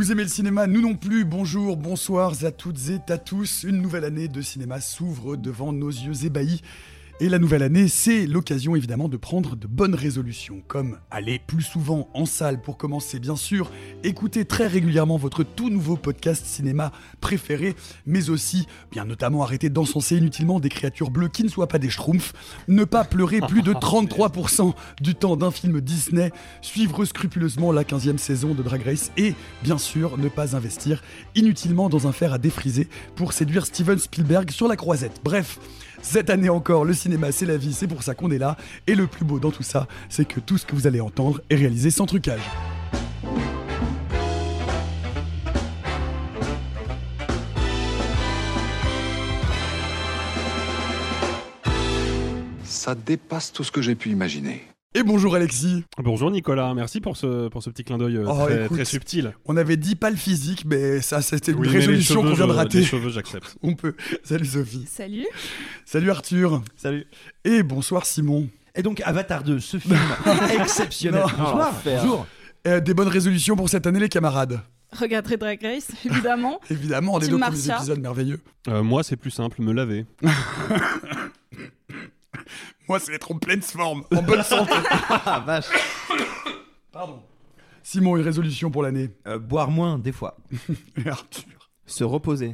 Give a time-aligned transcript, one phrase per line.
[0.00, 1.26] Vous aimez le cinéma, nous non plus.
[1.26, 3.64] Bonjour, bonsoir à toutes et à tous.
[3.64, 6.62] Une nouvelle année de cinéma s'ouvre devant nos yeux ébahis.
[7.22, 11.62] Et la nouvelle année, c'est l'occasion évidemment de prendre de bonnes résolutions, comme aller plus
[11.62, 13.70] souvent en salle pour commencer bien sûr,
[14.04, 17.76] écouter très régulièrement votre tout nouveau podcast cinéma préféré,
[18.06, 21.90] mais aussi, bien notamment arrêter d'encenser inutilement des créatures bleues qui ne soient pas des
[21.90, 22.32] schtroumpfs,
[22.68, 26.32] ne pas pleurer plus de 33% du temps d'un film Disney,
[26.62, 31.02] suivre scrupuleusement la 15e saison de Drag Race et, bien sûr, ne pas investir
[31.34, 35.20] inutilement dans un fer à défriser pour séduire Steven Spielberg sur la croisette.
[35.22, 35.58] Bref,
[36.02, 38.56] cette année encore, le cinéma c'est la vie, c'est pour ça qu'on est là.
[38.86, 41.40] Et le plus beau dans tout ça, c'est que tout ce que vous allez entendre
[41.50, 42.40] est réalisé sans trucage.
[52.64, 54.64] Ça dépasse tout ce que j'ai pu imaginer.
[54.96, 55.84] Et bonjour Alexis.
[55.98, 59.32] Bonjour Nicolas, merci pour ce, pour ce petit clin d'œil euh, Oh, très, très subtil.
[59.44, 62.52] On avait dit pas le physique, mais ça c'était une Oui, résolution qu'on vient de
[62.52, 62.78] je- rater.
[62.78, 63.56] Les cheveux, j'accepte.
[63.62, 63.94] On peut.
[64.24, 64.86] Salut Sophie.
[64.90, 65.26] Salut.
[65.84, 66.62] Salut Arthur.
[66.74, 67.06] Salut.
[67.44, 68.48] Et bonsoir Simon.
[68.74, 69.96] Et donc Avatar 2, ce film
[70.60, 71.20] exceptionnel.
[71.22, 71.44] Non.
[71.44, 71.72] Bonsoir.
[71.84, 72.26] Bonjour.
[72.66, 74.60] Euh, des bonnes résolutions pour cette année les camarades.
[74.92, 76.58] Regarderez Drag Race, évidemment.
[76.68, 77.76] Évidemment, des Team deux premiers Marcia.
[77.76, 78.40] épisodes merveilleux.
[78.66, 80.04] Euh, moi, c'est plus simple, me laver.
[82.90, 84.72] Moi, c'est être en pleine forme, en bonne santé.
[85.08, 85.66] Ah vache.
[86.90, 87.22] Pardon.
[87.84, 89.10] Simon, une résolution pour l'année.
[89.28, 90.36] Euh, boire moins des fois.
[90.96, 91.70] Et Arthur.
[91.86, 92.50] Se reposer.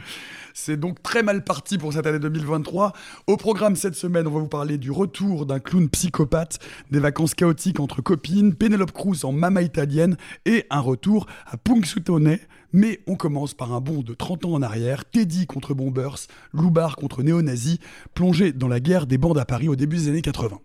[0.52, 2.92] C'est donc très mal parti pour cette année 2023.
[3.28, 6.58] Au programme cette semaine, on va vous parler du retour d'un clown psychopathe,
[6.91, 12.41] des vacances chaotiques entre copines, Penelope Cruz en mama italienne et un retour à Punxsutawney.
[12.72, 16.19] Mais on commence par un bond de 30 ans en arrière, Teddy contre Bombers,
[16.53, 17.78] Loubar contre néo-nazis,
[18.15, 20.59] plongé dans la guerre des bandes à Paris au début des années 80.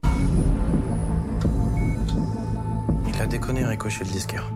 [3.07, 4.51] Il a déconné, Ricochet, le disquaire.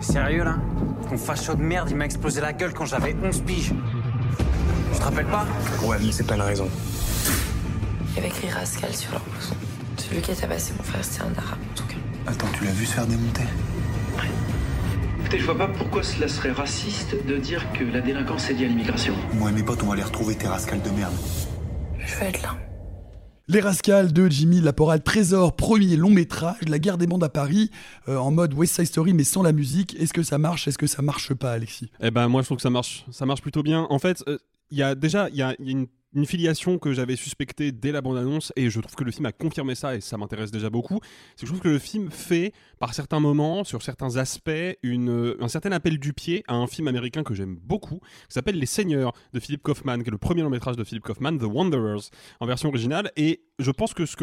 [0.00, 0.58] Sérieux là?
[1.08, 3.72] Ton facho de merde, il m'a explosé la gueule quand j'avais 11 piges.
[4.92, 5.46] Tu te rappelles pas?
[5.84, 6.68] Ouais, mais c'est pas une raison.
[8.10, 9.52] Il y avait écrit Rascal sur leur blouse.
[9.96, 11.94] Celui qui a tabassé mon frère, c'était un arabe en tout cas.
[12.26, 13.42] Attends, tu l'as vu se faire démonter?
[15.24, 18.66] Écoutez, je vois pas pourquoi cela serait raciste de dire que la délinquance est liée
[18.66, 19.14] à l'immigration.
[19.32, 21.14] Moi et mes potes, on va aller retrouver tes rascals de merde.
[21.98, 22.58] Je veux être là.
[23.48, 27.70] Les Rascals de Jimmy Laporal Trésor, premier long métrage, la guerre des bandes à Paris,
[28.06, 29.98] euh, en mode West Side Story mais sans la musique.
[29.98, 31.90] Est-ce que ça marche Est-ce que ça marche pas, Alexis?
[32.02, 33.86] Eh ben, moi, je trouve que ça marche, ça marche plutôt bien.
[33.88, 34.36] En fait, euh,
[34.70, 37.16] il y a déjà il y a, il y a une, une filiation que j'avais
[37.16, 40.16] suspectée dès la bande-annonce et je trouve que le film a confirmé ça et ça
[40.16, 41.00] m'intéresse déjà beaucoup.
[41.36, 45.48] C'est que je trouve que le film fait, par certains moments, sur certains aspects, un
[45.48, 49.12] certain appel du pied à un film américain que j'aime beaucoup, qui s'appelle Les Seigneurs
[49.32, 52.10] de Philip Kaufman, qui est le premier long métrage de Philip Kaufman, The Wanderers,
[52.40, 53.10] en version originale.
[53.16, 54.16] Et je pense que ce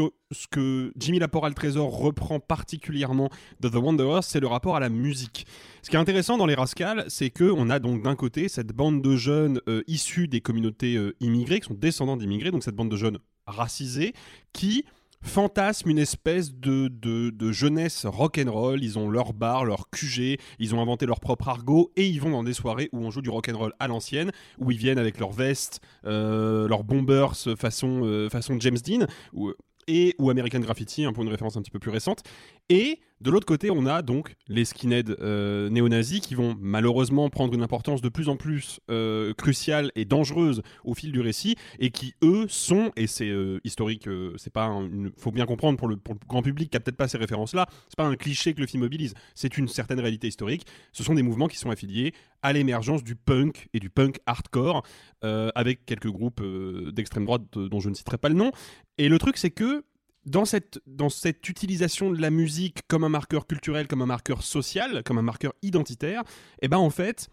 [0.50, 3.30] que, Jimmy Laporal Trésor reprend particulièrement
[3.60, 5.46] de The Wanderers, c'est le rapport à la musique.
[5.82, 8.74] Ce qui est intéressant dans les Rascals, c'est que on a donc d'un côté cette
[8.74, 12.76] bande de jeunes euh, issus des communautés euh, immigrées, qui sont descendants d'immigrés, donc cette
[12.76, 14.14] bande de jeunes racisés,
[14.54, 14.86] qui
[15.24, 18.84] fantasment une espèce de, de, de jeunesse rock'n'roll.
[18.84, 22.32] Ils ont leur bar, leur QG, ils ont inventé leur propre argot et ils vont
[22.32, 25.32] dans des soirées où on joue du rock'n'roll à l'ancienne, où ils viennent avec leurs
[25.32, 29.52] vestes, euh, leurs bombers façon, euh, façon James Dean, ou,
[29.88, 32.24] et, ou American Graffiti, hein, pour une référence un petit peu plus récente.
[32.70, 37.54] Et de l'autre côté, on a donc les skinheads euh, néo-nazis qui vont malheureusement prendre
[37.54, 41.92] une importance de plus en plus euh, cruciale et dangereuse au fil du récit et
[41.92, 45.88] qui eux sont et c'est euh, historique, euh, c'est pas un- faut bien comprendre pour
[45.88, 48.16] le, pour le grand public qui a peut-être pas ces références là, c'est pas un
[48.16, 50.66] cliché que le film mobilise, c'est une certaine réalité historique.
[50.92, 54.84] Ce sont des mouvements qui sont affiliés à l'émergence du punk et du punk hardcore
[55.22, 56.42] avec quelques groupes
[56.92, 58.52] d'extrême droite dont je ne citerai pas le nom.
[58.98, 59.84] Et le truc c'est que
[60.26, 64.44] dans cette, dans cette utilisation de la musique comme un marqueur culturel, comme un marqueur
[64.44, 66.24] social, comme un marqueur identitaire,
[66.62, 67.30] eh ben en fait,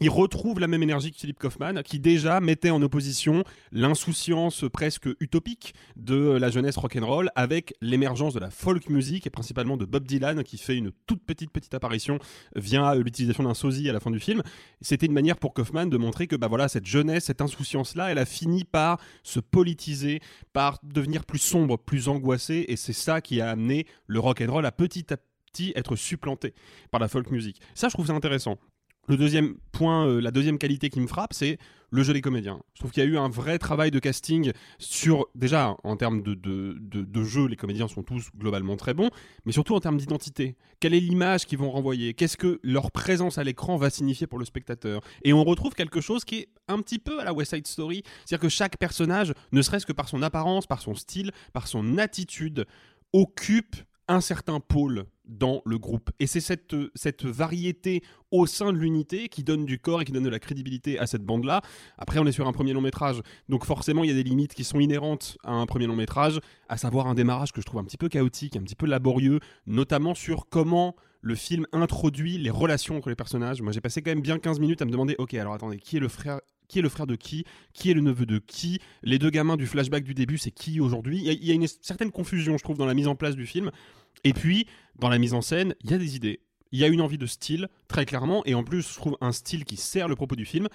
[0.00, 5.08] il retrouve la même énergie que Philippe Kaufman, qui déjà mettait en opposition l'insouciance presque
[5.20, 10.06] utopique de la jeunesse rock'n'roll avec l'émergence de la folk music et principalement de Bob
[10.06, 12.18] Dylan qui fait une toute petite petite apparition
[12.54, 14.42] via l'utilisation d'un sosie à la fin du film.
[14.82, 18.10] C'était une manière pour Kaufman de montrer que bah voilà cette jeunesse, cette insouciance là,
[18.10, 20.20] elle a fini par se politiser,
[20.52, 24.72] par devenir plus sombre, plus angoissée et c'est ça qui a amené le rock'n'roll à
[24.72, 26.52] petit à petit être supplanté
[26.90, 27.60] par la folk music.
[27.74, 28.58] Ça je trouve ça intéressant.
[29.08, 31.58] Le deuxième point, euh, la deuxième qualité qui me frappe, c'est
[31.90, 32.60] le jeu des comédiens.
[32.74, 36.22] Je trouve qu'il y a eu un vrai travail de casting sur, déjà, en termes
[36.22, 39.10] de, de, de, jeu, les comédiens sont tous globalement très bons,
[39.44, 40.56] mais surtout en termes d'identité.
[40.80, 42.14] Quelle est l'image qu'ils vont renvoyer?
[42.14, 45.00] Qu'est-ce que leur présence à l'écran va signifier pour le spectateur?
[45.22, 48.02] Et on retrouve quelque chose qui est un petit peu à la West Side Story,
[48.24, 51.98] c'est-à-dire que chaque personnage, ne serait-ce que par son apparence, par son style, par son
[51.98, 52.66] attitude,
[53.12, 53.76] occupe
[54.08, 56.10] un certain pôle dans le groupe.
[56.20, 60.12] Et c'est cette, cette variété au sein de l'unité qui donne du corps et qui
[60.12, 61.62] donne de la crédibilité à cette bande-là.
[61.98, 64.54] Après, on est sur un premier long métrage, donc forcément, il y a des limites
[64.54, 67.80] qui sont inhérentes à un premier long métrage, à savoir un démarrage que je trouve
[67.80, 72.50] un petit peu chaotique, un petit peu laborieux, notamment sur comment le film introduit les
[72.50, 73.60] relations entre les personnages.
[73.60, 75.96] Moi, j'ai passé quand même bien 15 minutes à me demander, ok, alors attendez, qui
[75.96, 78.80] est le frère qui est le frère de qui, qui est le neveu de qui,
[79.02, 81.22] les deux gamins du flashback du début, c'est qui aujourd'hui.
[81.24, 83.70] Il y, a une certaine confusion, je trouve, dans la mise en place du film.
[84.24, 84.66] Et puis,
[84.98, 86.40] dans la mise en scène, il y a des idées.
[86.72, 89.32] Il y a une envie de style, très clairement, et en plus, je trouve un
[89.32, 90.68] style qui sert le propos du film,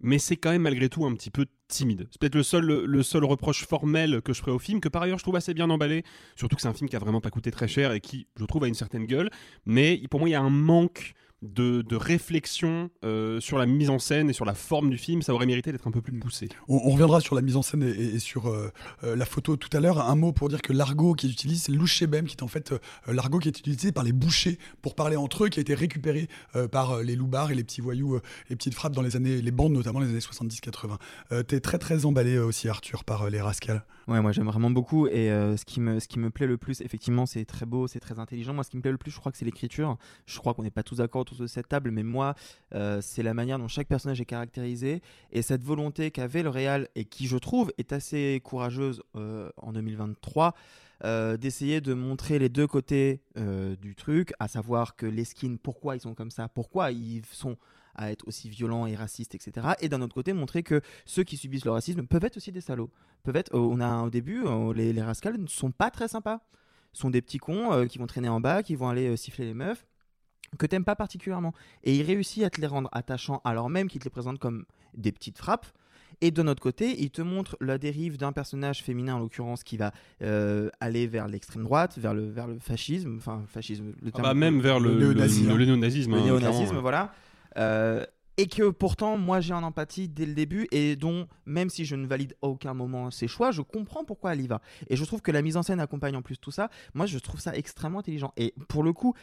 [0.00, 2.06] mais c'est quand même malgré tout un petit peu timide.
[2.10, 5.02] C'est peut-être le seul, le seul reproche formel que je ferai au film, que par
[5.02, 6.04] ailleurs je trouve assez bien emballé,
[6.36, 8.44] surtout que c'est un film qui a vraiment pas coûté très cher et qui, je
[8.44, 9.30] trouve, a une certaine gueule,
[9.64, 13.98] mais pour moi, il y a un manque de, réflexion euh, sur la mise en
[13.98, 16.48] scène et sur la forme du film, ça aurait mérité d'être un peu plus poussé.
[16.68, 18.70] On, reviendra sur la mise en scène et, sur euh,
[19.04, 20.00] euh, la photo tout à l'heure.
[20.00, 22.74] Un mot pour dire que l'argot qui est utilisé, c'est l'ouchebem, qui est en fait
[23.06, 26.28] l'argot qui est utilisé par les bouchers pour parler entre eux, qui a été récupéré
[26.70, 28.18] par les loupards et les petits voyous,
[28.48, 31.44] les petites frappes dans les années, les bandes notamment les années 70-80.
[31.44, 33.84] T'es très très emballé aussi Arthur par les rascals.
[34.08, 36.80] Ouais, moi j'aime vraiment beaucoup et ce, qui me, ce qui me plaît le plus,
[36.80, 38.54] effectivement, c'est très beau, c'est très intelligent.
[38.54, 39.98] Moi, ce qui me plaît le plus, je crois que c'est l'écriture.
[40.26, 42.36] Je crois qu'on n'est pas tous d'accord autour de cette table, mais moi,
[42.74, 46.88] euh, c'est la manière dont chaque personnage est caractérisé et cette volonté qu'avait le Real
[46.94, 50.54] et qui, je trouve, est assez courageuse euh, en 2023.
[51.04, 53.20] Euh, d'essayer de montrer les deux côtés
[53.82, 57.58] du truc, à savoir que les skins, pourquoi ils sont comme ça, pourquoi ils sont
[57.96, 59.68] à être aussi violents et racistes, etc.
[59.80, 62.60] Et d'un autre côté, montrer que ceux qui subissent le racisme peuvent être aussi des
[62.60, 62.90] salauds.
[63.22, 64.44] Peuvent être, on a au début,
[64.74, 66.40] les, les rascals ne sont pas très sympas.
[66.92, 69.86] sont des petits cons qui vont traîner en bas, qui vont aller siffler les meufs
[70.58, 71.52] que t'aimes pas particulièrement.
[71.84, 74.64] Et il réussit à te les rendre attachants alors même qu'il te les présente comme
[74.94, 75.66] des petites frappes.
[76.22, 79.76] Et de notre côté, il te montre la dérive d'un personnage féminin, en l'occurrence, qui
[79.76, 79.92] va
[80.22, 84.34] euh, aller vers l'extrême droite, vers le, vers le fascisme, enfin, fascisme, le ah bah
[84.34, 85.54] même vers le, le, néo-nazisme.
[85.54, 87.12] Le, néo-nazisme, le néo-nazisme, voilà.
[87.56, 88.04] Euh,
[88.38, 91.96] et que pourtant, moi, j'ai en empathie dès le début, et dont, même si je
[91.96, 94.60] ne valide à aucun moment ses choix, je comprends pourquoi elle y va.
[94.88, 96.68] Et je trouve que la mise en scène accompagne en plus tout ça.
[96.92, 98.34] Moi, je trouve ça extrêmement intelligent.
[98.36, 99.14] Et pour le coup,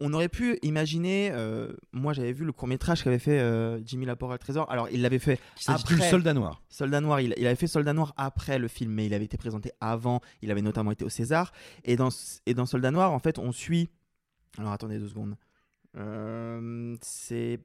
[0.00, 1.30] on aurait pu imaginer.
[1.32, 4.70] Euh, moi, j'avais vu le court métrage qu'avait fait euh, Jimmy Laporte le Trésor.
[4.70, 6.10] Alors, il l'avait fait après.
[6.10, 6.62] Soldat Noir.
[6.68, 7.20] Soldat Noir.
[7.20, 10.20] Il, avait fait Soldat Noir après le film, mais il avait été présenté avant.
[10.42, 11.52] Il avait notamment été au César.
[11.84, 12.10] Et dans,
[12.46, 13.88] et dans Soldat Noir, en fait, on suit.
[14.58, 15.36] Alors, attendez deux secondes.
[15.96, 17.60] Euh, c'est.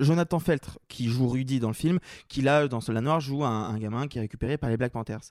[0.00, 1.98] Jonathan Feltre qui joue Rudy dans le film,
[2.28, 5.30] qui là dans Soldat Noir joue un, gamin qui est récupéré par les Black Panthers.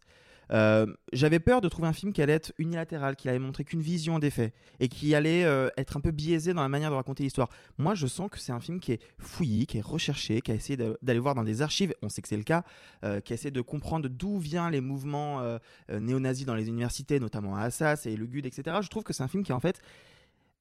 [0.52, 3.82] Euh, j'avais peur de trouver un film qui allait être unilatéral, qui allait montrer qu'une
[3.82, 6.96] vision des faits et qui allait euh, être un peu biaisé dans la manière de
[6.96, 7.50] raconter l'histoire.
[7.78, 10.56] Moi, je sens que c'est un film qui est fouillé, qui est recherché, qui a
[10.56, 12.64] essayé d'aller voir dans des archives, on sait que c'est le cas,
[13.04, 15.42] euh, qui a essayé de comprendre d'où viennent les mouvements
[15.90, 18.78] néo-nazis dans les universités, notamment à Assas et le GUD, etc.
[18.82, 19.82] Je trouve que c'est un film qui, en fait,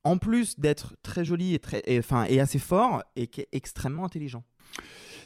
[0.04, 4.04] en plus d'être très joli et, très, enfin, et assez fort, et qui est extrêmement
[4.04, 4.44] intelligent.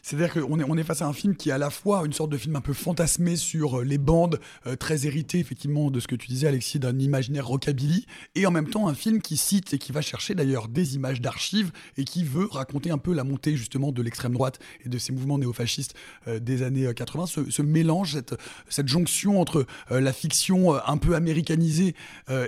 [0.03, 2.31] C'est-à-dire qu'on est, on face à un film qui est à la fois une sorte
[2.31, 6.09] de film un peu fantasmé sur euh, les bandes, euh, très hérité effectivement de ce
[6.09, 9.73] que tu disais Alexis, d'un imaginaire rockabilly, et en même temps un film qui cite
[9.75, 13.23] et qui va chercher d'ailleurs des images d'archives et qui veut raconter un peu la
[13.23, 15.95] montée justement de l'extrême droite et de ces mouvements néofascistes
[16.27, 18.35] euh, des années 80, ce, mélange, cette,
[18.69, 21.95] cette, jonction entre la fiction un peu américanisée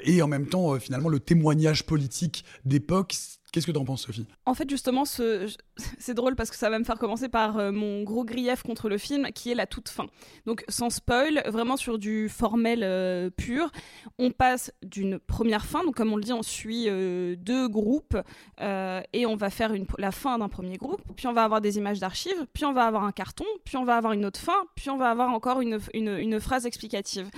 [0.04, 3.14] et en même temps finalement le témoignage politique d'époque
[3.54, 4.26] Qu'est-ce que t'en penses, Sophie?
[4.46, 5.46] En fait, justement, ce...
[6.00, 8.88] c'est drôle parce que ça va me faire commencer par euh, mon gros grief contre
[8.88, 10.06] le film, qui est la toute fin.
[10.44, 13.70] Donc, sans spoil, vraiment sur du formel euh, pur,
[14.18, 15.84] on passe d'une première fin.
[15.84, 18.16] Donc, comme on le dit, on suit euh, deux groupes
[18.58, 21.02] et on va faire la fin d'un premier groupe.
[21.14, 22.46] Puis, on va avoir des images d'archives.
[22.54, 23.44] Puis, on va avoir un carton.
[23.64, 24.66] Puis, on va avoir une autre fin.
[24.74, 27.30] Puis, on va avoir encore une, phrase explicative.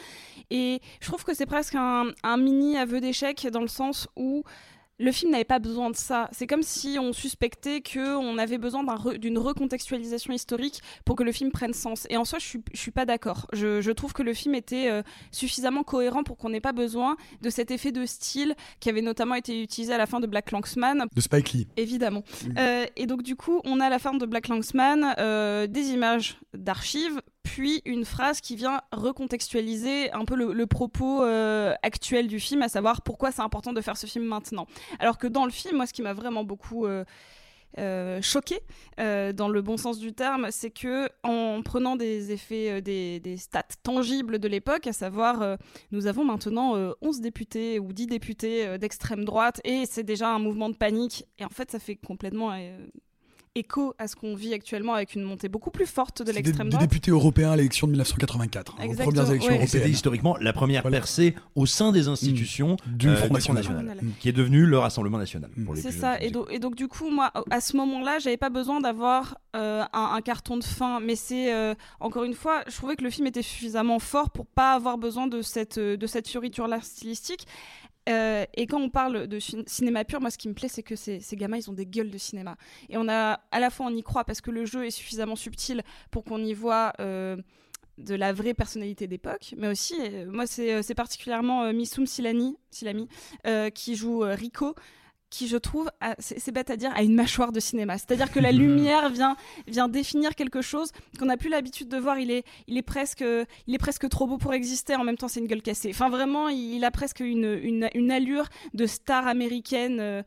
[0.49, 4.45] Et je trouve que c'est presque un mini aveu d'échec dans le sens où
[4.99, 6.29] le film n'avait pas besoin de ça.
[6.33, 8.85] C'est comme si on suspectait qu'on avait besoin
[9.19, 12.07] d'une recontextualisation historique pour que le film prenne sens.
[12.11, 13.47] Et en soi, je suis, je suis pas d'accord.
[13.53, 17.17] Je, je, trouve que le film était euh, suffisamment cohérent pour qu'on n'ait pas besoin
[17.43, 20.51] de cet effet de style qui avait notamment été utilisé à la fin de Black
[20.51, 21.07] Lanksman.
[21.15, 21.69] De Spike Lee.
[21.77, 22.23] Évidemment.
[22.59, 25.91] Euh, et donc, du coup, on a à la fin de Black Lanksman euh, des
[25.91, 32.41] images d'archives puis une phrase qui vient recontextualiser un peu le, propos euh, actuel du
[32.41, 34.67] film, à savoir pourquoi c'est important de faire ce film maintenant.
[34.99, 37.05] Alors que dans le film, moi, ce qui m'a vraiment beaucoup euh,
[37.79, 38.59] euh, choqué,
[38.99, 43.37] euh, dans le bon sens du terme, c'est que en prenant des effets, des, des,
[43.37, 45.57] stats tangibles de l'époque, à savoir,
[45.93, 50.69] nous avons maintenant 11 députés ou 10 députés d'extrême droite, et c'est déjà un mouvement
[50.69, 52.51] de panique, et en fait, ça fait complètement
[53.57, 56.83] écho à ce qu'on vit actuellement avec une montée beaucoup plus forte de l'extrême droite.
[56.83, 59.57] Des députés européens à l'élection de 1984, hein, aux premières élections ouais.
[59.57, 59.67] européennes.
[59.67, 60.99] C'était historiquement la première voilà.
[60.99, 62.97] percée au sein des institutions mmh.
[62.97, 64.11] du euh, Front du National, National, mmh.
[64.21, 65.51] qui est devenu le Rassemblement National.
[65.57, 65.77] Mmh.
[65.77, 68.81] C'est ça, et, do et, donc du coup, moi, à ce moment-là, j'avais pas besoin
[68.81, 72.97] d'avoir euh, un, un, carton de fin, mais c'est, euh, encore une fois, je trouvais
[72.97, 76.81] que le film était suffisamment fort pour pas avoir besoin de cette, de cette fioriture-là
[76.83, 77.47] stylistique.
[78.09, 80.97] Euh, et quand on parle de cinéma pur, moi, ce qui me plaît, c'est que
[80.97, 82.57] ces, gamins, ils ont des gueules de cinéma.
[82.89, 85.37] Et on a, à la fois, on y croit parce que le jeu est suffisamment
[85.37, 87.37] subtil pour qu'on y voit euh,
[87.99, 93.09] de la vraie personnalité d'époque, mais aussi, euh, moi, c'est particulièrement Missoum Silani, Silami
[93.75, 94.75] qui joue Rico
[95.31, 97.99] qui je trouve, c'est bête à dire, a une mâchoire de cinéma.
[97.99, 102.19] C'est-à-dire que la lumière vient, vient définir quelque chose qu'on n'a plus l'habitude de voir.
[102.19, 103.25] Il est, il, est presque,
[103.67, 105.91] il est presque trop beau pour exister, en même temps c'est une gueule cassée.
[105.91, 109.99] Enfin vraiment, il, a presque une, une, une allure de star américaine.
[110.01, 110.23] Euh,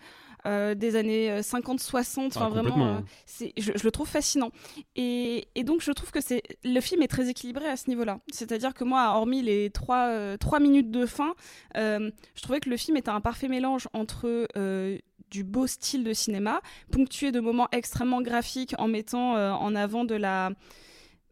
[0.46, 2.28] euh, des années 50-60.
[2.28, 4.52] Enfin, ah, vraiment, euh, c'est, je, je, le trouve fascinant.
[4.96, 8.20] Et, et, donc, je trouve que c'est, le film est très équilibré à ce niveau-là.
[8.32, 11.34] C'est-à-dire que moi, hormis les trois, euh, trois minutes de fin,
[11.78, 14.98] euh, je trouvais que le film était un parfait mélange entre euh,
[15.32, 20.16] du beau style de cinéma, ponctué de moments extrêmement graphiques en mettant en avant de
[20.16, 20.52] la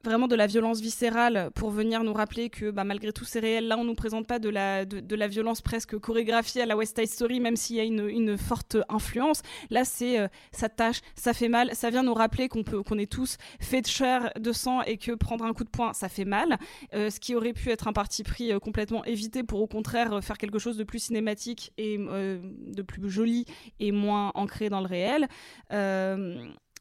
[0.07, 3.67] vraiment de la violence viscérale pour venir nous rappeler que bah, malgré tout c'est réel.
[3.67, 4.85] Là, on nous présente pas de la,
[5.27, 9.41] violence presque chorégraphiée à la West Side Story, même s'il y a une, forte influence.
[9.69, 11.73] Là, c'est euh, ça tâche, ça fait mal.
[11.73, 15.45] Ça vient nous rappeler qu'on est tous faits de chair, de sang et que prendre
[15.45, 16.57] un coup de poing, ça fait mal.
[16.93, 20.23] Euh, ce qui aurait pu être un parti pris euh, complètement évité pour au contraire
[20.23, 23.45] faire quelque chose de plus cinématique et euh, de plus joli
[23.79, 25.27] et moins ancré dans le réel.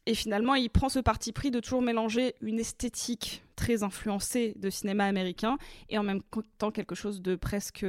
[0.07, 4.55] Euh, et finalement, il prend ce parti pris de toujours mélanger une esthétique très influencée
[4.57, 5.59] de cinéma américain
[5.89, 6.21] et en même
[6.59, 7.85] temps quelque chose de presque,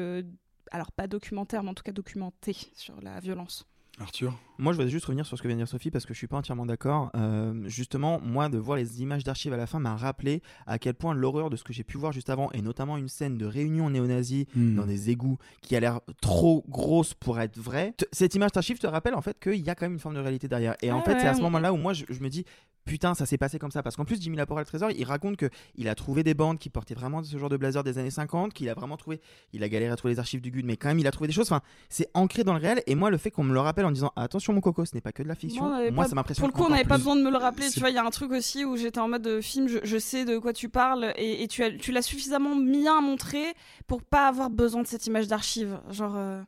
[0.72, 3.66] alors pas documentaire, mais en tout cas documenté sur la violence.
[4.00, 6.14] Arthur Moi, je voudrais juste revenir sur ce que vient de dire Sophie parce que
[6.14, 7.10] je suis pas entièrement d'accord.
[7.16, 10.94] Euh, justement, moi, de voir les images d'archives à la fin m'a rappelé à quel
[10.94, 13.46] point l'horreur de ce que j'ai pu voir juste avant, et notamment une scène de
[13.46, 14.76] réunion néo-nazie mmh.
[14.76, 17.94] dans des égouts qui a l'air trop grosse pour être vraie.
[18.12, 20.20] Cette image d'archive te rappelle en fait qu'il y a quand même une forme de
[20.20, 20.76] réalité derrière.
[20.82, 22.46] Et en ah fait, ouais, c'est à ce moment-là où moi, je, je me dis
[22.88, 23.84] putain, ça s'est passé comme ça.
[23.84, 26.58] Parce qu'en plus, Jimmy Laporte, le trésor, il raconte que il a trouvé des bandes
[26.58, 29.22] qui portaient vraiment ce genre de blazer des années 50, qu'il a vraiment trouvé,
[29.54, 31.28] il a galéré à trouver les archives du GUD, mais quand même, il a trouvé
[31.28, 31.52] des choses.
[31.52, 32.82] Enfin, c'est ancré dans le réel.
[32.88, 35.02] Et moi, le fait qu'on me le rappelle en disant attention, mon coco, ce n'est
[35.02, 35.64] pas que de la fiction.
[35.68, 36.50] Moi, moi pas, ça m'impressionne.
[36.50, 37.70] Pour le coup, on n'avait pas besoin de me le rappeler.
[37.70, 39.98] Tu vois, il y a un truc aussi où j'étais en mode film, je, je,
[39.98, 43.44] sais de quoi tu parles, et, et tu, as, tu l'as suffisamment bien montré
[43.86, 45.80] pour pas avoir besoin de cette image d'archive.
[45.92, 46.14] Genre.
[46.16, 46.42] Euh...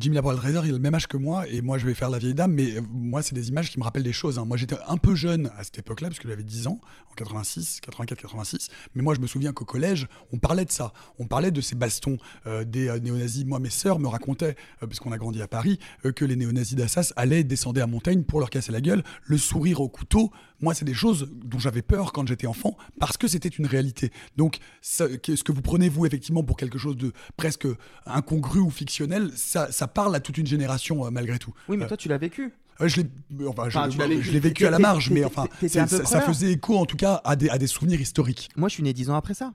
[0.00, 1.94] Jimmy Laporte, le trésor, il a le même âge que moi, et moi, je vais
[1.94, 4.38] faire la vieille dame, mais moi, c'est des images qui me rappellent des choses.
[4.38, 4.44] Hein.
[4.44, 7.80] Moi, j'étais un peu jeune à cette époque-là, parce que j'avais 10 ans, en 86,
[7.82, 8.68] 84, 86.
[8.94, 10.92] Mais moi, je me souviens qu'au collège, on parlait de ça.
[11.18, 13.44] On parlait de ces bastons euh, des euh, néo-nazis.
[13.44, 16.36] Moi, mes sœurs me racontaient, euh, parce qu'on a grandi à Paris, euh, que les
[16.36, 20.30] néo-nazis d'Assas allaient descendre à Montaigne pour leur casser la gueule, le sourire au couteau.
[20.60, 24.10] Moi, c'est des choses dont j'avais peur quand j'étais enfant, parce que c'était une réalité.
[24.36, 27.66] Donc, ça, ce que vous prenez, vous, effectivement, pour quelque chose de presque
[28.06, 31.52] incongru ou fictionnel, ça, ça parle à toute une génération, euh, malgré tout.
[31.68, 32.52] Oui, mais toi, tu l'as vécu.
[32.80, 36.76] Euh, je l'ai enfin, enfin, vécu, à la marge, mais enfin, ça, ça faisait écho
[36.76, 38.48] en tout cas à des, à des souvenirs historiques.
[38.56, 39.52] Moi, je suis né dix ans après ça.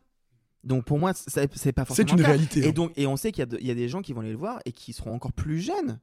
[0.63, 2.07] Donc pour moi, c'est pas forcément.
[2.09, 2.67] C'est une réalité.
[2.67, 4.37] Et, donc, et on sait qu'il y, y, a des gens qui vont aller le
[4.37, 5.99] voir et qui seront encore plus jeunes.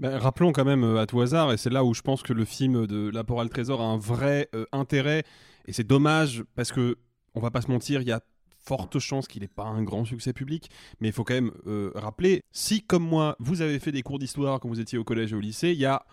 [0.00, 2.44] Ben, rappelons quand même à tout hasard, et c'est là où je pense que le
[2.44, 5.22] film de L'apport à le trésor a un vrai euh, intérêt,
[5.66, 6.96] et c'est dommage parce que,
[7.34, 8.20] on va pas se mentir, il y a
[8.64, 11.92] forte chance qu'il n'ait pas un grand succès public, mais il faut quand même euh,
[11.94, 15.32] rappeler, si comme moi, vous avez fait des cours d'histoire quand vous étiez au collège
[15.32, 16.04] et au lycée, il y a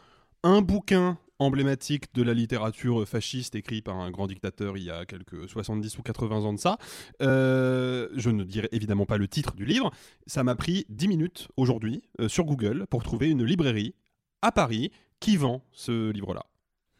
[0.43, 5.05] un bouquin emblématique de la littérature fasciste écrit par un grand dictateur il y a
[5.05, 6.77] quelques 70 ou 80 ans de ça.
[7.21, 9.91] Euh, je ne dirai évidemment pas le titre du livre.
[10.27, 13.95] Ça m'a pris 10 minutes aujourd'hui euh, sur Google pour trouver une librairie
[14.41, 14.91] à Paris
[15.21, 16.45] qui vend ce livre-là.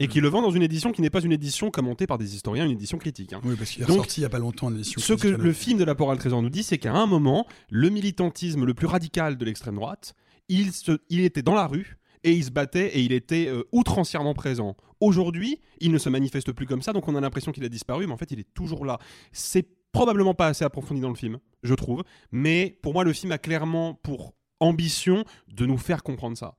[0.02, 2.34] Et qui le vend dans une édition qui n'est pas une édition commentée par des
[2.34, 3.34] historiens, une édition critique.
[3.34, 3.42] hein.
[3.44, 5.02] Oui, parce qu'il est Donc, ressorti il y a pas longtemps édition.
[5.02, 7.90] Ce que le film de la Porale Trésor nous dit, c'est qu'à un moment, le
[7.90, 10.16] militantisme le plus radical de l'extrême droite,
[10.48, 13.64] il, se, il était dans la rue et il se battait et il était euh,
[13.72, 14.76] outrancièrement présent.
[15.00, 18.06] Aujourd'hui, il ne se manifeste plus comme ça, donc on a l'impression qu'il a disparu,
[18.08, 19.00] mais en fait, il est toujours là.
[19.32, 23.32] C'est probablement pas assez approfondi dans le film, je trouve, mais pour moi, le film
[23.32, 26.59] a clairement pour ambition de nous faire comprendre ça.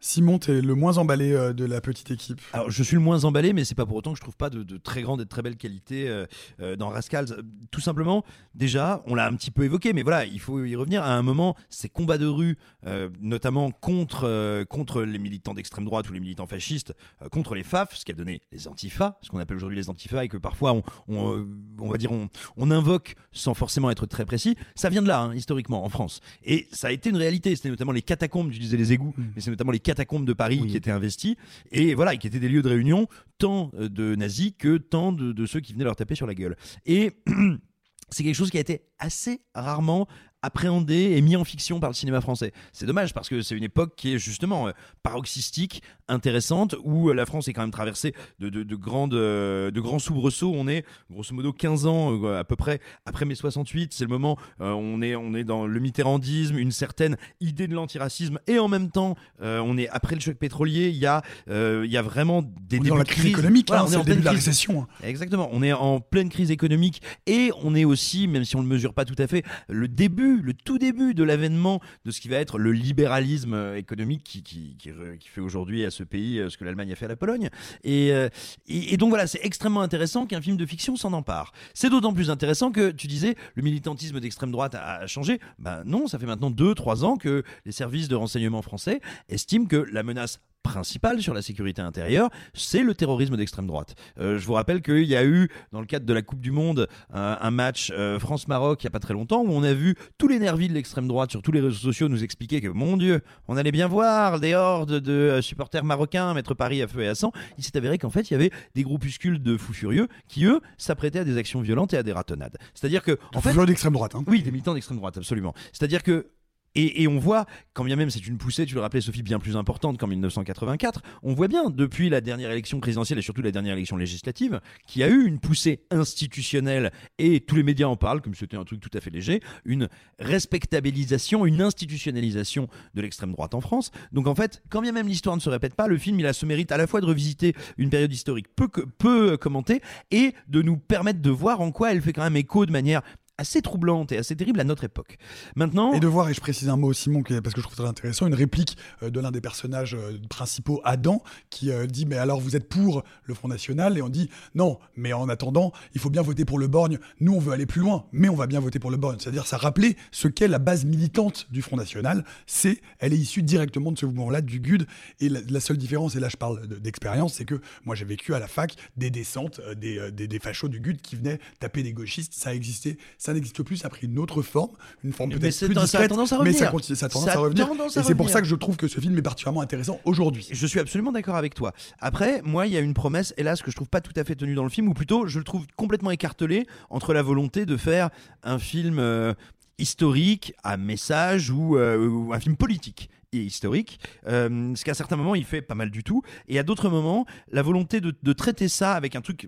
[0.00, 2.40] Simon, t'es le moins emballé euh, de la petite équipe.
[2.52, 4.48] Alors, je suis le moins emballé, mais c'est pas pour autant que je trouve pas
[4.48, 6.26] de, de très grande et de très belle qualité euh,
[6.60, 7.42] euh, dans Rascals.
[7.70, 8.24] Tout simplement,
[8.54, 11.02] déjà, on l'a un petit peu évoqué, mais voilà, il faut y revenir.
[11.02, 16.08] À un moment, ces combats de rue, euh, notamment contre, contre les militants d'extrême droite
[16.08, 16.94] ou les militants fascistes,
[17.32, 20.24] contre les FAF, ce qui a donné les antifas, ce qu'on appelle aujourd'hui les antifas,
[20.24, 21.46] et que parfois on, on,
[21.78, 25.22] on va dire on, on invoque sans forcément être très précis, ça vient de là,
[25.22, 26.20] hein, historiquement, en France.
[26.44, 27.56] Et ça a été une réalité.
[27.56, 30.66] C'était notamment les catacombes, tu disais les égouts, mais c'est notamment les catacombes de Paris
[30.66, 31.36] qui étaient investis,
[31.72, 35.32] et voilà, qui étaient des lieux de réunion, tant euh, de nazis que tant de,
[35.32, 36.56] de ceux qui venaient leur taper sur la gueule.
[36.84, 37.12] Et
[38.10, 40.06] c'est quelque chose qui a été assez rarement
[40.42, 42.52] appréhendé et mis en fiction par le cinéma français.
[42.72, 47.14] C'est dommage parce que c'est une époque qui est justement euh, paroxystique, intéressante, où euh,
[47.14, 50.52] la France est quand même traversée de, de, de grandes, euh, de grands soubresauts.
[50.54, 53.92] On est grosso modo 15 ans à peu près après mai 68.
[53.92, 57.74] C'est le moment euh, on est on est dans le mitterrandisme, une certaine idée de
[57.74, 60.88] l'antiracisme et en même temps euh, on est après le choc pétrolier.
[60.88, 63.70] Il y a euh, il y a vraiment des On est dans la crise économique,
[63.70, 64.46] là, on c'est est le en début de la crise.
[64.46, 64.86] récession, hein.
[65.02, 65.48] Exactement.
[65.52, 68.74] On est en pleine crise économique et on est aussi, même si on ne le
[68.74, 72.28] mesure pas tout à fait, le début, le tout début de l'avènement de ce qui
[72.28, 76.50] va être le libéralisme euh, économique qui, qui, qui, fait aujourd'hui à ce pays euh,
[76.50, 77.50] ce que l'Allemagne a fait à la Pologne.
[77.84, 78.28] Et, euh,
[78.66, 81.52] et, et donc voilà, c'est extrêmement intéressant qu'un film de fiction s'en empare.
[81.74, 85.40] C'est d'autant plus intéressant que tu disais le militantisme d'extrême droite a, a changé.
[85.58, 89.76] Ben non, ça fait maintenant 2-3 ans que les services de renseignement français estiment que
[89.76, 93.94] la menace principale sur la sécurité intérieure, c'est le terrorisme d'extrême droite.
[94.20, 96.50] Euh, je vous rappelle qu'il y a eu, dans le cadre de la Coupe du
[96.50, 99.72] Monde, euh, un match euh, France-Maroc il n'y a pas très longtemps où on a
[99.72, 102.68] vu tous les nervis de l'extrême droite sur tous les réseaux sociaux nous expliquer que,
[102.68, 106.88] mon Dieu, on allait bien voir des hordes de euh, supporters marocains mettre Paris à
[106.88, 107.32] feu et à sang.
[107.56, 110.60] Il s'est avéré qu'en fait, il y avait des groupuscules de fous furieux qui, eux,
[110.76, 112.58] s'apprêtaient à des actions violentes et à des ratonnades.
[112.74, 114.14] C'est-à-dire que, en fait, d'extrême droite.
[114.14, 114.24] Hein.
[114.26, 115.54] oui, des militants d'extrême droite, absolument.
[115.72, 116.26] C'est-à-dire que
[116.74, 119.56] et, on voit, quand bien même c'est une poussée, tu le rappelais Sophie, bien plus
[119.56, 123.74] importante qu'en 1984, on voit bien depuis la dernière élection présidentielle et surtout la dernière
[123.74, 128.20] élection législative, qu'il y a eu une poussée institutionnelle, et tous les médias en parlent
[128.20, 133.54] comme c'était un truc tout à fait léger, une respectabilisation, une institutionnalisation de l'extrême droite
[133.54, 133.90] en France.
[134.12, 136.32] Donc en fait, quand bien même l'histoire ne se répète pas, le film il a
[136.32, 140.34] ce mérite à la fois de revisiter une période historique peu, peu euh, commentée et
[140.48, 143.02] de nous permettre de voir en quoi elle fait quand même écho de manière
[143.38, 145.16] assez troublante et assez terrible à notre époque.
[145.54, 147.86] Maintenant, Et de voir, et je précise un mot, Simon, parce que je trouve très
[147.86, 152.16] intéressant, une réplique euh, de l'un des personnages euh, principaux, Adam, qui euh, dit Mais
[152.16, 153.96] alors vous êtes pour le Front National?
[153.96, 156.98] Et on dit Non, mais en attendant, il faut bien voter pour le Borgne.
[157.20, 159.18] Nous, on veut aller plus loin, mais on va bien voter pour le Borgne.
[159.20, 162.24] C'est-à-dire, ça rappelait ce qu'est la base militante du Front National.
[162.46, 164.86] C'est, elle est issue directement de ce mouvement-là, du GUD.
[165.20, 168.34] Et la, seule différence, et là je parle de- d'expérience, c'est que moi j'ai vécu
[168.34, 171.92] à la fac des descentes, des, des, des fachos du GUD qui venaient taper des
[171.92, 172.32] gauchistes.
[172.34, 174.70] Ça existait, ça n'existe plus, ça a pris une autre forme,
[175.04, 177.28] une forme peut-être plus ça a discrète, tendance à mais ça continue, ça a tendance
[177.28, 177.68] Ça à revenir.
[177.68, 180.00] tendance à et c'est pour ça que je trouve que ce film est particulièrement intéressant
[180.04, 180.46] aujourd'hui.
[180.50, 181.72] Je suis absolument d'accord avec toi.
[182.00, 184.34] Après, moi, il y a une promesse, hélas, que je trouve pas tout à fait
[184.34, 187.76] tenue dans le film, ou plutôt, je le trouve complètement écartelé entre la volonté de
[187.76, 188.10] faire
[188.42, 189.34] un film euh,
[189.78, 195.16] historique à message ou, euh, ou un film politique et historique, euh, ce qu'à certains
[195.16, 198.32] moments il fait pas mal du tout, et à d'autres moments la volonté de, de
[198.32, 199.46] traiter ça avec un truc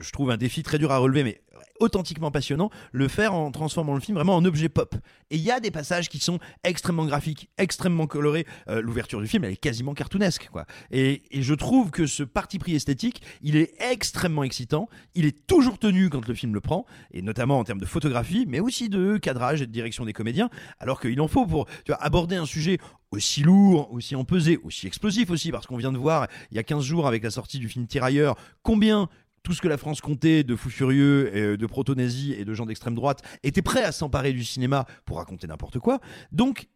[0.00, 1.40] je, trouve un défi très dur à relever, mais
[1.78, 4.94] authentiquement passionnant, le faire en transformant le film vraiment en objet pop.
[5.30, 8.46] Et il y a des passages qui sont extrêmement graphiques, extrêmement colorés.
[8.68, 10.66] Euh, L'ouverture du film, elle est quasiment cartoonesque, quoi.
[10.90, 14.88] Et, je trouve que ce parti pris esthétique, il est extrêmement excitant.
[15.14, 18.44] Il est toujours tenu quand le film le prend, et notamment en termes de photographie,
[18.46, 20.50] mais aussi de cadrage et de direction des comédiens.
[20.78, 21.66] Alors qu'il en faut pour
[22.00, 22.78] aborder un sujet
[23.10, 26.62] aussi lourd, aussi empesé, aussi explosif aussi, parce qu'on vient de voir il y a
[26.62, 29.08] 15 jours avec la sortie du film Tirailleurs combien
[29.42, 32.66] tout ce que la France comptait de fous furieux, euh, de proto-nazis et de gens
[32.66, 36.00] d'extrême droite était prêt à s'emparer du cinéma pour raconter n'importe quoi.
[36.32, 36.68] Donc,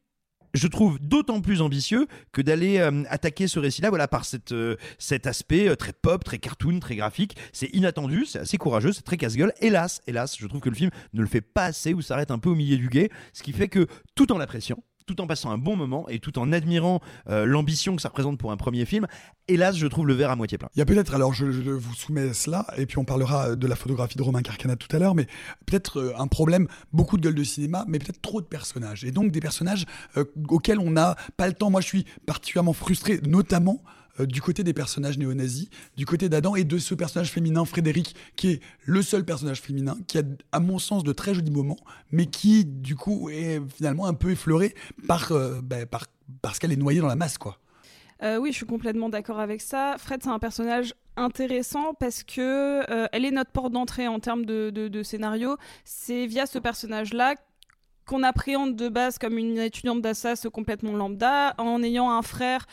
[0.55, 4.77] je trouve d'autant plus ambitieux que d'aller euh, attaquer ce récit-là voilà, par cette, euh,
[4.99, 7.37] cet aspect très pop, très cartoon, très graphique.
[7.53, 9.53] C'est inattendu, c'est assez courageux, c'est très casse-gueule.
[9.61, 12.39] Hélas, hélas, je trouve que le film ne le fait pas assez ou s'arrête un
[12.39, 15.51] peu au milieu du guet, ce qui fait que tout en l'appréciant, tout en passant
[15.51, 18.85] un bon moment et tout en admirant euh, l'ambition que ça représente pour un premier
[18.85, 19.07] film.
[19.49, 20.69] Hélas, je trouve le verre à moitié plein.
[20.75, 23.77] Il y a peut-être, alors je, vous soumets cela, et puis on parlera de la
[23.77, 25.27] photographie de Romain Carcana tout à l'heure, mais
[25.67, 29.05] peut-être euh, un problème, beaucoup de gueules de cinéma, mais peut-être trop de personnages.
[29.05, 29.85] Et donc des personnages
[30.17, 31.71] euh, auxquels on n'a pas le temps.
[31.71, 33.83] Moi, je suis particulièrement frustré, notamment
[34.21, 38.15] euh, du côté des personnages néo-nazis, du côté d'Adam et de ce personnage féminin, Frédéric,
[38.37, 40.23] qui est le seul personnage féminin, qui a,
[40.53, 41.79] à mon sens, de très jolis moments,
[42.11, 44.75] mais qui, du coup, est finalement un peu effleuré
[45.09, 46.07] par, euh, bah, par,
[46.43, 47.59] parce qu'elle est noyée dans la masse, quoi.
[48.23, 49.97] Euh, oui, je suis complètement d'accord avec ça.
[49.99, 55.03] Fred, c'est un personnage intéressant parce que elle est notre porte d'entrée en termes de
[55.03, 55.57] scénario.
[55.85, 57.35] C'est via ce personnage-là
[58.07, 62.67] qu'on appréhende de base comme une étudiante d'Assas complètement lambda, en ayant un frère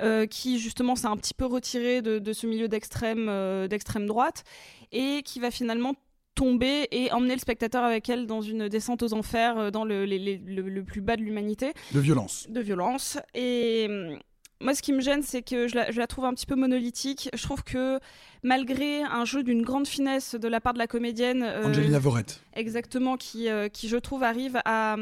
[0.00, 4.06] euh, qui justement s'est un petit peu retiré de, de ce milieu d'extrême euh, d'extrême
[4.06, 4.44] droite
[4.92, 5.94] et qui va finalement
[6.34, 10.04] tomber et emmener le spectateur avec elle dans une descente aux enfers, euh, dans le,
[10.04, 12.46] les- les- le- le plus bas de l'humanité De violence.
[12.48, 13.18] de violence.
[13.34, 14.18] Et hum,
[14.60, 16.56] moi, ce qui me gêne, c'est que je la, je la trouve un petit peu
[16.56, 17.30] monolithique.
[17.32, 18.00] Je trouve que
[18.42, 22.42] malgré un jeu d'une grande finesse de la part de la comédienne, euh, Angelina Vorette.
[22.54, 24.96] exactement, qui, euh, qui je trouve arrive à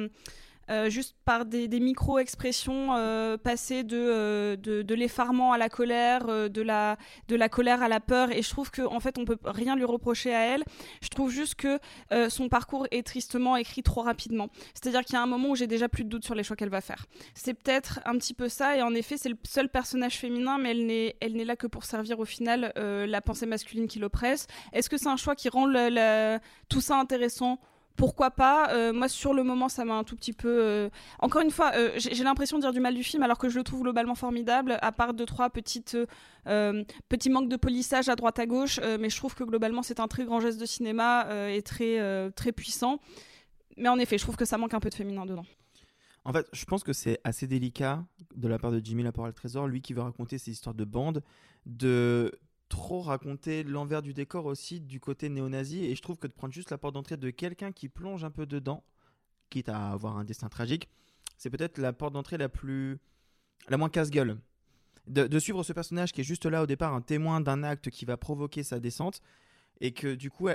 [0.70, 6.26] euh, juste par des, micro-expressions euh, passer de, euh, de, de l'effarement à la colère,
[6.28, 6.96] euh, de, la,
[7.28, 8.30] de la colère à la peur.
[8.32, 10.64] Et je trouve qu'en en fait, on peut rien lui reprocher à elle.
[11.02, 11.78] Je trouve juste que
[12.28, 14.48] son parcours est tristement écrit trop rapidement.
[14.74, 16.56] C'est-à-dire qu'il y a un moment où j'ai déjà plus de doute sur les choix
[16.56, 17.06] qu'elle va faire.
[17.34, 18.76] C'est peut-être un petit peu ça.
[18.76, 20.70] Et en effet, c'est le seul personnage féminin, mais
[21.20, 24.46] elle n'est, là que pour servir au final la pensée masculine qui l'oppresse.
[24.72, 27.58] Est-ce que c'est un choix qui rend le- tout ça intéressant?
[27.96, 30.48] Pourquoi pas Euh, Moi, sur le moment, ça m'a un tout petit peu.
[30.48, 33.48] euh, Encore une fois, euh, j'ai l'impression de dire du mal du film, alors que
[33.48, 35.96] je le trouve globalement formidable, à part deux trois petites
[37.08, 38.78] petits manques de polissage à droite à gauche.
[39.00, 42.52] mais je trouve que globalement, c'est un très grand geste de cinéma et très très
[42.52, 43.00] puissant.
[43.76, 45.44] Mais en effet, je trouve que ça manque un peu de féminin dedans.
[46.24, 48.04] En fait, je pense que c'est assez délicat
[48.34, 51.22] de la part de Jimmy Laporte Trésor, lui qui veut raconter ses histoires de bande,
[51.66, 52.32] de
[52.68, 55.84] trop raconter l'envers du décor aussi du côté néo-nazi.
[55.84, 58.30] Et je trouve que de prendre juste la porte d'entrée de quelqu'un qui plonge un
[58.30, 58.84] peu dedans,
[59.50, 60.88] quitte à avoir un destin tragique,
[61.38, 62.98] c'est peut-être la porte d'entrée la plus.
[63.68, 64.38] la moins casse-gueule.
[65.06, 68.04] De, suivre ce personnage qui est juste là au départ, un témoin d'un acte qui
[68.04, 69.20] va provoquer sa descente,
[69.80, 70.48] et que du coup,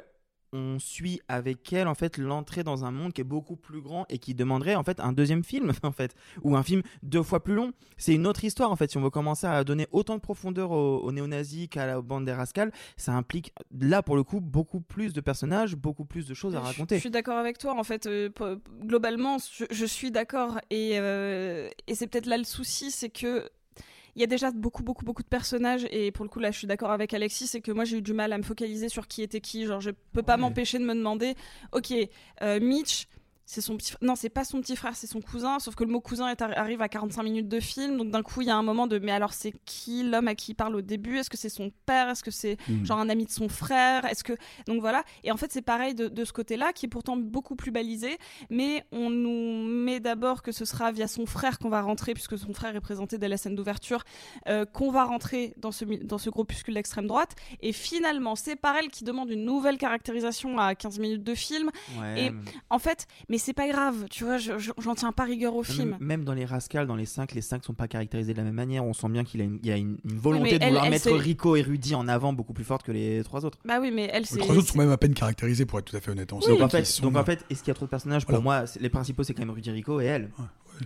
[0.53, 4.05] on suit avec elle en fait l'entrée dans un monde qui est beaucoup plus grand
[4.09, 7.43] et qui demanderait en fait un deuxième film en fait ou un film deux fois
[7.43, 7.71] plus long.
[7.97, 8.91] C'est une autre histoire en fait.
[8.91, 12.25] Si on veut commencer à donner autant de profondeur aux, aux néo-nazis qu'à la bande
[12.25, 16.33] des rascals, ça implique là pour le coup beaucoup plus de personnages, beaucoup plus de
[16.33, 16.95] choses à raconter.
[16.95, 17.77] Je suis d'accord avec toi.
[17.77, 18.29] En fait, euh,
[18.81, 20.59] globalement, je, je suis d'accord.
[20.69, 23.49] Et, euh, et c'est peut-être là le souci, c'est que
[24.15, 25.87] il y a déjà beaucoup, beaucoup, beaucoup de personnages.
[25.91, 28.01] Et pour le coup, là, je suis d'accord avec Alexis, c'est que moi, j'ai eu
[28.01, 29.65] du mal à me focaliser sur qui était qui.
[29.65, 31.35] Genre, je peux pas m'empêcher de me demander,
[31.71, 31.93] ok,
[32.41, 33.07] euh, Mitch.
[33.53, 35.91] C'est son petit non c'est pas son petit frère c'est son cousin sauf que le
[35.91, 38.55] mot cousin est arrive à 45 minutes de film donc d'un coup il y a
[38.55, 41.17] un moment de mais alors c'est qui l'homme à qui il parle au début?
[41.17, 42.07] Est-ce que c'est son père?
[42.09, 42.85] Est-ce que c'est Mhm.
[42.85, 44.05] genre un ami de son frère?
[44.05, 44.31] Est-ce que
[44.67, 45.03] donc voilà.
[45.25, 48.17] Et en fait c'est pareil de, de ce côté-là qui est pourtant beaucoup plus balisé
[48.49, 52.37] mais on nous met d'abord que ce sera via son frère qu'on va rentrer puisque
[52.37, 54.03] son frère est présenté dès la scène d'ouverture
[54.47, 57.35] euh, qu'on va rentrer dans ce dans ce groupuscule d'extrême droite.
[57.61, 61.69] Et finalement c'est par elle qui demande une nouvelle caractérisation à 15 minutes de film.
[61.99, 62.31] Ouais, et
[62.69, 65.63] en fait mais c'est pas grave tu vois je- je- j'en tiens pas rigueur au
[65.63, 68.37] film Même, même dans les rascals, dans les 5, les 5 sont pas caractérisés de
[68.37, 68.85] la même manière.
[68.85, 70.85] On sent bien qu'il a une- il y a une, une volonté de elle- vouloir
[70.85, 73.57] elle mettre Rico et Rudy en avant beaucoup plus forte que les trois autres.
[73.65, 75.97] bah oui mais elle Les trois autres sont même à peine caractérisés, pour être tout
[75.97, 76.31] à fait honnête.
[76.33, 77.89] On sait donc, en fait, sont- donc en fait, est-ce qu'il y a trop de
[77.89, 78.25] personnages?
[78.25, 80.29] Pour moi, les principaux, c'est quand même Rudy Rico et elle.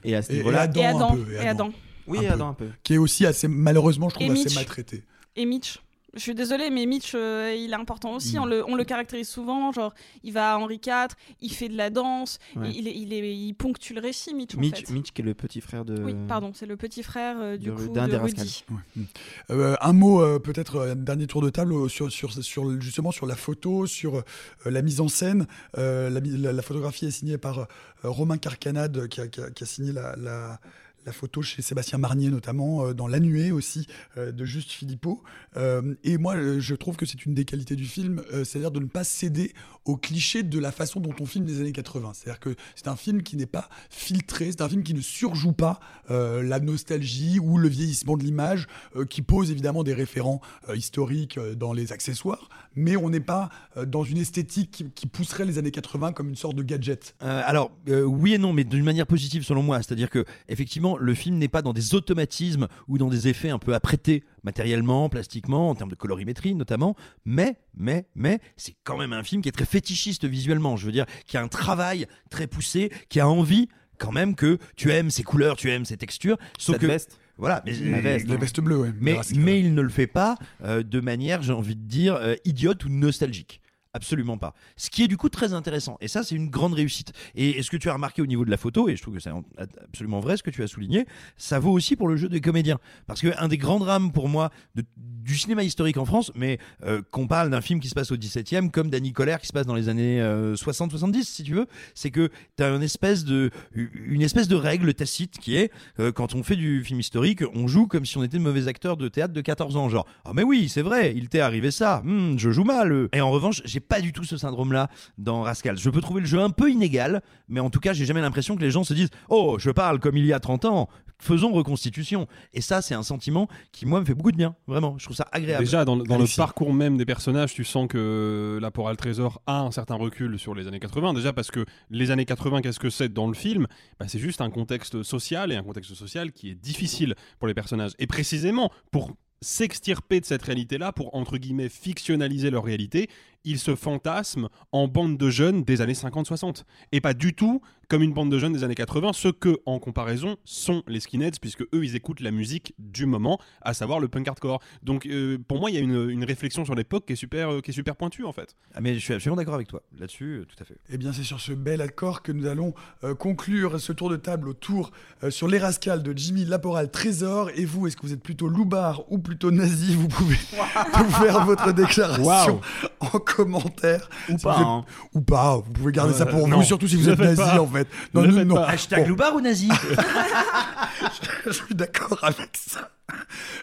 [0.03, 0.61] Et à ce Et- et niveau-là.
[0.61, 1.69] Adam Et Adam, un peu, et Adam.
[2.07, 2.33] Oui, Un et peu.
[2.33, 2.67] Adam un peu.
[2.83, 5.03] Qui est aussi assez, malheureusement, je trouve assez maltraité.
[5.35, 5.79] Et Mitch
[6.15, 8.37] je suis désolée, mais Mitch, euh, il est important aussi.
[8.37, 8.41] Mm.
[8.41, 9.71] On, le, on le caractérise souvent.
[9.71, 11.07] Genre, il va à Henri IV,
[11.41, 12.71] il fait de la danse, Ouais.
[12.73, 14.55] il, est- il, est- il ponctue le récit, Mitch.
[14.55, 14.93] en Mitch, fait.
[14.93, 16.01] Mitch, qui est le petit frère de.
[16.01, 18.39] Oui, pardon, c'est le petit frère euh, du de- coup d'un de des Rudy.
[18.41, 19.05] rascals.
[19.51, 23.25] Euh, un mot, euh, peut-être un dernier tour de table sur, sur, sur, justement sur
[23.25, 24.21] la photo, sur euh,
[24.65, 25.47] la mise en scène.
[25.77, 27.65] Euh, la, mi- la- la photographie est signée par euh,
[28.03, 30.59] Romain Carcanade, qui a, qui a- qui a signé la, la-
[31.05, 33.87] la photo chez Sébastien Marnier, notamment euh, dans La Nuée aussi,
[34.17, 35.21] euh, de Juste Philippot.
[35.55, 38.85] Euh, et moi, je trouve que c'est une des qualités du film, c'est-à-dire de ne
[38.85, 39.53] pas céder
[39.85, 42.13] aux clichés de la façon dont on filme les années 80.
[42.13, 45.53] C'est-à-dire que c'est un film qui n'est pas filtré, c'est un film qui ne surjoue
[45.53, 48.67] pas la nostalgie ou le vieillissement de l'image,
[49.09, 50.41] qui pose évidemment des référents
[50.73, 53.49] historiques dans les accessoires, mais on n'est pas
[53.85, 57.15] dans une esthétique qui, qui pousserait les années 80 comme une sorte de gadget.
[57.19, 59.81] Alors oui et non, mais d'une manière positive selon moi.
[59.81, 63.59] C'est-à-dire que effectivement, le film n'est pas dans des automatismes ou dans des effets un
[63.59, 66.95] peu apprêtés matériellement, plastiquement, en termes de colorimétrie notamment.
[67.25, 70.77] Mais mais mais c'est quand même un film qui est très fétichiste visuellement.
[70.77, 74.57] Je veux dire, qui a un travail très poussé, qui a envie quand même que
[74.75, 76.37] tu aimes ces couleurs, tu aimes ces textures.
[76.57, 77.19] Sauf Cette que veste.
[77.37, 78.93] voilà, mais, La veste, La veste bleue, ouais.
[78.99, 82.35] mais, mais il ne le fait pas euh, de manière, j'ai envie de dire, euh,
[82.45, 83.61] idiote ou nostalgique.
[83.95, 84.53] Absolument pas.
[84.75, 85.97] Ce qui est du coup très intéressant.
[86.01, 87.13] Et ça, c'est une grande réussite.
[87.33, 89.21] Et ce que tu as remarqué au niveau de la photo, et je trouve que
[89.21, 89.45] c'est en-
[89.83, 91.05] absolument vrai ce que tu as souligné,
[91.37, 92.77] ça vaut aussi pour le jeu des comédiens.
[93.07, 94.51] Parce qu'un des grands drames pour moi
[94.97, 98.17] du cinéma historique en France, mais euh, qu'on parle d'un film qui se passe au
[98.17, 100.21] 17e, comme Danny Colère qui se passe dans les années
[100.55, 104.93] 60-70, si tu veux, c'est que tu as une espèce, de, une espèce de règle
[104.93, 108.23] tacite qui est, euh, quand on fait du film historique, on joue comme si on
[108.23, 109.89] était de mauvais acteurs de théâtre de 14 ans.
[109.89, 112.91] Genre, ah mais oui, c'est vrai, il t'est arrivé ça, Hmm, je joue mal.
[112.91, 113.09] euh.
[113.13, 115.77] Et en revanche, j'ai pas du tout ce syndrome-là dans Rascal.
[115.77, 118.55] Je peux trouver le jeu un peu inégal, mais en tout cas, j'ai jamais l'impression
[118.55, 121.51] que les gens se disent Oh, je parle comme il y a 30 ans, faisons
[121.51, 122.27] reconstitution.
[122.53, 124.55] Et ça, c'est un sentiment qui, moi, me fait beaucoup de bien.
[124.67, 125.63] Vraiment, je trouve ça agréable.
[125.63, 129.61] Déjà, dans, dans le parcours même des personnages, tu sens que La Porale Trésor a
[129.61, 131.13] un certain recul sur les années 80.
[131.13, 133.67] Déjà parce que les années 80, qu'est-ce que c'est dans le film?
[133.99, 137.53] Bah, C'est juste un contexte social et un contexte social qui est difficile pour les
[137.53, 137.91] personnages.
[137.99, 143.09] Et précisément, pour s'extirper de cette réalité-là, pour entre guillemets fictionnaliser leur réalité,
[143.45, 146.63] ils se fantasment en bande de jeunes des années 50-60.
[146.91, 149.79] Et pas du tout comme une bande de jeunes des années 80, ce que, en
[149.79, 154.07] comparaison, sont les skinheads, puisque eux, ils écoutent la musique du moment, à savoir le
[154.07, 154.59] punk hardcore.
[154.81, 157.51] Donc, euh, pour moi, il y a une, une réflexion sur l'époque qui est super,
[157.51, 158.55] euh, qui est super pointue, en fait.
[158.73, 159.83] Ah, mais je suis absolument d'accord avec toi.
[159.99, 160.77] Là-dessus, euh, tout à fait.
[160.89, 164.17] Eh bien, c'est sur ce bel accord que nous allons euh, conclure ce tour de
[164.17, 164.91] table autour
[165.23, 167.49] euh, sur les rascals de Jimmy Laporal Trésor.
[167.55, 169.95] Et vous, est-ce que vous êtes plutôt loupard ou plutôt nazi?
[169.95, 170.37] Vous pouvez
[170.99, 172.61] nous faire votre déclaration
[172.99, 174.09] en commentaire.
[174.29, 174.85] Ou Si pas, vous êtes- hein.
[175.13, 176.57] Ou pas, vous pouvez garder ça Euh, pour non.
[176.57, 177.59] vous, surtout si vous Ne êtes nazi pas.
[177.59, 177.87] en fait.
[178.13, 178.65] Ne le faites pas.
[178.67, 179.69] Hashtag Bon, loupard ou nazi
[181.45, 182.89] je suis d'accord avec ça.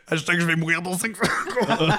[0.08, 1.92] Hashtag je vais mourir dans 5 secondes.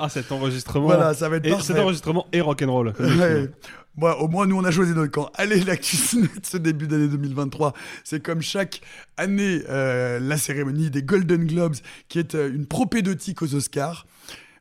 [0.00, 0.86] Ah, cet enregistrement.
[0.86, 1.64] Voilà, ça va être et parfait.
[1.66, 2.92] Cet enregistrement est rock'n'roll.
[2.98, 3.50] Ouais.
[3.96, 5.28] Bon, au moins, nous, on a choisi notre camp.
[5.34, 7.72] Allez, l'actu de ce début d'année 2023,
[8.04, 8.80] c'est comme chaque
[9.16, 11.74] année euh, la cérémonie des Golden Globes,
[12.08, 14.06] qui est euh, une propédeutique aux Oscars.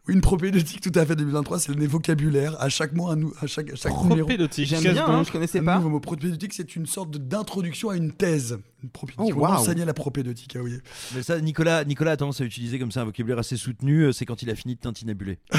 [0.10, 2.56] Une propédeutique tout à fait 2023, c'est le vocabulaire.
[2.62, 4.20] À chaque mois, un nou- à chaque, à chaque numéro.
[4.28, 4.66] Propédeutique.
[4.68, 5.76] J'aime bien, hein, je connaissais Un pas.
[5.78, 6.00] nouveau mot.
[6.00, 8.58] Propédeutique, c'est une sorte d'introduction à une thèse.
[8.84, 9.34] Une propédeutique.
[9.36, 9.54] Oh, on waouh.
[9.56, 10.74] enseignait la propédeutique, ah oui.
[11.16, 14.12] Mais ça, Nicolas, Nicolas a tendance à utiliser comme ça un vocabulaire assez soutenu, euh,
[14.14, 15.40] c'est quand il a fini de tintinabuler.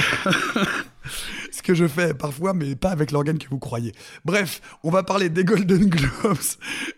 [1.59, 3.91] Ce que je fais parfois, mais pas avec l'organe que vous croyez.
[4.23, 6.37] Bref, on va parler des Golden Globes.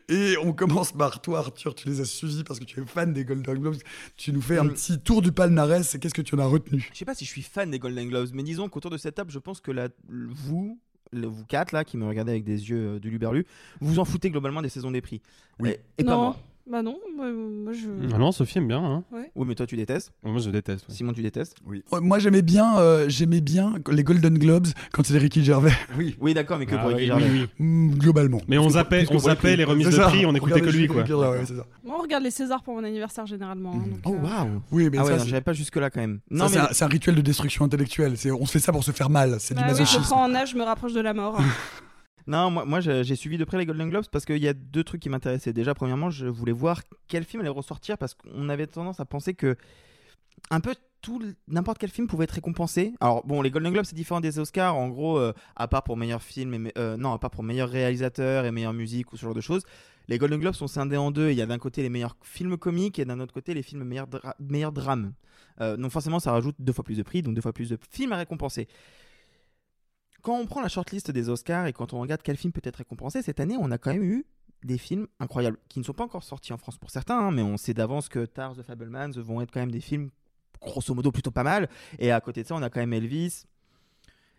[0.07, 1.73] Et on commence par toi, Arthur.
[1.73, 3.77] Tu les as suivis parce que tu es fan des Golden Globes.
[4.17, 4.73] Tu nous fais un Mm.
[4.73, 5.95] petit tour du palmarès.
[5.95, 6.87] Et qu'est-ce que tu en as retenu?
[6.93, 9.15] Je sais pas si je suis fan des Golden Globes, mais disons qu'autour de cette
[9.15, 10.79] table, je pense que la, vous,
[11.11, 13.47] vous quatre là, qui me regardez avec des yeux euh, de luberlu,
[13.79, 15.21] vous vous en foutez globalement des saisons des prix.
[15.59, 15.69] Oui.
[15.69, 16.21] Et, et pas non.
[16.21, 16.37] moi.
[16.69, 17.87] Bah non, moi, moi, je.
[18.13, 18.83] Ah non, Sophie aime bien.
[18.83, 19.03] Hein.
[19.11, 20.11] Oui, mais toi tu détestes?
[20.23, 20.87] Moi, je déteste.
[20.87, 20.95] ouais.
[20.95, 21.55] Simon, tu détestes?
[21.65, 25.71] Ouais, Moi, j'aimais bien, euh, j'aimais bien les Golden Globes quand c'était Ricky Gervais.
[25.97, 26.15] Oui.
[26.21, 27.39] Oui, d'accord, mais que Ah pour oui, Ricky oui, Gervais.
[27.59, 27.65] oui.
[27.65, 28.41] Mm, globalement.
[28.47, 30.07] Mais on zappait, on zappait les remises de ça.
[30.07, 31.03] prix, on écoutait que lui, quoi.
[31.03, 31.53] Gervais, ouais, ça.
[31.83, 33.73] Moi, on regarde les Césars pour mon anniversaire généralement.
[33.73, 34.61] hein, donc, Oh euh, waouh.
[34.71, 36.19] Oui, mais Ah ça, ouais, j'avais pas jusque là quand même.
[36.29, 38.13] Non c'est mais un, c'est un rituel de destruction intellectuelle.
[38.17, 39.37] C'est- On se fait ça pour se faire mal.
[39.39, 40.03] C'est du bah oui, je masochisme.
[40.13, 41.39] prends en âge, je me rapproche de la mort.
[42.27, 45.01] Non, moi, j'ai suivi de près les Golden Globes parce qu'il y a deux trucs
[45.01, 45.53] qui m'intéressaient.
[45.53, 49.33] Déjà, premièrement, je voulais voir quel film allait ressortir parce qu'on avait tendance à penser
[49.33, 49.55] que
[50.49, 52.93] un peu tout n'importe quel film pouvait être récompensé.
[52.99, 54.75] Alors bon, les Golden Globes c'est différent des Oscars.
[54.75, 57.69] En gros, euh, à part pour meilleur film et euh, non, à part pour meilleur
[57.69, 59.63] réalisateur et meilleure musique ou ce genre de choses,
[60.07, 61.31] les Golden Globes sont scindés en deux.
[61.31, 63.83] Il y a d'un côté les meilleurs films comiques et d'un autre côté les films
[63.83, 64.07] meilleurs,
[64.39, 65.13] meilleurs drames.
[65.59, 67.77] Euh, donc forcément, ça rajoute deux fois plus de prix, donc deux fois plus de
[67.89, 68.67] films à récompenser.
[70.21, 72.77] Quand on prend la shortlist des Oscars et quand on regarde quel film peut être
[72.77, 74.25] récompensé, cette année, on a quand même eu
[74.63, 77.41] des films incroyables qui ne sont pas encore sortis en France pour certains, hein, mais
[77.41, 80.11] on sait d'avance que Tar, The Fablemans vont être quand même des films
[80.61, 81.69] grosso modo plutôt pas mal.
[81.97, 83.45] Et à côté de ça, on a quand même Elvis,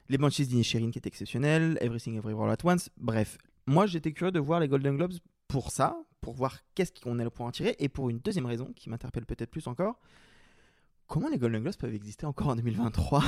[0.09, 2.91] Les Banshees d'Inisherin qui est exceptionnel, Everything Everywhere All At Once.
[2.97, 5.15] Bref, moi j'étais curieux de voir les Golden Globes
[5.49, 8.73] pour ça, pour voir qu'est-ce qu'on allait pouvoir en tirer, et pour une deuxième raison
[8.77, 9.99] qui m'interpelle peut-être plus encore.
[11.09, 13.25] Comment les Golden Globes peuvent exister encore en 2023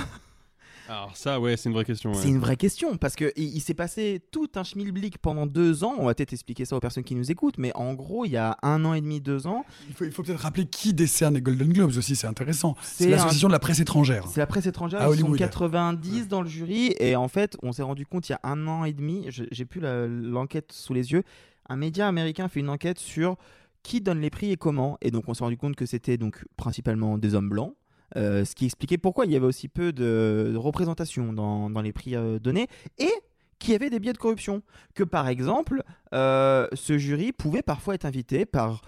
[0.89, 2.11] Alors ça, ouais, c'est une vraie question.
[2.13, 2.19] ouais.
[2.21, 5.83] C'est une vraie question parce que il, il s'est passé tout un schmilblick pendant deux
[5.85, 5.95] ans.
[5.99, 8.37] On va peut-être expliquer ça aux personnes qui nous écoutent, mais en gros, il y
[8.37, 11.35] a un an et demi, deux ans, Il faut, il faut peut-être rappeler qui décerne
[11.35, 12.77] les Golden Globes aussi, c'est intéressant.
[12.83, 14.27] C'est l'association un- de la presse étrangère.
[14.29, 15.01] c'est la presse étrangère.
[15.01, 15.39] À ils sont Hollywood.
[15.39, 18.67] 90 dans le jury et en fait, on s'est rendu compte il y a un
[18.69, 19.27] an et demi.
[19.29, 21.23] J'ai plus l'enquête sous les yeux.
[21.69, 23.37] Un média américain fait une enquête sur
[23.83, 24.99] qui donne les prix et comment.
[25.03, 27.75] Et donc, on s'est rendu compte que c'était donc principalement des hommes blancs.
[28.17, 31.83] Euh, ce qui expliquait pourquoi il y avait aussi peu de, de représentation dans, dans
[31.83, 33.11] les prix euh, donnés et
[33.59, 34.63] qu'il y avait des biais de corruption.
[34.95, 38.83] Que par exemple, euh, ce jury pouvait parfois être invité par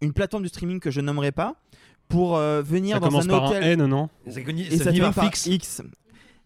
[0.00, 1.56] une plateforme de streaming que je nommerai pas
[2.08, 3.62] pour euh, venir Ça dans commence un par hôtel.
[3.64, 5.46] un N, non Ça, Et ça ça finit par fixe.
[5.46, 5.82] X.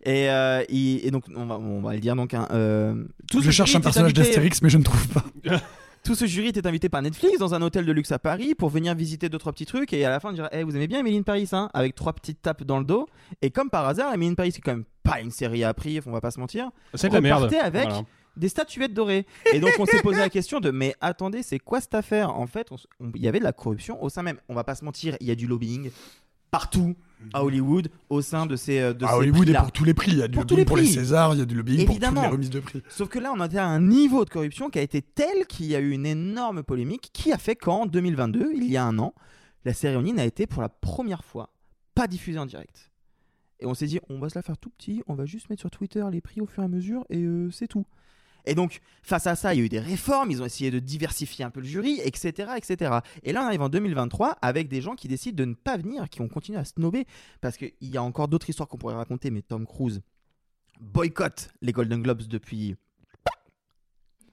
[0.04, 2.34] Et, euh, il- et donc, on va, on va le dire donc.
[2.34, 5.24] hein, euh, tout Je cherche un personnage d'Astérix, mais je ne trouve pas.
[6.04, 8.70] Tout ce jury était invité par Netflix dans un hôtel de luxe à Paris pour
[8.70, 10.98] venir visiter deux trois petits trucs et à la fin dire Eh, vous aimez bien
[10.98, 13.06] Emily in Paris hein avec trois petites tapes dans le dos.
[13.40, 16.00] Et comme par hasard Emily in Paris c'est quand même pas une série à prix
[16.04, 16.70] on va pas se mentir.
[16.94, 17.54] C'est de la merde.
[17.54, 18.02] avec Voilà.
[18.36, 19.26] des statuettes dorées.
[19.52, 22.36] Et donc on s'est posé la question de mais attendez c'est quoi cette affaire?
[22.36, 22.68] En fait
[23.14, 24.38] il y avait de la corruption au sein même.
[24.48, 25.92] On va pas se mentir il y a du lobbying
[26.52, 26.94] partout
[27.32, 29.94] à Hollywood au sein de ces euh, de À ces Hollywood et pour tous les
[29.94, 30.12] prix.
[30.12, 30.86] Il y a du Pour lobbying les pour les.
[30.86, 32.82] Césars, il y a du lobbying pour toutes les remises de prix.
[32.88, 35.66] Sauf que là, on était à un niveau de corruption qui a été tel qu'il
[35.66, 38.98] y a eu une énorme polémique qui a fait qu'en 2022, il y a un
[38.98, 39.14] an,
[39.64, 41.50] la cérémonie n'a été pour la première fois
[41.94, 42.90] pas diffusée en direct.
[43.60, 45.60] Et on s'est dit, on va se la faire tout petit, on va juste mettre
[45.60, 47.86] sur Twitter les prix au fur et à mesure et euh, c'est tout.
[48.44, 50.78] Et donc, face à ça, il y a eu des réformes, ils ont essayé de
[50.78, 52.52] diversifier un peu le jury, etc.
[52.56, 52.98] etc.
[53.22, 56.08] Et là, on arrive en 2023 avec des gens qui décident de ne pas venir,
[56.08, 57.06] qui ont continué à snober,
[57.40, 60.02] parce qu'il y a encore d'autres histoires qu'on pourrait raconter, mais Tom Cruise
[60.80, 62.74] boycotte les Golden Globes depuis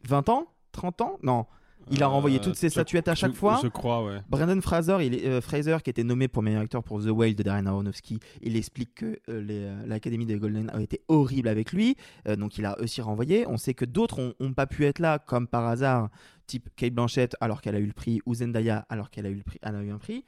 [0.08, 1.20] 20 ans 30 ans?
[1.24, 1.46] Non.
[1.92, 3.60] Il a renvoyé Euh, toutes ses statuettes à chaque je- fois.
[3.64, 4.20] Je crois, ouais.
[4.30, 7.36] Brandon Fraser, il est- euh, Fraser, qui était nommé pour meilleur acteur pour The Whale
[7.36, 11.96] de Darren Aronofsky, il explique que euh, l'Académie des Golden a été horrible avec lui,
[12.38, 13.46] donc il a aussi renvoyé.
[13.48, 16.10] On sait que d'autres n'ont pas pu être là, comme par hasard,
[16.48, 19.36] type Kate Blanchett alors qu'elle a eu le prix, ou Zendaya alors qu'elle a eu,
[19.36, 20.26] le prix, elle a eu un prix.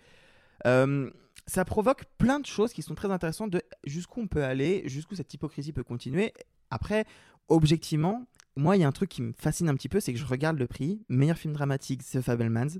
[0.68, 1.10] Euh,
[1.48, 5.16] ça provoque plein de choses qui sont très intéressantes de jusqu'où on peut aller, jusqu'où
[5.16, 6.34] cette hypocrisie peut continuer.
[6.70, 7.06] Après,
[7.50, 10.20] objectivement, moi, il y a un truc qui me fascine un petit peu, c'est que
[10.20, 11.02] je regarde le prix.
[11.10, 12.80] Meilleur film dramatique, The Fablemans.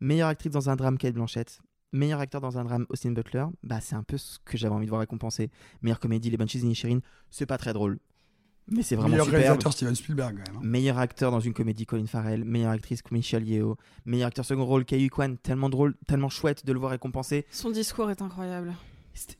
[0.00, 1.60] Meilleure actrice dans un drame, Kate Blanchett.
[1.92, 3.44] Meilleur acteur dans un drame, Austin Butler.
[3.62, 5.50] Bah, c'est un peu ce que j'avais envie de voir récompensé.
[5.82, 6.98] Meilleure comédie, Les Banshees Inisherin.
[7.30, 7.98] C'est pas très drôle.
[8.68, 9.42] Mais c'est vraiment Meilleur superbe.
[9.44, 10.60] réalisateur Steven Spielberg, quand même.
[10.60, 10.66] hein.
[10.66, 12.44] Meilleur acteur dans une comédie, Colin Farrell.
[12.44, 13.76] Meilleure actrice, Michelle Yeoh.
[14.04, 15.38] Meilleur acteur second rôle, Kei Kwan.
[15.38, 17.46] Tellement drôle, tellement chouette de le voir récompensé.
[17.52, 18.74] Son discours est incroyable.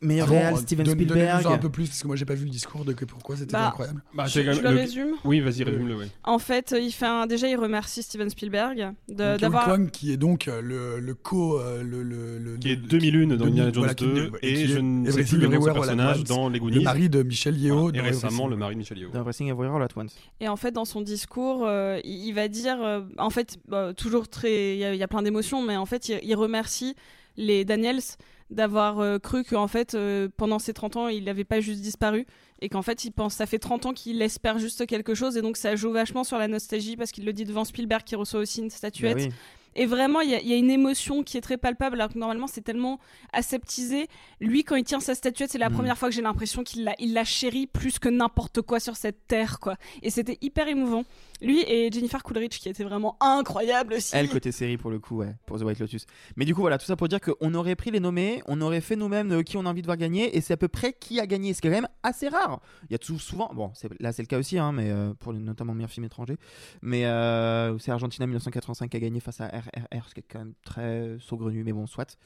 [0.01, 1.47] Meilleur réal, Steven donne- Spielberg.
[1.47, 3.53] Un peu plus, parce que moi j'ai pas vu le discours de que pourquoi c'était
[3.53, 4.03] Bah, incroyable.
[4.15, 5.15] Bah, même le résume?
[5.25, 6.07] Oui, vas-y, résume-le, ouais.
[6.25, 7.27] En fait, il fait un...
[7.27, 9.69] déjà, il remercie Steven Spielberg Euh, d'avoir.
[9.93, 11.59] Qui est donc euh, le, le co.
[11.59, 14.31] euh, le, le, le- Qui est le- 2001 dans 2000, Indiana Jones voilà, qui- 2,
[14.43, 16.85] et qui est je ne sais plus le nom de personnage dans Les Le Goonies.
[16.85, 17.91] mari de Michel Yeo.
[17.93, 18.51] Et récemment, Everything.
[18.51, 19.11] le mari de Michel Yeoh.
[19.11, 20.15] Dans Everything Everywhere All at Once.
[20.41, 24.29] Et en fait, dans son discours, euh, il va dire, euh, en fait, bah, toujours
[24.29, 26.95] très, il y, a- il y a plein d'émotions, mais en fait, il, il remercie
[27.37, 28.01] les Daniels
[28.51, 32.27] d'avoir euh, cru qu'en fait, euh, pendant ces 30 ans, il n'avait pas juste disparu,
[32.61, 35.43] et qu'en fait, il pense, ça fait 30 ans qu'il espère juste quelque chose, et
[35.43, 38.41] donc ça joue vachement sur la nostalgie, parce qu'il le dit devant Spielberg, qui reçoit
[38.41, 39.17] aussi une statuette.
[39.17, 39.33] Bah oui.
[39.79, 42.11] Et vraiment, il y, a- il y a une émotion qui est très palpable, alors
[42.11, 42.99] que normalement, c'est tellement
[43.35, 44.09] aseptisé.
[44.41, 45.75] Lui, quand il tient sa statuette, c'est la Mm.
[45.75, 48.97] première fois que j'ai l'impression qu'il la, il la chérit plus que n'importe quoi sur
[48.97, 49.77] cette terre, quoi.
[50.03, 51.05] Et c'était hyper émouvant.
[51.41, 54.17] Lui et Jennifer Coolidge, qui était vraiment incroyable aussi.
[54.17, 56.07] Elle, côté série, pour le coup, ouais, pour The White Lotus.
[56.37, 58.81] Mais du coup, voilà, tout ça pour dire qu'on aurait pris les nommés, on aurait
[58.81, 60.93] fait nous-mêmes euh, qui on a envie de voir gagner, et c'est à peu près
[60.93, 62.61] qui a gagné, ce qui est quand même assez rare.
[62.89, 65.33] Il y a tout souvent, bon, là c'est le cas aussi, hein, mais euh, pour
[65.33, 66.37] notamment meilleur film étranger,
[66.83, 70.39] mais euh, c'est Argentina 1985 qui a gagné face à RRR, ce qui est quand
[70.39, 72.17] même très saugrenu, mais bon, soit.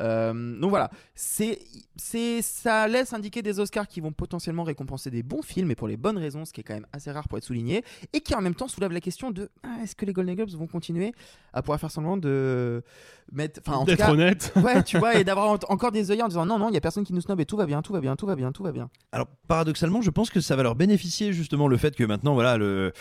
[0.00, 1.58] Euh, donc voilà, c'est,
[1.96, 5.86] c'est, ça laisse indiquer des Oscars qui vont potentiellement récompenser des bons films et pour
[5.88, 8.34] les bonnes raisons, ce qui est quand même assez rare pour être souligné, et qui
[8.34, 11.12] en même temps soulève la question de ah, est-ce que les Golden Globes vont continuer
[11.52, 12.82] à pouvoir faire semblant de
[13.32, 14.52] mettre, enfin en tout D'être cas- honnête.
[14.62, 16.78] ouais, tu vois, et d'avoir en- encore des œillères en disant non non, il y
[16.78, 18.52] a personne qui nous snob et tout va bien, tout va bien, tout va bien,
[18.52, 18.90] tout va bien.
[19.12, 22.56] Alors paradoxalement, je pense que ça va leur bénéficier justement le fait que maintenant, voilà,
[22.56, 22.92] le,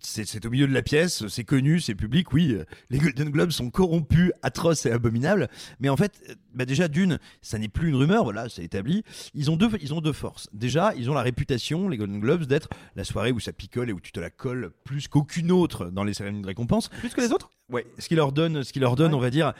[0.00, 2.32] c'est, c'est au milieu de la pièce, c'est connu, c'est public.
[2.32, 5.48] Oui, euh, les Golden Globes sont corrompus, atroces et abominables.
[5.80, 9.04] Mais en fait, bah déjà d'une, ça n'est plus une rumeur, voilà, c'est établi.
[9.34, 10.48] Ils ont deux, ils ont deux forces.
[10.52, 13.92] Déjà, ils ont la réputation, les Golden Globes, d'être la soirée où ça picole et
[13.92, 16.88] où tu te la colles plus qu'aucune autre dans les cérémonies de récompense.
[16.88, 17.52] Plus que les autres?
[17.68, 19.52] Ouais, ce qui leur donne, ce qui leur donne, on va dire.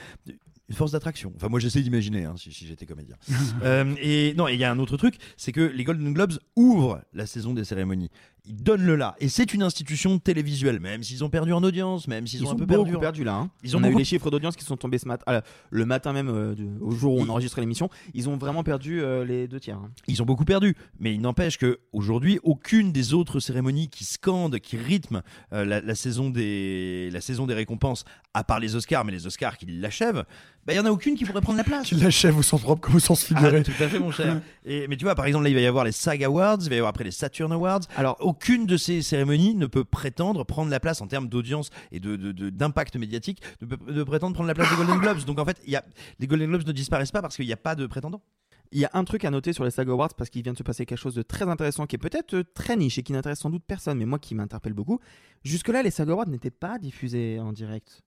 [0.68, 1.32] Une force d'attraction.
[1.36, 3.16] Enfin, moi, j'essaie d'imaginer hein, si, si j'étais comédien.
[3.62, 6.38] Euh, et non, et il y a un autre truc, c'est que les Golden Globes
[6.56, 8.10] ouvrent la saison des cérémonies.
[8.48, 9.16] Ils donnent le là.
[9.18, 12.52] Et c'est une institution télévisuelle, même s'ils ont perdu en audience, même s'ils Ils ont
[12.52, 12.94] un peu perdu.
[12.94, 13.34] en- perdu là.
[13.34, 13.50] hein.
[13.64, 15.84] Ils ont on a eu les chiffres d'audience qui sont tombés ce matin, ah, le
[15.86, 17.90] matin même euh, du- au jour où on enregistrait l'émission.
[18.14, 19.76] Ils ont vraiment perdu euh, les deux tiers.
[19.78, 19.90] hein.
[20.06, 24.58] Ils ont beaucoup perdu, mais il n'empêche que aujourd'hui, aucune des autres cérémonies qui scandent,
[24.60, 28.04] qui rythment euh, la, la saison des la saison des récompenses,
[28.34, 30.24] à part les Oscars, mais les Oscars qui l'achèvent,
[30.66, 31.86] bah, il y en a aucune qui pourrait prendre la place.
[31.86, 33.58] Qui l'achève au sens propre comme au sens figuré.
[33.58, 34.40] Ah, tout à fait, mon cher.
[34.64, 36.68] Et, mais tu vois, par exemple, là, il va y avoir les SAG Awards, il
[36.68, 37.80] va y avoir après les Saturn Awards.
[37.96, 42.00] Alors, aucune de ces cérémonies ne peut prétendre prendre la place en termes d'audience et
[42.00, 45.24] de, de- de- d'impact médiatique, ne peut de prétendre prendre la place des Golden Globes.
[45.24, 45.84] Donc en fait, il y a,
[46.18, 48.20] les Golden Globes ne disparaissent pas parce qu'il n'y a pas de prétendant.
[48.72, 50.58] Il y a un truc à noter sur les SAG Awards parce qu'il vient de
[50.58, 53.12] se passer quelque chose de très intéressant qui est peut-être euh, très niche et qui
[53.12, 54.98] n'intéresse sans doute personne, mais moi qui m'interpelle beaucoup.
[55.44, 58.02] Jusque-là, les SAG Awards n'étaient pas diffusés en direct.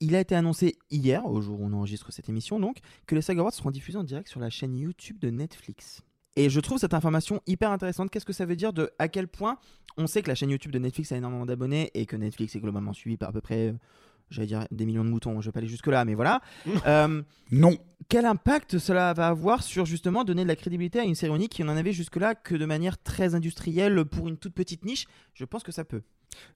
[0.00, 3.22] Il a été annoncé hier, au jour où on enregistre cette émission, donc, que les
[3.22, 6.02] SAG Awards seront diffusés en direct sur la chaîne YouTube de Netflix.
[6.36, 8.10] Et je trouve cette information hyper intéressante.
[8.10, 9.58] Qu'est-ce que ça veut dire de à quel point
[9.96, 12.60] on sait que la chaîne YouTube de Netflix a énormément d'abonnés et que Netflix est
[12.60, 13.72] globalement suivi par à peu près, euh,
[14.30, 15.40] j'allais dire des millions de moutons.
[15.40, 16.40] Je vais pas aller jusque là, mais voilà.
[16.86, 17.76] Euh, non.
[18.08, 21.52] Quel impact cela va avoir sur justement donner de la crédibilité à une série unique
[21.52, 25.06] qui n'en avait jusque là que de manière très industrielle pour une toute petite niche?
[25.34, 26.02] Je pense que ça peut.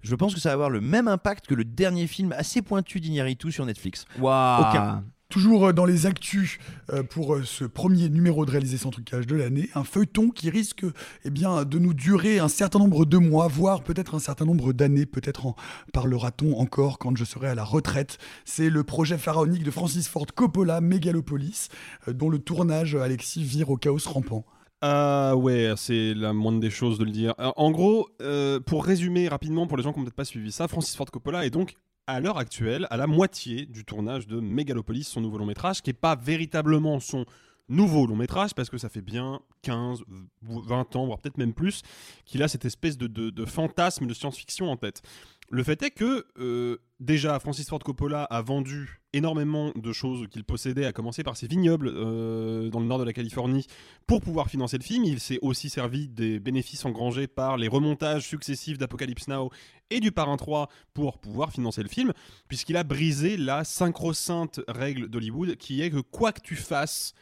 [0.01, 3.01] Je pense que ça va avoir le même impact que le dernier film assez pointu
[3.01, 4.05] d'Iñárritu sur Netflix.
[4.19, 5.05] Waouh Aucun.
[5.33, 6.59] Toujours euh, dans les actus
[6.93, 10.51] euh, pour euh, ce premier numéro de réalisé sans trucage de l'année, un feuilleton qui
[10.51, 10.85] risque
[11.25, 14.75] eh bien, de nous durer un certain nombre de mois, voire peut-être un certain nombre
[14.75, 15.57] d'années, peut-être en
[15.95, 18.19] parlera-t-on encore quand je serai à la retraite.
[18.45, 21.69] C'est le projet pharaonique de Francis Ford Coppola, Megalopolis,
[22.09, 24.45] dont le tournage, Alexis, vire au chaos rampant.
[24.83, 27.33] Ah ouais, c'est la moindre des choses de le dire.
[27.39, 28.11] En gros,
[28.67, 31.47] pour résumer rapidement, pour les gens qui n'ont peut-être pas suivi ça, Francis Ford Coppola
[31.47, 31.75] est donc
[32.07, 35.91] à l'heure actuelle à la moitié du tournage de Megalopolis, son nouveau long métrage, qui
[35.91, 37.25] n'est pas véritablement son
[37.69, 40.03] nouveau long métrage, parce que ça fait bien 15,
[40.43, 41.83] 20 ans, voire peut-être même plus,
[42.25, 45.03] qu'il a cette espèce de, de- fantasme de science-fiction en tête.
[45.51, 50.45] Le fait est que euh, déjà Francis Ford Coppola a vendu énormément de choses qu'il
[50.45, 53.67] possédait, à commencer par ses vignobles euh, dans le nord de la Californie,
[54.07, 55.05] pour pouvoir financer le film.
[55.05, 59.51] Il s'est aussi servi des bénéfices engrangés par les remontages successifs d'Apocalypse Now
[59.91, 62.13] et du Parrain 3 pour pouvoir financer le film,
[62.49, 67.13] puisqu'il a brisé la synchro-sainte règle d'Hollywood qui est que quoi que tu fasses,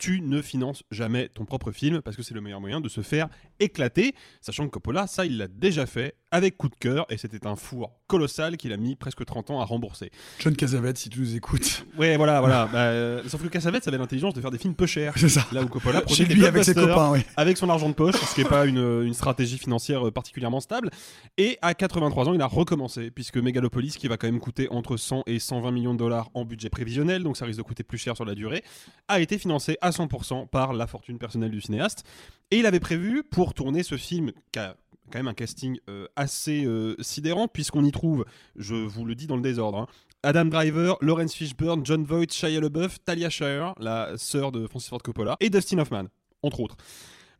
[0.00, 3.02] tu ne finances jamais ton propre film parce que c'est le meilleur moyen de se
[3.02, 3.28] faire
[3.60, 7.46] éclater, sachant que Coppola, ça, il l'a déjà fait avec coup de cœur et c'était
[7.46, 10.10] un four colossal qu'il a mis presque 30 ans à rembourser.
[10.38, 11.84] John Cassavetes, si tu nous écoutes.
[11.98, 12.60] Ouais, voilà, voilà.
[12.72, 15.12] Bah, euh, sauf que Cassavetes avait l'intelligence de faire des films peu chers.
[15.16, 15.44] C'est ça.
[15.50, 17.20] Là où Coppola produit des lui, avec ses copains, oui.
[17.36, 20.60] avec son argent de poche, ce qui n'est pas une, une stratégie financière euh, particulièrement
[20.60, 20.90] stable.
[21.36, 24.96] Et à 83 ans, il a recommencé, puisque Megalopolis, qui va quand même coûter entre
[24.96, 27.98] 100 et 120 millions de dollars en budget prévisionnel, donc ça risque de coûter plus
[27.98, 28.62] cher sur la durée,
[29.08, 32.04] a été financé à 100% par la fortune personnelle du cinéaste.
[32.52, 34.76] Et il avait prévu, pour tourner ce film, qui a
[35.10, 38.24] quand même un casting euh, assez euh, sidérant, puisqu'on y trouve,
[38.56, 39.86] je vous le dis dans le désordre, hein,
[40.22, 45.02] Adam Driver, Lawrence Fishburne, John Voight, Shia LaBeouf, Talia Shire, la sœur de Francis Ford
[45.02, 46.04] Coppola, et Dustin Hoffman,
[46.42, 46.76] entre autres.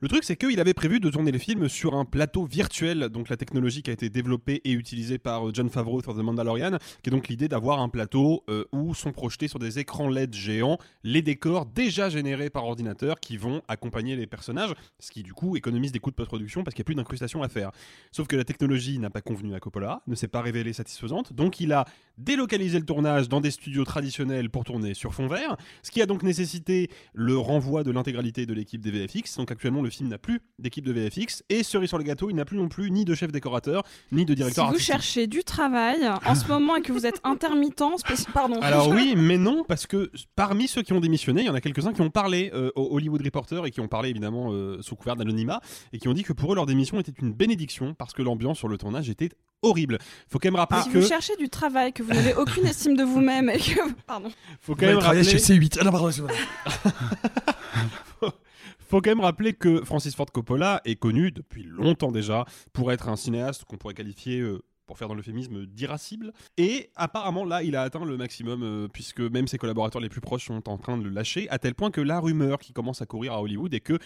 [0.02, 3.28] Le truc, c'est qu'il avait prévu de tourner les films sur un plateau virtuel, donc
[3.28, 6.78] la technologie qui a été développée et utilisée par euh, John Favreau sur The Mandalorian,
[7.02, 10.32] qui est donc l'idée d'avoir un plateau euh, où sont projetés sur des écrans LED
[10.32, 15.34] géants les décors déjà générés par ordinateur qui vont accompagner les personnages, ce qui du
[15.34, 17.70] coup économise des coûts de post-production parce qu'il n'y a plus d'incrustation à faire.
[18.10, 21.60] Sauf que la technologie n'a pas convenu à Coppola, ne s'est pas révélée satisfaisante, donc
[21.60, 21.84] il a
[22.16, 26.06] délocalisé le tournage dans des studios traditionnels pour tourner sur fond vert, ce qui a
[26.06, 29.36] donc nécessité le renvoi de l'intégralité de l'équipe des VFX.
[29.36, 32.36] Donc actuellement, le film n'a plus d'équipe de VFX et cerise sur le gâteau, il
[32.36, 33.82] n'a plus non plus ni de chef décorateur
[34.12, 34.92] ni de Si directeur vous artistique.
[34.94, 37.82] cherchez du travail en ce moment et que vous êtes intermittent,
[38.34, 38.60] pardon.
[38.60, 41.60] Alors oui, mais non, parce que parmi ceux qui ont démissionné, il y en a
[41.60, 44.96] quelques-uns qui ont parlé euh, au Hollywood Reporter et qui ont parlé évidemment euh, sous
[44.96, 45.60] couvert d'anonymat
[45.92, 48.58] et qui ont dit que pour eux leur démission était une bénédiction parce que l'ambiance
[48.58, 49.30] sur le tournage était
[49.62, 49.98] horrible.
[50.28, 52.96] Faut quand même rappeler si que vous cherchez du travail, que vous n'avez aucune estime
[52.96, 54.30] de vous-même et que pardon.
[54.60, 55.78] faut Vous quand même allez travailler rappeler chez C8.
[55.80, 56.34] Ah non, pardon, c'est vrai.
[58.90, 63.08] Faut quand même rappeler que Francis Ford Coppola est connu depuis longtemps déjà pour être
[63.08, 66.32] un cinéaste qu'on pourrait qualifier, euh, pour faire dans l'euphémisme, d'irascible.
[66.56, 70.20] Et apparemment, là, il a atteint le maximum, euh, puisque même ses collaborateurs les plus
[70.20, 73.00] proches sont en train de le lâcher, à tel point que la rumeur qui commence
[73.00, 73.96] à courir à Hollywood est que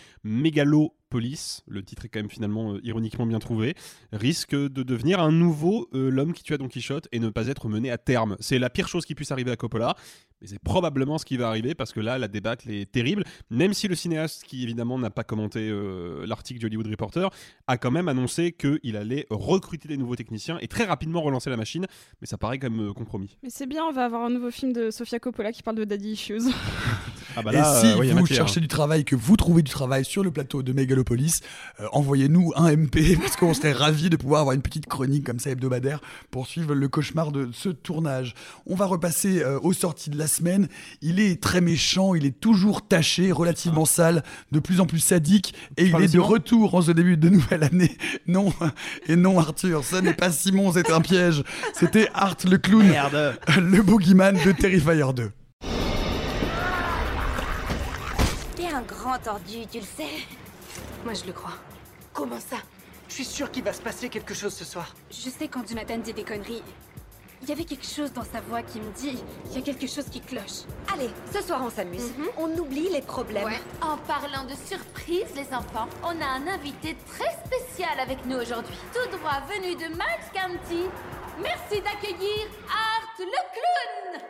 [1.15, 3.75] Megalopolis, le titre est quand même finalement euh, ironiquement bien trouvé,
[4.13, 7.69] risque de devenir un nouveau euh, L'homme qui tua Don Quichotte et ne pas être
[7.69, 8.37] mené à terme.
[8.41, 9.97] C'est la pire chose qui puisse arriver à Coppola,
[10.41, 13.25] mais c'est probablement ce qui va arriver parce que là, la débâcle est terrible.
[13.51, 17.31] Même si le cinéaste, qui évidemment n'a pas commenté euh, l'article du Hollywood Reporter,
[17.67, 21.57] a quand même annoncé qu'il allait recruter des nouveaux techniciens et très rapidement relancer la
[21.57, 21.87] machine,
[22.21, 23.39] mais ça paraît quand même euh, compromis.
[23.43, 25.85] Mais c'est bien, on va avoir un nouveau film de Sofia Coppola qui parle de
[25.85, 26.43] daddy issues.
[27.37, 30.23] Ah bah et si euh, vous cherchez du travail, que vous trouvez du travail sur
[30.23, 30.73] le plateau de
[31.05, 31.41] Megalopolis,
[31.81, 35.39] euh, envoyez-nous un MP parce qu'on serait ravis de pouvoir avoir une petite chronique comme
[35.39, 36.01] ça hebdomadaire
[36.31, 38.35] pour suivre le cauchemar de ce tournage.
[38.67, 40.69] On va repasser euh, aux sorties de la semaine.
[41.03, 45.55] Il est très méchant, il est toujours taché, relativement sale, de plus en plus sadique
[45.77, 47.97] et il est de retour en ce début de nouvelle année.
[48.27, 48.53] Non,
[49.07, 51.45] et non Arthur, ce n'est pas Simon, c'était un piège.
[51.75, 53.39] C'était Art le clown, Merde.
[53.61, 55.31] le boogeyman de Terrifier 2.
[58.57, 60.44] T'es un grand tordu, tu le sais.
[61.05, 61.55] Moi, je le crois.
[62.13, 62.57] Comment ça?
[63.09, 64.95] Je suis sûr qu'il va se passer quelque chose ce soir.
[65.11, 66.63] Je sais quand Jonathan dit des conneries.
[67.43, 69.87] Il y avait quelque chose dans sa voix qui me dit il y a quelque
[69.87, 70.65] chose qui cloche.
[70.93, 72.11] Allez, ce soir on s'amuse.
[72.39, 73.53] On oublie les problèmes.
[73.83, 78.77] En parlant de surprise, les enfants, on a un invité très spécial avec nous aujourd'hui.
[78.95, 80.85] Tout droit venu de Max County.
[81.43, 84.23] Merci d'accueillir Art le clown.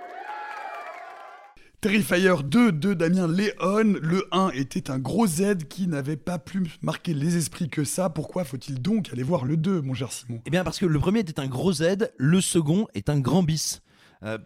[1.84, 3.98] Terrifier 2 de Damien Léon.
[4.00, 8.08] Le 1 était un gros Z qui n'avait pas plus marqué les esprits que ça.
[8.08, 10.40] Pourquoi faut-il donc aller voir le 2, mon cher Simon?
[10.46, 13.42] Eh bien, parce que le premier était un gros Z, le second est un grand
[13.42, 13.82] bis.
[14.22, 14.38] Euh,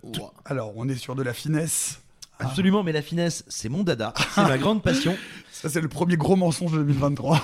[0.46, 2.00] Alors, on est sur de la finesse.
[2.40, 5.16] Absolument, mais la finesse, c'est mon dada, c'est ma grande passion.
[5.52, 7.40] Ça, c'est le premier gros mensonge de 2023.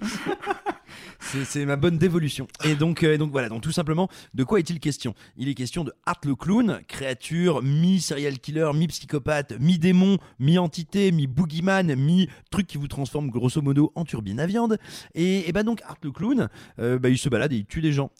[1.44, 2.46] C'est- ma bonne dévolution.
[2.64, 5.14] Et donc, euh, et donc voilà, donc tout simplement, de quoi est-il question?
[5.36, 12.66] Il est question de Art le clown, créature mi-serial killer, mi-psychopathe, mi-démon, mi-entité, mi-boogeyman, mi-truc
[12.66, 14.78] qui vous transforme grosso modo en turbine à viande.
[15.14, 16.48] Et, et bah donc Art le clown,
[16.78, 18.10] euh, bah, il se balade et il tue des gens.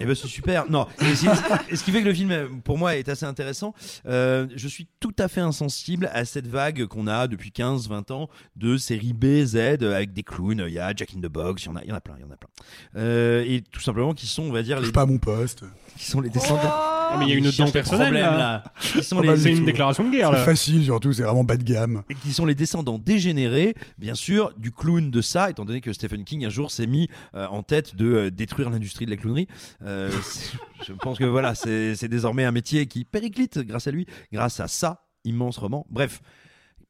[0.00, 0.68] Et ben c'est super.
[0.70, 3.74] Non, et ce qui fait que le film, pour moi, est assez intéressant.
[4.06, 8.28] Euh, je suis tout à fait insensible à cette vague qu'on a depuis 15-20 ans
[8.56, 10.64] de séries B, Z avec des clowns.
[10.66, 12.00] Il y a Jack in the Box, il y en a, il y en a
[12.00, 12.50] plein, il y en a plein.
[12.96, 15.64] Euh, et tout simplement qui sont, on va dire, les, pas à mon poste.
[15.96, 16.60] Qui sont les descendants.
[16.64, 18.64] Ah, mais il y a une dent personnelle problèmes, là.
[18.80, 20.44] Qui sont Oh, les- bah, C'est une déclaration de guerre C'est là.
[20.44, 22.02] facile, surtout, c'est vraiment bas de gamme.
[22.10, 25.92] et qui sont les descendants dégénérés, bien sûr, du clown de ça, étant donné que
[25.92, 29.16] Stephen King un jour s'est mis euh, en tête de euh, détruire l'industrie de la
[29.16, 29.46] clownerie.
[29.84, 30.10] Euh,
[30.86, 34.58] je pense que voilà, c'est c'est désormais un métier qui périclite grâce à lui, grâce
[34.60, 35.86] à ça immense roman.
[35.90, 36.20] Bref.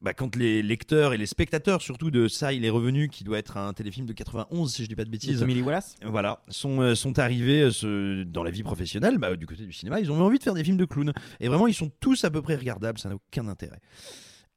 [0.01, 3.37] Bah, quand les lecteurs et les spectateurs, surtout de ça, il est revenu, qui doit
[3.39, 6.81] être un téléfilm de 91, si je dis pas de bêtises, Lee Wallace voilà, sont,
[6.81, 10.11] euh, sont arrivés euh, ce- dans la vie professionnelle, bah, du côté du cinéma, ils
[10.11, 11.13] ont eu envie de faire des films de clowns.
[11.39, 13.79] Et vraiment, ils sont tous à peu près regardables, ça n'a aucun intérêt.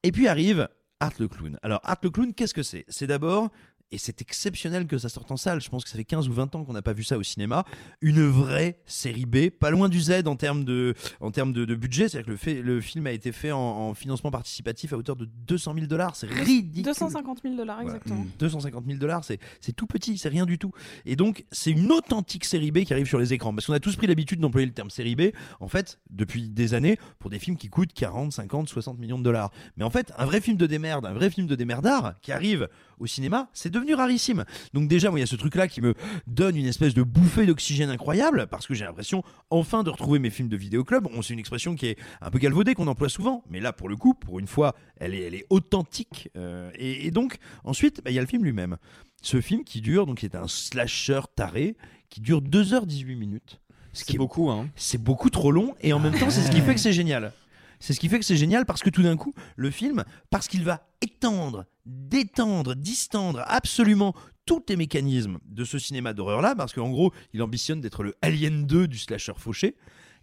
[0.03, 0.69] Et puis arrive
[1.01, 1.59] Art le clown.
[1.63, 2.85] Alors, Art le clown, qu'est-ce que c'est?
[2.89, 3.51] C'est d'abord,
[3.91, 6.33] et c'est exceptionnel que ça sorte en salle, je pense que ça fait 15 ou
[6.33, 7.65] 20 ans qu'on n'a pas vu ça au cinéma,
[8.01, 11.75] une vraie série B, pas loin du Z en termes de, en termes de, de
[11.75, 14.97] budget, c'est-à-dire que le, fait- le film a été fait en, en financement participatif à
[14.97, 16.83] hauteur de 200 000 dollars, c'est ridicule.
[16.85, 17.97] 250 000 dollars, Voilà.
[17.97, 18.27] exactement.
[18.39, 20.73] 250 000 dollars, c'est c'est tout petit, c'est rien du tout.
[21.07, 23.55] Et donc, c'est une authentique série B qui arrive sur les écrans.
[23.55, 25.31] Parce qu'on a tous pris l'habitude d'employer le terme série B,
[25.61, 29.25] en fait, depuis des années, pour des films qui coûtent 40, 50, 60 millions de
[29.25, 29.51] dollars.
[29.77, 32.69] Mais en fait, un vrai film de démerde, un vrai film de démerdard qui arrive
[33.01, 34.45] au cinéma, c'est devenu rarissime.
[34.75, 35.95] Donc déjà, moi, il y a ce truc-là qui me
[36.27, 40.31] donne une espèce de bouffée d'oxygène incroyable, parce que j'ai l'impression, enfin, de retrouver mes
[40.31, 41.05] films de vidéoclub.
[41.05, 43.89] Bon, c'est une expression qui est un peu galvaudée, qu'on emploie souvent, mais là, pour
[43.89, 46.31] le coup, pour une fois, elle est, elle est authentique.
[46.37, 48.77] Euh, et, et donc, ensuite, bah, il y a le film lui-même.
[49.23, 51.77] Ce film qui dure, donc, qui est un slasher taré,
[52.09, 53.61] qui dure 2h18 minutes.
[53.93, 54.69] Ce qui C'est beaucoup, hein.
[54.77, 57.33] c'est beaucoup trop long et en même temps c'est ce qui fait que c'est génial.
[57.81, 60.49] C'est ce qui fait que c'est génial parce que tout d'un coup, le film, parce
[60.49, 64.15] qu'il va étendre, détendre, distendre absolument
[64.47, 68.67] tous les mécanismes de ce cinéma d'horreur-là, parce qu'en gros, il ambitionne d'être le Alien
[68.67, 69.77] 2 du slasher fauché,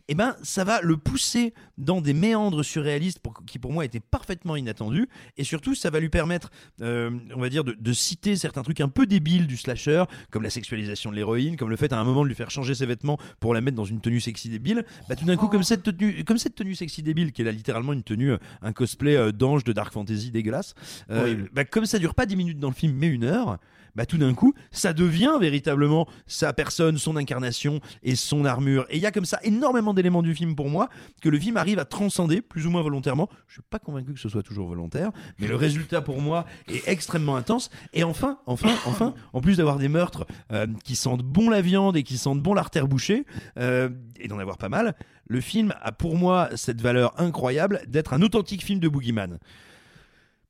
[0.07, 3.99] et ben ça va le pousser dans des méandres surréalistes pour- qui pour moi étaient
[3.99, 6.51] parfaitement inattendus, et surtout ça va lui permettre,
[6.81, 10.43] euh, on va dire, de, de citer certains trucs un peu débiles du slasher, comme
[10.43, 12.85] la sexualisation de l'héroïne, comme le fait à un moment de lui faire changer ses
[12.85, 14.85] vêtements pour la mettre dans une tenue sexy débile.
[15.09, 17.51] Bah, tout d'un coup, comme cette tenue, comme cette tenue sexy débile, qui est là
[17.51, 20.75] littéralement une tenue, euh, un cosplay euh, d'ange de dark fantasy dégueulasse,
[21.09, 23.57] euh, bah, comme ça dure pas 10 minutes dans le film, mais une heure.
[23.95, 28.85] Bah, tout d'un coup, ça devient véritablement sa personne, son incarnation et son armure.
[28.89, 30.89] Et il y a comme ça énormément d'éléments du film pour moi
[31.21, 33.29] que le film arrive à transcender plus ou moins volontairement.
[33.47, 36.87] Je suis pas convaincu que ce soit toujours volontaire, mais le résultat pour moi est
[36.87, 37.69] extrêmement intense.
[37.93, 41.97] Et enfin, enfin, enfin, en plus d'avoir des meurtres euh, qui sentent bon la viande
[41.97, 43.25] et qui sentent bon l'artère bouchée,
[43.57, 43.89] euh,
[44.19, 44.95] et d'en avoir pas mal,
[45.27, 49.39] le film a pour moi cette valeur incroyable d'être un authentique film de boogeyman.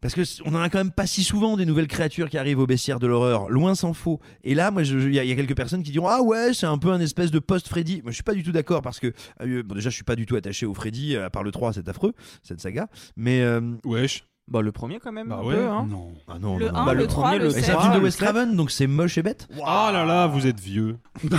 [0.06, 2.60] Parce que on en a quand même pas si souvent des nouvelles créatures qui arrivent
[2.60, 4.20] au baissière de l'horreur, loin s'en faut.
[4.44, 6.54] Et là, moi, il y, a- il y a quelques personnes qui diront ah ouais,
[6.54, 8.02] c'est un peu un espèce de post-Freddy.
[8.04, 10.16] Moi, je suis pas du tout d'accord parce que euh, bon, déjà, je suis pas
[10.16, 12.88] du tout attaché au Freddy euh, à part le 3, c'est affreux cette saga.
[13.18, 14.26] Mais euh, wesh.
[14.48, 15.30] Bah, le premier quand même.
[15.30, 15.56] Bah un ouais.
[15.56, 15.88] peu, hein.
[15.90, 16.12] Non.
[16.28, 16.78] Ah non, Le non, non.
[16.82, 17.66] 1, Bah, le, le 3, premier, le le Mais 7.
[17.66, 18.16] c'est un film de Wes.
[18.16, 19.48] Craven, donc c'est moche et bête.
[19.66, 20.98] Ah là là, vous êtes vieux.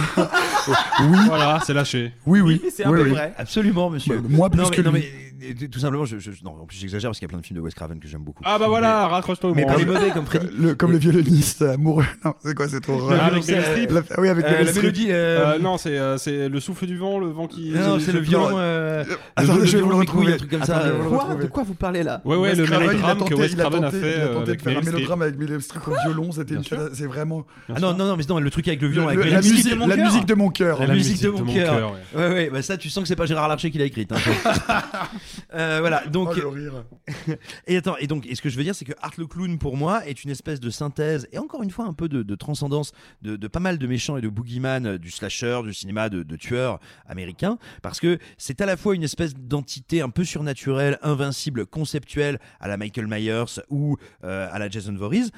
[1.01, 2.13] Oui, Voilà, c'est lâché.
[2.27, 2.61] oui, oui.
[2.75, 3.11] C'est un oui, peu oui.
[3.11, 3.33] vrai.
[3.39, 4.19] Absolument, monsieur.
[4.19, 5.01] Bah, moi, plus non, mais, que non, lui.
[5.01, 5.36] mais,
[5.71, 7.59] tout simplement, je, je- non, en plus j'exagère parce qu'il y a plein de films
[7.59, 8.43] de Wes Craven que j'aime beaucoup.
[8.47, 9.81] Ah bah voilà, raccroche-toi au mais pas branle.
[9.81, 10.49] les mauvais comme Freddy.
[10.59, 12.05] Le, comme le violoniste amoureux.
[12.25, 13.91] Non, c'est quoi Ah, avec Meryl Streep.
[13.91, 15.07] La- Oui, avec Euh, la mélodie.
[15.11, 17.71] euh, Euh, non, c'est euh, c'est le souffle du vent, le vent qui.
[17.71, 18.57] non, c'est le violon.
[18.59, 19.05] euh,
[19.37, 20.33] Attends, je vais vous le retrouver.
[20.35, 21.35] un truc comme Attends, ça.
[21.37, 24.23] De quoi vous parlez là Ouais, ouais, le mélodrame que Wes Craven a fait Il
[24.23, 26.33] a tenté avec de faire un mélodrame avec Meryl Streep au violon.
[26.33, 26.57] C'était
[26.93, 27.45] C'est vraiment.
[27.75, 29.75] Ah non, non, non, mais non, le truc avec le violon, avec la, musique de
[29.75, 30.05] mon la cœur.
[30.07, 30.81] musique de mon cœur.
[30.81, 31.93] La musique de mon cœur.
[32.15, 34.11] Ouais, ouais, bah ça, tu sens que c'est pas Gérard Larcher qui l'a écrite.
[35.55, 36.31] Euh, voilà, donc.
[36.33, 36.85] Oh, le rire.
[37.67, 39.59] Et attends, et donc, et ce que je veux dire, c'est que Art le Clown,
[39.59, 42.35] pour moi, est une espèce de synthèse, et encore une fois, un peu de, de
[42.35, 46.09] transcendance de, de pas mal de méchants et de boogeyman, euh, du slasher, du cinéma
[46.09, 50.25] de, de tueurs américains, parce que c'est à la fois une espèce d'entité un peu
[50.25, 55.31] surnaturelle, invincible, conceptuelle, à la Michael Myers ou euh, à la Jason Voorhees,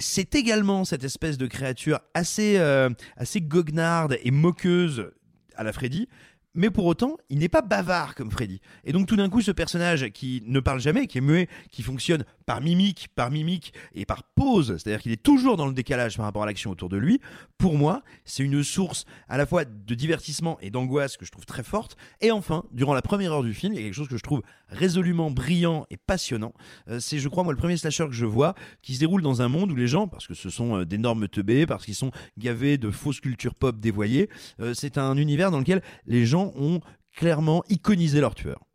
[0.00, 5.10] c'est également cette espèce de créature assez, euh, assez goguenarde et moqueuse
[5.56, 6.08] à la Freddy,
[6.54, 8.60] Mais pour autant, il n'est pas bavard comme Freddy.
[8.84, 11.82] Et donc tout d'un coup, ce personnage qui ne parle jamais, qui est muet, qui
[11.82, 16.16] fonctionne par mimique, par mimique et par pause, c'est-à-dire qu'il est toujours dans le décalage
[16.16, 17.20] par rapport à l'action autour de lui,
[17.58, 21.44] pour moi, c'est une source à la fois de divertissement et d'angoisse que je trouve
[21.44, 21.98] très forte.
[22.22, 24.22] Et enfin, durant la première heure du film, il y a quelque chose que je
[24.22, 24.40] trouve
[24.70, 26.54] résolument brillant et passionnant.
[26.88, 29.42] Euh, c'est, je crois, moi, le premier slasher que je vois qui se déroule dans
[29.42, 32.12] un monde où les gens, parce que ce sont euh, d'énormes teubés, parce qu'ils sont
[32.38, 34.30] gavés de fausses cultures pop dévoyées,
[34.60, 36.80] euh, c'est un univers dans lequel les gens ont
[37.14, 38.67] clairement iconisé leur tueur.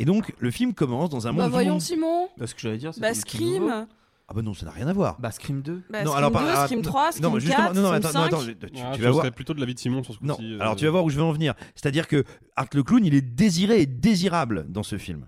[0.00, 1.52] Et donc, le film commence dans un Bah monde.
[1.52, 2.28] voyons Simon.
[2.38, 3.12] Bah, ce que j'allais dire, c'est Bah.
[3.14, 3.86] Scream.
[4.28, 5.16] Ah bah non, ça n'a rien à voir.
[5.20, 5.82] Bah Scream 2.
[5.90, 7.88] Bah, non, Scream alors 2, par- Scream non, 3, Scream non, justement, 4, non, non,
[7.88, 8.26] Scream attends, non, 5.
[8.26, 9.32] attends, tu, tu Ah, vas je voir.
[9.32, 10.52] plutôt de l'avis de Simon sur ce Non, coup-ci.
[10.54, 11.54] euh, alors tu vas voir où je veux en venir.
[11.74, 12.24] C'est-à-dire que
[12.56, 15.26] Art le clown, il est désiré et désirable dans ce film.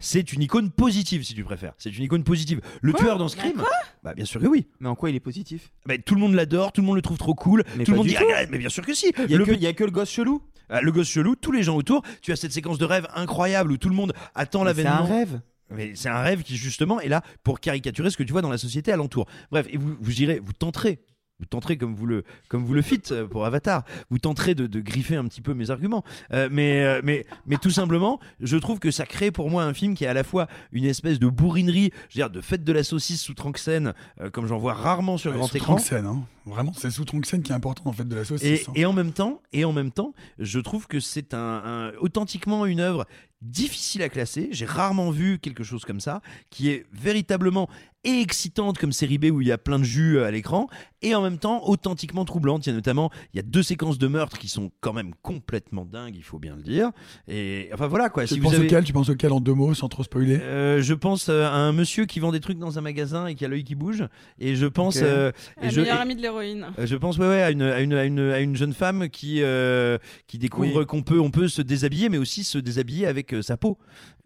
[0.00, 1.72] C'est une icône positive, si tu préfères.
[1.76, 2.60] C'est une icône positive.
[2.82, 3.60] Le tueur dans Scream,
[4.04, 4.66] bah bien sûr que oui.
[4.78, 5.72] Mais en quoi il est positif?
[5.86, 7.64] Bah, tout le monde l'adore, tout le monde le trouve trop cool.
[7.76, 8.22] Mais tout le monde dit, tout.
[8.34, 9.12] ah, mais bien sûr que si.
[9.24, 10.40] Il y, a Le- a que le gosse chelou?
[10.68, 12.02] Ah, le gosse chelou, tous les gens autour.
[12.22, 15.04] Tu as cette séquence de rêve incroyable où tout le monde attend Mais C'est l'avènement.
[15.04, 15.40] un rêve.
[15.70, 18.50] Mais c'est un rêve qui justement est là pour caricaturer ce que tu vois dans
[18.50, 19.26] la société alentour.
[19.50, 21.00] Bref, et vous, vous irez, vous tenterez.
[21.40, 22.82] Vous tenterez comme vous le comme vous le
[23.12, 23.84] euh, pour Avatar.
[24.10, 26.02] Vous tenterez de, de griffer un petit peu mes arguments.
[26.32, 29.72] Euh, mais euh, mais mais tout simplement, je trouve que ça crée pour moi un
[29.72, 32.64] film qui est à la fois une espèce de bourrinerie, je veux dire de fête
[32.64, 35.74] de la saucisse sous Tranxène, euh, comme j'en vois rarement sur Ouais, grand sous écran.
[35.76, 36.24] Tranxène, hein.
[36.44, 38.68] Vraiment, c'est sous Tranxène qui est important en fait de la Et, saucisse.
[38.68, 38.72] hein.
[38.74, 42.64] et en même temps, et en même temps, je trouve que c'est un, un- authentiquement
[42.66, 43.06] une œuvre
[43.42, 44.48] difficile à classer.
[44.52, 46.20] J'ai rarement vu quelque chose comme ça,
[46.50, 47.68] qui est véritablement
[48.04, 50.68] et excitante comme série B où il y a plein de jus à l'écran,
[51.02, 52.64] et en même temps authentiquement troublante.
[52.64, 55.12] Il y a notamment, il y a deux séquences de meurtre qui sont quand même
[55.22, 56.90] complètement dingues, il faut bien le dire.
[57.26, 58.24] Et enfin voilà quoi.
[58.24, 60.38] Tu si penses vous avez, auquel Tu penses auquel en deux mots sans trop spoiler?
[60.40, 63.34] Euh, je pense euh, à un monsieur qui vend des trucs dans un magasin et
[63.34, 64.04] qui a l'œil qui bouge.
[64.38, 65.02] Et je pense, Ok.
[65.02, 66.68] euh, et La je, meilleure et- amie de l'héroïne.
[66.78, 69.08] euh, Je pense ouais, ouais, à, une, à, une, à, une, à une jeune femme
[69.08, 70.86] qui, euh, qui découvre Oui.
[70.86, 73.78] qu'on peut, on peut se déshabiller, mais aussi se déshabiller avec euh, sa peau.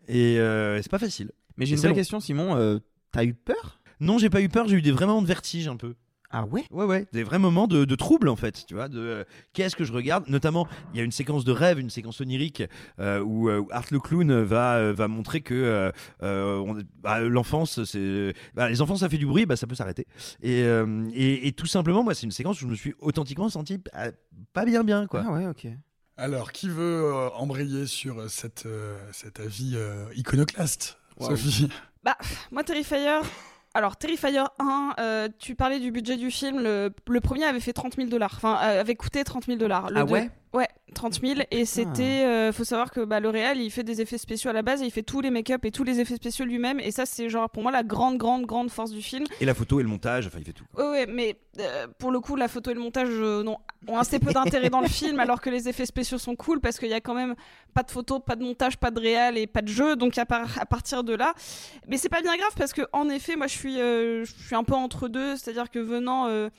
[0.09, 1.31] Et euh, c'est pas facile.
[1.57, 1.95] Mais j'ai une vraie long.
[1.95, 2.57] question, Simon.
[2.57, 2.79] euh,
[3.13, 3.81] T'as eu peur?
[4.01, 5.95] Non, j'ai pas eu peur, j'ai eu des vrais moments de vertige un peu.
[6.35, 6.65] Ah ouais?
[6.71, 9.77] Ouais, ouais, des vrais moments de, de trouble en fait, tu vois, de euh, qu'est-ce
[9.77, 10.27] que je regarde?
[10.29, 12.63] Notamment, il y a une séquence de rêve, une séquence onirique
[12.99, 18.33] euh, où, euh, où Art le clown va, va montrer que bah, l'enfance, c'est.
[18.55, 20.07] bah, les enfants, ça fait du bruit, bah, ça peut s'arrêter.
[20.43, 20.61] Et,
[21.13, 24.11] et, et tout simplement, moi, c'est une séquence où je me suis authentiquement senti bah,
[24.55, 25.25] pas bien, bien, quoi.
[25.27, 25.67] Ah ouais, ok.
[26.23, 30.97] Alors, qui veut euh, embrayer sur euh, cette, euh, cet avis euh, iconoclaste.
[31.19, 31.69] Sophie?
[32.05, 32.17] Bah,
[32.53, 33.19] moi, Terrifier.
[33.75, 36.61] Alors, Terrifier 1, euh, tu parlais du budget du film.
[36.61, 38.35] Le, le premier avait fait 30 000 dollars.
[38.37, 39.91] Enfin, avait coûté 30 000 dollars.
[39.97, 40.31] Ah ouais?
[40.53, 41.41] Ouais, 30 000.
[41.51, 42.03] Et c'était.
[42.25, 44.83] euh, faut savoir que bah, le réal, il fait des effets spéciaux à la base
[44.83, 46.79] et il fait tous les make-up et tous les effets spéciaux lui-même.
[46.81, 49.25] Et ça, c'est genre pour moi la grande, grande, grande force du film.
[49.41, 50.65] Et la photo et le montage, enfin, il fait tout.
[50.77, 53.57] Ouais, ouais, mais euh, pour le coup, la photo et le montage euh, non,
[53.89, 56.79] ont assez peu d'intérêt dans le film, alors que les effets spéciaux sont cool parce
[56.79, 57.35] qu'il y a quand même
[57.73, 59.97] pas de photo, pas de montage, pas de réal et pas de jeu.
[59.97, 61.33] Donc à, par- à partir de là,
[61.89, 64.55] mais c'est pas bien grave parce que en effet, moi je suis, euh, je suis
[64.55, 66.51] un peu entre deux, c'est-à-dire que venant, euh,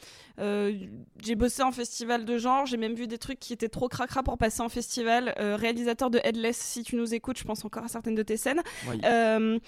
[1.24, 4.24] j'ai bossé en festival de genre, j'ai même vu des trucs qui étaient trop cracra
[4.24, 5.34] pour passer en festival.
[5.40, 8.38] Euh, réalisateur de Headless, si tu nous écoutes, je pense encore à certaines de tes
[8.38, 8.62] scènes.
[8.90, 9.00] Oui.
[9.06, 9.60] Euh,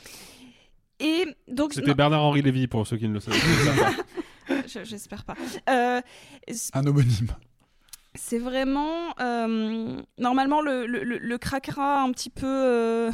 [0.99, 3.91] et donc C'était Bernard-Henri Lévy pour ceux qui ne le savent pas.
[4.67, 5.35] Je- J'espère pas.
[5.69, 6.01] Euh,
[6.73, 7.27] Un homonyme.
[8.13, 13.11] c'est vraiment euh, normalement le, le, le, le cracra un petit peu euh,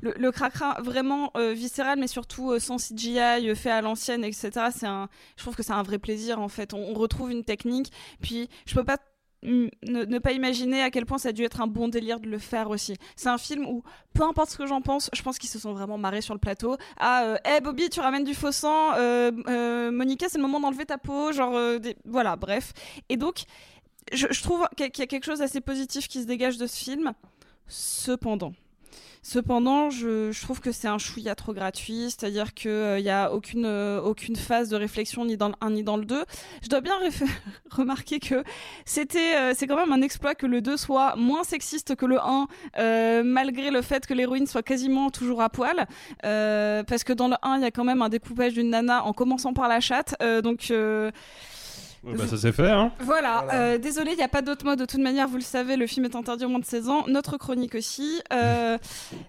[0.00, 4.68] le, le cracra vraiment euh, viscéral mais surtout euh, sans CGI fait à l'ancienne etc
[4.74, 7.44] c'est un je trouve que c'est un vrai plaisir en fait on, on retrouve une
[7.44, 7.92] technique
[8.22, 8.96] puis je peux pas
[9.42, 12.38] ne, pas imaginer à quel point ça a dû être un bon délire de le
[12.38, 12.96] faire aussi.
[13.16, 13.82] C'est un film où,
[14.12, 16.40] peu importe ce que j'en pense, je pense qu'ils se sont vraiment marrés sur le
[16.40, 16.76] plateau.
[16.98, 18.94] Ah, euh, hey Bobby, tu ramènes du faux sang.
[18.96, 21.32] Euh, euh, Monica, c'est le moment d'enlever ta peau.
[21.32, 22.72] Genre, euh, voilà, bref.
[23.08, 23.44] Et donc,
[24.12, 26.76] je, je trouve qu'il y a quelque chose d'assez positif qui se dégage de ce
[26.76, 27.12] film.
[27.66, 28.52] Cependant,
[29.22, 33.66] Cependant, je, je trouve que c'est un chouïa trop gratuit, c'est-à-dire qu'il n'y a aucune,
[33.66, 36.24] euh, aucune phase de réflexion ni dans le 1 ni dans le 2.
[36.62, 36.94] Je dois bien
[37.70, 38.42] remarquer que
[38.86, 42.18] c'était, euh, c'est quand même un exploit que le 2 soit moins sexiste que le
[42.18, 42.46] 1,
[42.78, 45.86] euh, malgré le fait que l'héroïne soit quasiment toujours à poil.
[46.24, 49.04] Euh, parce que dans le 1, il y a quand même un découpage d'une nana
[49.04, 50.14] en commençant par la chatte.
[50.22, 50.72] Euh, donc.
[52.02, 52.92] Ouais, bah, ça s'est fait, hein.
[53.00, 54.78] voilà, euh, désolé, il n'y a pas d'autre mode.
[54.78, 57.04] De toute manière, vous le savez, le film est interdit au moins de 16 ans.
[57.08, 58.22] Notre chronique aussi.
[58.32, 58.78] Euh,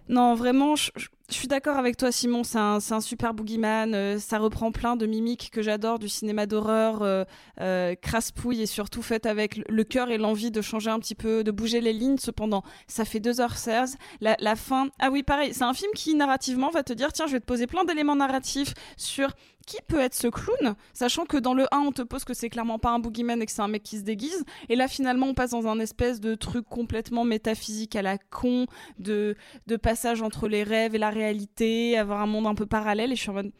[0.07, 2.43] non, vraiment, je, je- je suis d'accord avec toi, Simon.
[2.43, 3.93] C'est un, c'est un super boogeyman.
[3.93, 7.23] euh, ça reprend plein de mimiques que j'adore du cinéma d'horreur, euh,
[7.61, 11.15] euh, crasse-pouille et surtout faite avec le- le cœur et l'envie de changer un petit
[11.15, 12.17] peu, de bouger les lignes.
[12.17, 13.95] Cependant, ça fait 2h16.
[14.21, 14.87] La, la fin.
[14.99, 17.45] Ah oui, pareil, c'est un film qui narrativement va te dire tiens, je vais te
[17.45, 19.29] poser plein d'éléments narratifs sur
[19.71, 22.49] qui peut être ce clown, sachant que dans le 1 on te pose que c'est
[22.49, 25.27] clairement pas un boogeyman et que c'est un mec qui se déguise, et là finalement
[25.27, 28.65] on passe dans un espèce de truc complètement métaphysique à la con,
[28.99, 29.35] de,
[29.67, 33.15] de passage entre les rêves et la réalité, avoir un monde un peu parallèle, et
[33.15, 33.51] je suis en mode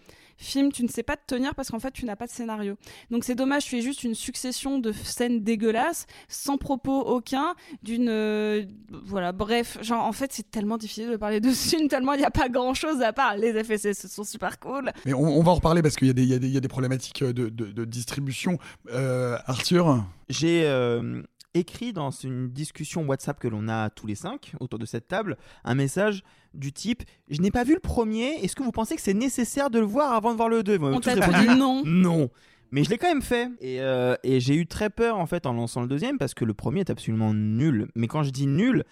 [0.42, 2.76] film, tu ne sais pas te tenir parce qu'en fait, tu n'as pas de scénario.
[3.10, 8.10] Donc c'est dommage, tu es juste une succession de scènes dégueulasses, sans propos aucun, d'une...
[8.10, 8.66] euh,
[9.06, 12.20] voilà, bref, genre en fait, c'est tellement difficile de parler de ce film, tellement il
[12.20, 13.38] n'y a pas grand-chose à part.
[13.38, 14.92] Les effets ce sont super cool.
[15.06, 16.48] Mais on, on va en reparler parce qu'il y, a des- il y a des-
[16.48, 18.58] il y a des problématiques de, de- de distribution.
[18.92, 20.04] Euh, Arthur?
[20.30, 21.22] J'ai euh,
[21.54, 25.38] écrit dans une discussion WhatsApp que l'on a tous les cinq autour de cette table
[25.64, 26.24] un message
[26.54, 29.70] du type Je n'ai pas vu le premier, est-ce que vous pensez que c'est nécessaire
[29.70, 30.76] de le voir avant de voir le deux?
[30.76, 31.84] Ils m'ont On tous t'a dit non.
[31.86, 32.30] Non.
[32.72, 33.50] Mais je l'ai quand même fait.
[33.60, 36.46] Et, euh, et j'ai eu très peur en fait en lançant le deuxième parce que
[36.46, 37.90] le premier est absolument nul.
[37.96, 38.86] Mais quand je dis nul,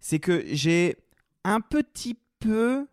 [0.00, 0.96] c'est que j'ai
[1.42, 2.86] un petit peu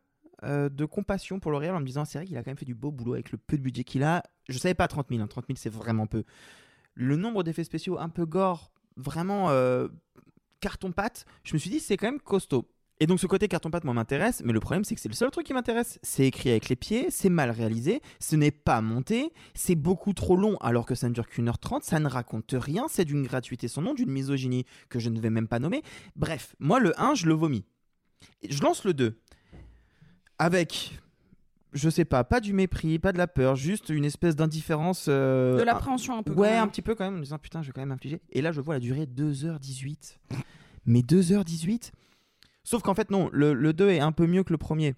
[0.43, 2.57] euh, de compassion pour le réel en me disant c'est vrai qu'il a quand même
[2.57, 4.23] fait du beau boulot avec le peu de budget qu'il a.
[4.49, 5.27] Je savais pas 30 000, hein.
[5.27, 6.23] 30 000 c'est vraiment peu.
[6.95, 9.87] Le nombre d'effets spéciaux un peu gore, vraiment euh,
[10.59, 12.67] carton-pâte, je me suis dit c'est quand même costaud.
[13.01, 15.31] Et donc ce côté carton-pâte moi m'intéresse, mais le problème c'est que c'est le seul
[15.31, 15.97] truc qui m'intéresse.
[16.03, 20.35] C'est écrit avec les pieds, c'est mal réalisé, ce n'est pas monté, c'est beaucoup trop
[20.37, 23.23] long alors que ça ne dure qu'une heure trente, ça ne raconte rien, c'est d'une
[23.23, 25.81] gratuité sans nom, d'une misogynie que je ne vais même pas nommer.
[26.15, 27.65] Bref, moi le 1 je le vomis.
[28.47, 29.17] Je lance le 2
[30.37, 30.99] avec
[31.73, 35.07] je sais pas, pas du mépris, pas de la peur, juste une espèce d'indifférence.
[35.07, 37.61] euh, De l'appréhension un peu, Ouais, un petit peu quand même, en me disant putain,
[37.63, 38.21] je vais quand même infliger.
[38.29, 40.17] Et là, je vois la durée 2h18.
[40.85, 41.91] Mais 2h18
[42.63, 44.95] Sauf qu'en fait, non, le, le 2 est un peu mieux que le premier.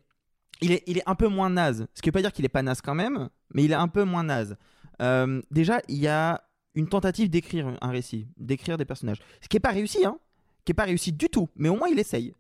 [0.62, 1.88] Il est, il est un peu moins naze.
[1.94, 3.88] Ce qui veut pas dire qu'il est pas naze quand même, mais il est un
[3.88, 4.56] peu moins naze.
[5.02, 6.44] Euh, déjà, il y a
[6.76, 9.20] une tentative d'écrire un récit, d'écrire des personnages.
[9.42, 10.18] Ce qui est pas réussi, hein.
[10.66, 12.34] Qui est pas réussi du tout, mais au moins il essaye.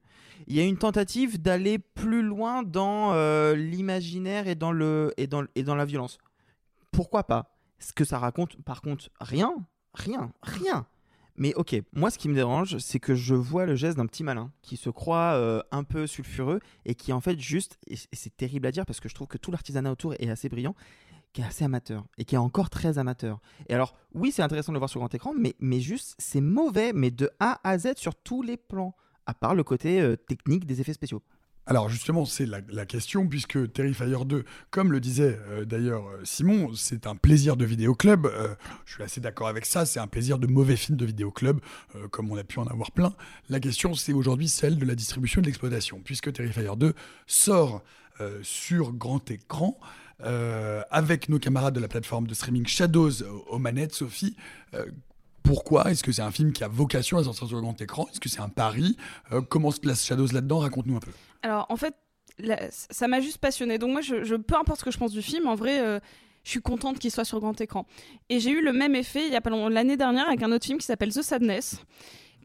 [0.47, 4.73] Il y a une tentative d'aller plus loin dans euh, l'imaginaire et, dans
[5.17, 6.17] et, dans, et dans la violence.
[6.91, 7.55] Pourquoi pas?
[7.79, 9.53] Ce que ça raconte, par contre, rien,
[9.93, 10.85] rien, rien.
[11.35, 14.23] Mais ok, moi ce qui me dérange, c'est que je vois le geste d'un petit
[14.23, 18.35] malin qui se croit euh, un peu sulfureux et qui en fait juste, et c'est
[18.37, 20.75] terrible à dire parce que je trouve que tout l'artisanat autour est assez brillant,
[21.33, 23.39] qui est assez amateur et qui est encore très amateur.
[23.67, 26.41] Et alors, oui, c'est intéressant de le voir sur grand écran, mais, mais juste, c'est
[26.41, 30.15] mauvais, mais de A à Z sur tous les plans, à part le côté euh,
[30.15, 31.23] technique des effets spéciaux.
[31.65, 36.73] Alors justement, c'est la, question, puisque Terrifier 2, comme le disait euh, d'ailleurs euh, Simon,
[36.75, 38.25] c'est un plaisir de vidéoclub.
[38.25, 38.53] Euh,
[38.85, 41.61] je suis assez d'accord avec ça, c'est un plaisir de mauvais film de vidéoclub,
[41.95, 43.13] euh, comme on a pu en avoir plein.
[43.49, 46.93] La question, c'est aujourd'hui celle de la distribution et de l'exploitation, puisque Terrifier 2
[47.27, 47.81] sort
[48.19, 49.77] euh, sur grand écran.
[50.91, 54.37] avec nos camarades de la plateforme de streaming Shadows aux, manettes, Sophie,
[55.43, 58.07] pourquoi Est-ce que c'est un film qui a vocation à sortir sur grand écran?
[58.09, 58.95] Est-ce que c'est un pari?
[59.49, 60.59] Comment se place Shadows là-dedans?
[60.59, 61.11] Raconte-nous un peu.
[61.43, 61.95] Alors en fait,
[62.69, 63.77] ça m'a juste passionné.
[63.77, 65.99] Donc moi, je, peu importe ce que je pense du film, en vrai, euh,
[66.43, 67.85] je suis contente qu'il soit sur grand écran.
[68.29, 70.85] Et j'ai eu le même effet y a l'année dernière avec un autre film qui
[70.85, 71.83] s'appelle The Sadness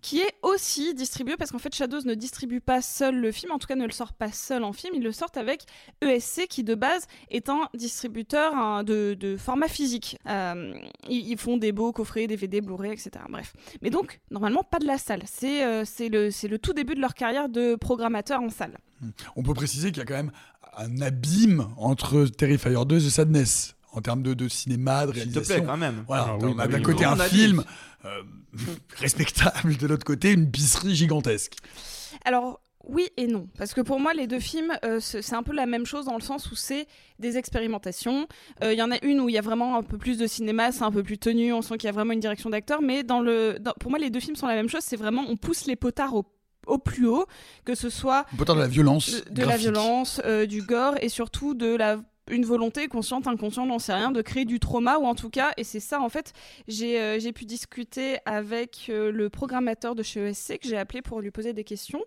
[0.00, 3.58] qui est aussi distribué parce qu'en fait Shadows ne distribue pas seul le film, en
[3.58, 5.64] tout cas ne le sort pas seul en film, ils le sortent avec
[6.00, 10.18] ESC qui de base est un distributeur hein, de, format physique.
[10.26, 10.74] Euh,
[11.08, 13.10] ils, font des beaux coffrets, DVD, Blu-ray, etc.
[13.28, 13.54] Bref.
[13.82, 17.14] Mais donc normalement pas de la salle, c'est euh, c'est le, tout début de leur
[17.14, 18.78] carrière de programmateur en salle.
[19.36, 20.32] On peut préciser qu'il y a quand même
[20.76, 25.28] un abîme entre Terrifier 2 et Sadness en termes de, de cinéma, de S'il te
[25.28, 25.54] réalisation.
[25.56, 26.04] plaît, quand même.
[26.06, 27.12] Voilà, Ah on oui, a bah d'un oui, côté oui.
[27.12, 27.64] un film
[28.04, 28.22] euh,
[28.96, 31.54] respectable, de l'autre côté une pisserie gigantesque.
[32.24, 35.52] Alors oui et non, parce que pour moi les deux films euh, c'est un peu
[35.52, 36.86] la même chose dans le sens où c'est
[37.18, 38.26] des expérimentations.
[38.62, 40.26] Euh, Il y en a une où il y a vraiment un peu plus de
[40.26, 42.80] cinéma, c'est un peu plus tenu, on sent qu'il y a vraiment une direction d'acteur,
[42.80, 45.24] mais dans le, dans- pour moi les deux films sont la même chose, c'est vraiment
[45.28, 46.24] on pousse les potards au
[46.66, 47.24] au plus haut,
[47.64, 51.54] que ce soit de la violence de, de la violence, euh, du gore et surtout
[51.54, 51.98] de la
[52.30, 55.52] une volonté consciente, inconsciente, n'en sait rien, de créer du trauma ou en tout cas,
[55.56, 56.32] et c'est ça en fait,
[56.66, 61.20] j'ai euh, pu discuter avec euh, le programmateur de chez ESC que j'ai appelé pour
[61.20, 62.02] lui poser des questions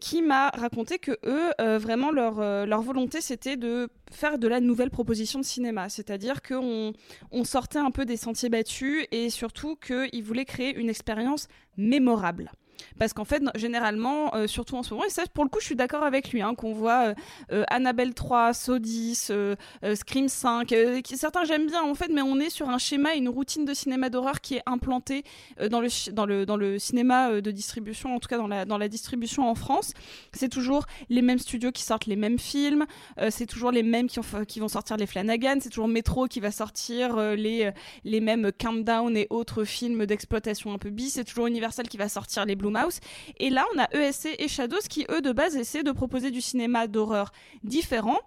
[0.00, 4.90] qui m'a raconté que eux, euh, vraiment, leur, volonté, c'était de faire de la nouvelle
[4.90, 5.88] proposition de cinéma.
[5.88, 6.92] C'est-à-dire qu'on
[7.30, 12.50] on sortait un peu des sentiers battus et surtout qu'ils voulaient créer une expérience mémorable.
[12.98, 15.66] Parce qu'en fait, généralement, euh, surtout en ce moment, et ça, pour le coup, je
[15.66, 17.14] suis d'accord avec lui, hein, qu'on voit euh,
[17.52, 19.56] euh, Annabelle 3, Saw 10, euh,
[19.94, 23.14] Scream 5, euh, qui, certains j'aime bien en fait, mais on est sur un schéma,
[23.14, 25.24] une routine de cinéma d'horreur qui est implantée
[25.70, 29.92] dans, le, cinéma de distribution, en tout cas dans la, distribution en France.
[30.32, 32.86] C'est toujours les mêmes studios qui sortent les mêmes films,
[33.30, 36.40] c'est toujours les mêmes qui, ont- qui vont sortir les Flanagan, c'est toujours Metro qui
[36.40, 37.70] va sortir les,
[38.04, 42.08] les mêmes Countdown et autres films d'exploitation un peu bis, c'est toujours Universal qui va
[42.08, 43.00] sortir les Blumhouse.
[43.38, 46.40] Et là, on a ESC et Shadows qui, eux, de base, essaient de proposer du
[46.40, 48.18] cinéma d'horreur différent.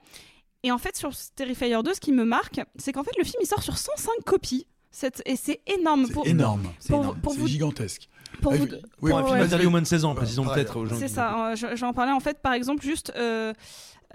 [0.63, 3.37] Et en fait, sur Terrifier 2, ce qui me marque, c'est qu'en fait, le film
[3.41, 4.67] il sort sur 105 copies.
[4.91, 6.05] Cette- Et c'est énorme.
[6.07, 6.63] C'est pour, énorme.
[6.79, 7.19] C'est pour- énorme.
[7.21, 8.09] pour C'est vous- gigantesque.
[8.41, 9.45] pour Ah, vous- oui, pour- oui, un film ouais.
[9.45, 10.83] interdit aux moins de 16 ans, précisons Par peut-être ailleurs.
[10.83, 10.95] aux gens.
[10.99, 13.53] C'est ça, je- j'en parlais en fait, par exemple, juste, euh,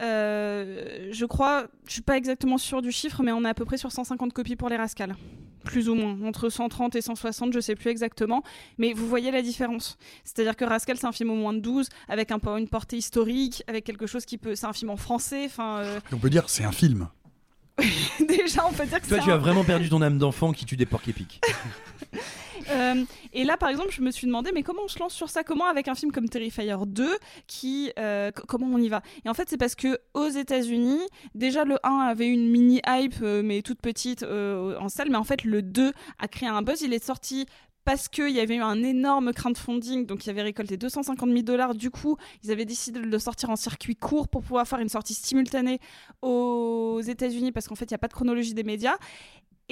[0.01, 3.65] euh, je crois, je suis pas exactement sûre du chiffre, mais on est à peu
[3.65, 5.15] près sur 150 copies pour les Rascals.
[5.65, 8.43] Plus ou moins, entre 130 et 160, je sais plus exactement,
[8.79, 9.97] mais vous voyez la différence.
[10.25, 13.63] C'est-à-dire que Rascal, c'est un film au moins de 12, avec un une portée historique,
[13.69, 14.55] avec quelque chose qui peut.
[14.55, 15.79] C'est un film en français, enfin.
[15.79, 17.09] euh, on peut dire c'est un film.
[18.21, 20.67] déjà, on peut dire que Toi, tu un- as vraiment perdu ton âme d'enfant qui
[20.67, 21.41] tue des porcs épiques.
[22.73, 25.29] Euh, et là, par exemple, je me suis demandé, mais comment on se lance sur
[25.29, 25.45] ça?
[25.45, 27.17] Comment avec un film comme Terrifier 2,
[27.47, 29.03] qui, euh, comment on y va?
[29.25, 31.01] Et en fait, c'est parce que aux États-Unis,
[31.35, 35.25] déjà le 1 avait une mini hype, euh, mais toute petite en salle, mais en
[35.25, 36.83] fait, le 2 a créé un buzz.
[36.83, 37.47] Il est sorti
[37.85, 41.75] parce qu'il y avait eu un énorme crowdfunding, donc il avait récolté 250 000 dollars.
[41.75, 44.89] Du coup, ils avaient décidé de le sortir en circuit court pour pouvoir faire une
[44.89, 45.81] sortie simultanée
[46.23, 48.97] aux États-Unis, parce qu'en fait, il n'y a pas de chronologie des médias.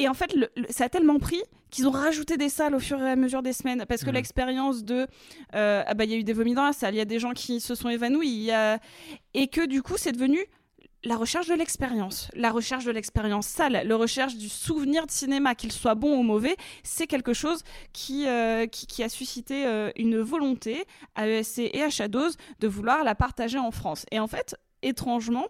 [0.00, 1.40] Et en fait, le- le- ça a tellement pris
[1.70, 3.84] qu'ils ont rajouté des salles au fur et à mesure des semaines.
[3.88, 4.14] Parce que Mhm.
[4.16, 5.06] l'expérience de.
[5.54, 7.04] euh, ah bah, il y a eu des vomis dans la salle, il y a
[7.04, 8.78] des gens qui se sont évanouis, il y a...
[9.34, 10.38] et que du coup, c'est devenu
[11.04, 15.54] la recherche de l'expérience, la recherche de l'expérience sale, la recherche du souvenir de cinéma,
[15.54, 17.62] qu'il soit bon ou mauvais, c'est quelque chose
[17.94, 20.84] qui, euh, qui, qui a suscité euh, une volonté
[21.14, 24.04] à ESC et à Shadows de vouloir la partager en France.
[24.10, 25.46] Et en fait, étrangement,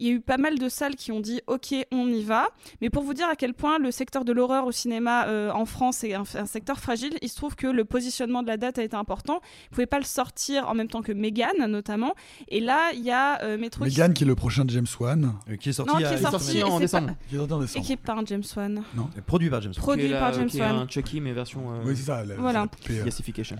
[0.00, 2.46] il y a eu pas mal de salles qui ont dit OK, on y va.
[2.80, 5.64] Mais pour vous dire à quel point le secteur de l'horreur au cinéma euh, en
[5.64, 8.78] France est un, un secteur fragile, il se trouve que le positionnement de la date
[8.78, 9.40] a été important.
[9.70, 12.14] Vous pouvez pas le sortir en même temps que Megan, notamment.
[12.48, 15.34] Et là, il y a euh, Metro qui- Megan qui est le prochain James Wan.
[15.50, 17.08] Euh, qui est sorti, Non, qui à- est sorti, et en décembre.
[17.08, 17.86] pas- Qui est sorti en et décembre.
[17.86, 18.82] qui est par James Wan.
[18.96, 19.08] Non.
[19.26, 19.82] Produit par James Wan.
[19.82, 20.76] Produit Qui est la- par James Wan.
[20.76, 21.60] un Chucky, mais version.
[21.72, 22.24] euh, Oui, c'est ça.
[22.24, 22.58] la- Voilà.
[22.60, 23.10] la euh.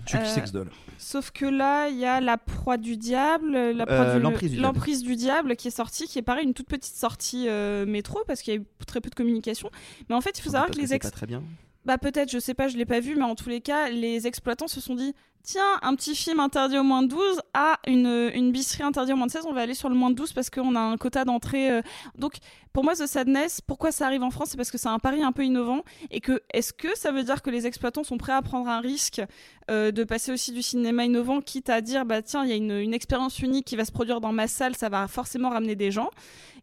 [0.05, 0.69] Chucky Euh, Sex Doll.
[0.97, 4.49] Sauf que là, il y a La Proie du Diable, la proie Euh, du- L'Emprise
[4.51, 4.73] du Diable.
[4.75, 8.19] l'Emprise du Diable qui est sortie, qui est pareil, une toute petite sortie euh, métro
[8.27, 9.71] parce qu'il y a eu très peu de communication.
[10.09, 11.07] Mais en fait, il faut savoir que les c'est ex...
[11.07, 11.41] pas très bien.
[11.89, 14.27] Bah peut-être, je sais pas, je l'ai pas vu, mais en tous les cas, les
[14.27, 18.29] exploitants se sont dit tiens, un petit film interdit au moins de 12 à une,
[18.35, 20.33] une bisserie interdite au moins de 16, on va aller sur le moins de 12
[20.33, 21.71] parce qu'on a un quota d'entrée.
[21.71, 21.81] euh.
[22.15, 22.33] Donc
[22.73, 25.23] pour moi, The Sadness, pourquoi ça arrive en France C'est parce que c'est un pari
[25.23, 25.81] un peu innovant
[26.11, 28.81] et que est-ce que ça veut dire que les exploitants sont prêts à prendre un
[28.81, 29.23] risque
[29.71, 32.55] euh, de passer aussi du cinéma innovant, quitte à dire bah tiens, il y a
[32.55, 35.75] une, une expérience unique qui va se produire dans ma salle, ça va forcément ramener
[35.75, 36.11] des gens.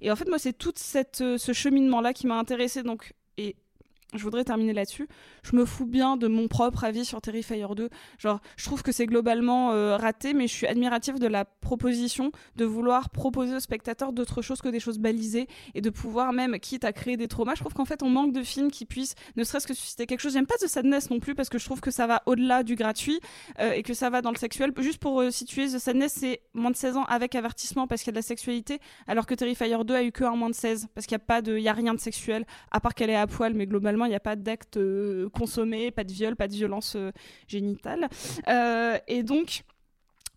[0.01, 2.85] Et en fait, moi, c'est tout euh, ce cheminement-là qui m'a intéressé.
[2.85, 3.57] Donc, et
[4.17, 5.09] je voudrais terminer là-dessus.
[5.43, 7.89] Je me fous bien de mon propre avis sur Terrifier 2.
[8.19, 12.33] Genre, je trouve que c'est globalement euh, raté, mais je suis admirative de la proposition
[12.57, 16.59] de vouloir proposer aux spectateurs d'autres choses que des choses balisées et de pouvoir même,
[16.59, 19.15] quitte à créer des traumas, je trouve qu'en fait, on manque de films qui puissent
[19.37, 20.33] ne serait-ce que susciter quelque chose.
[20.33, 22.75] J'aime pas The Sadness non plus parce que je trouve que ça va au-delà du
[22.75, 23.21] gratuit
[23.61, 24.73] euh, et que ça va dans le sexuel.
[24.79, 28.09] Juste pour euh, situer, The Sadness, c'est moins de 16 ans avec avertissement parce qu'il
[28.09, 30.55] y a de la sexualité, alors que Terrifier 2 a eu que un moins de
[30.55, 33.55] 16 parce qu'il n'y a a rien de sexuel à part qu'elle est à poil,
[33.55, 36.95] mais globalement il n'y a pas d'acte euh, consommé, pas de viol, pas de violence
[36.97, 37.11] euh,
[37.47, 38.09] génitale.
[38.49, 39.65] Euh, et donc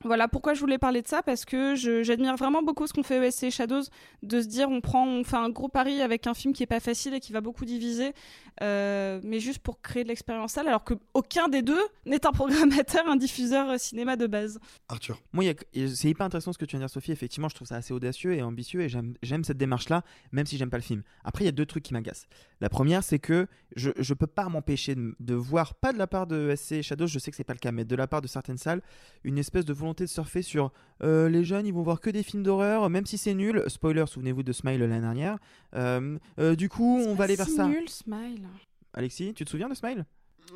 [0.04, 3.26] voilà pourquoi je voulais parler de ça parce que j'admire vraiment beaucoup ce qu'on fait
[3.28, 3.84] ESC Shadows
[4.24, 6.68] de se dire on prend on fait un gros pari avec un film qui est
[6.68, 8.14] pas facile et qui va beaucoup diviser
[8.62, 12.32] euh, mais juste pour créer de l'expérience sale alors que aucun des deux n'est un
[12.32, 15.22] programmateur un diffuseur euh, cinéma de base Arthur.
[15.34, 17.12] Moi, c'est hyper intéressant ce que tu viens de dire, Sophie.
[17.12, 20.70] Effectivement, je trouve ça assez audacieux et ambitieux et j'aime cette démarche-là, même si j'aime
[20.70, 21.04] pas le film.
[21.24, 22.28] Après, il y a deux trucs qui m'agacent.
[22.62, 26.28] La première, c'est que je, je peux pas m'empêcher de, voir, pas de la part
[26.28, 28.28] de SC Shadows, je sais que c'est pas le cas, mais de la part de
[28.28, 28.82] certaines salles,
[29.24, 30.71] une espèce de volonté de surfer sur
[31.03, 33.63] euh, les jeunes, ils vont voir que des films d'horreur, même si c'est nul.
[33.67, 35.37] Spoiler, souvenez-vous de Smile l'année dernière.
[35.75, 37.65] Euh, euh, du coup, on va aller vers si ça.
[37.67, 38.47] nul Smile
[38.93, 40.05] Alexis, tu te souviens de Smile?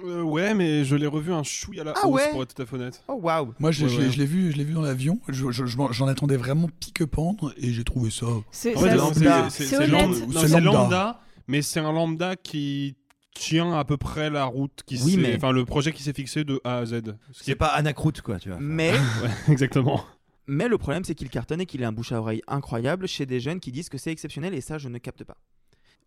[0.04, 2.32] Euh, ouais, mais je l'ai revu un chouille à la Ah hausse ouais?
[2.32, 3.04] pour être tout à fait honnête.
[3.08, 4.12] Oh waouh Moi, je, Ouais, je l'ai- ouais.
[4.12, 5.20] je l'ai vu, je l'ai vu dans l'avion.
[5.28, 8.26] Je- je- je m'en- J'en attendais vraiment pique-pendre et j'ai trouvé ça.
[8.52, 9.92] c'est En fait, c'est- c'est- c'est- c'est c'est honnête.
[9.92, 10.72] lambda, C'est non, c'est lambda.
[10.80, 12.96] lambda, mais c'est un lambda qui
[13.34, 16.44] tient à peu près la route qui Oui, mais- enfin le projet qui s'est fixé
[16.44, 17.02] de A à Z.
[17.32, 18.60] Ce qui C'est est pas Anacroute, quoi, tu vois.
[18.62, 18.92] Mais
[19.24, 20.04] Ouais, exactement.
[20.48, 23.26] Mais le problème, c'est qu'il cartonne et qu'il a un bouche à oreille incroyable chez
[23.26, 25.38] des jeunes qui disent que c'est exceptionnel et ça, je ne capte pas.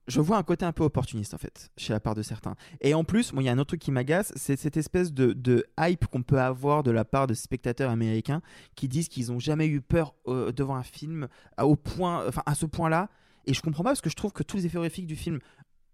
[0.08, 2.54] Je vois un côté un peu opportuniste en fait, chez la part de certains.
[2.80, 5.12] Et en plus, moi, il y a un autre truc qui m'agace, c'est cette espèce
[5.12, 8.40] de, de hype qu'on peut avoir de la part de spectateurs américains
[8.76, 12.42] qui disent qu'ils n'ont jamais eu peur euh, devant un film à, au point, enfin,
[12.46, 13.08] à ce point-là.
[13.46, 15.40] Et je comprends pas parce que je trouve que tous les effets horrifiques du film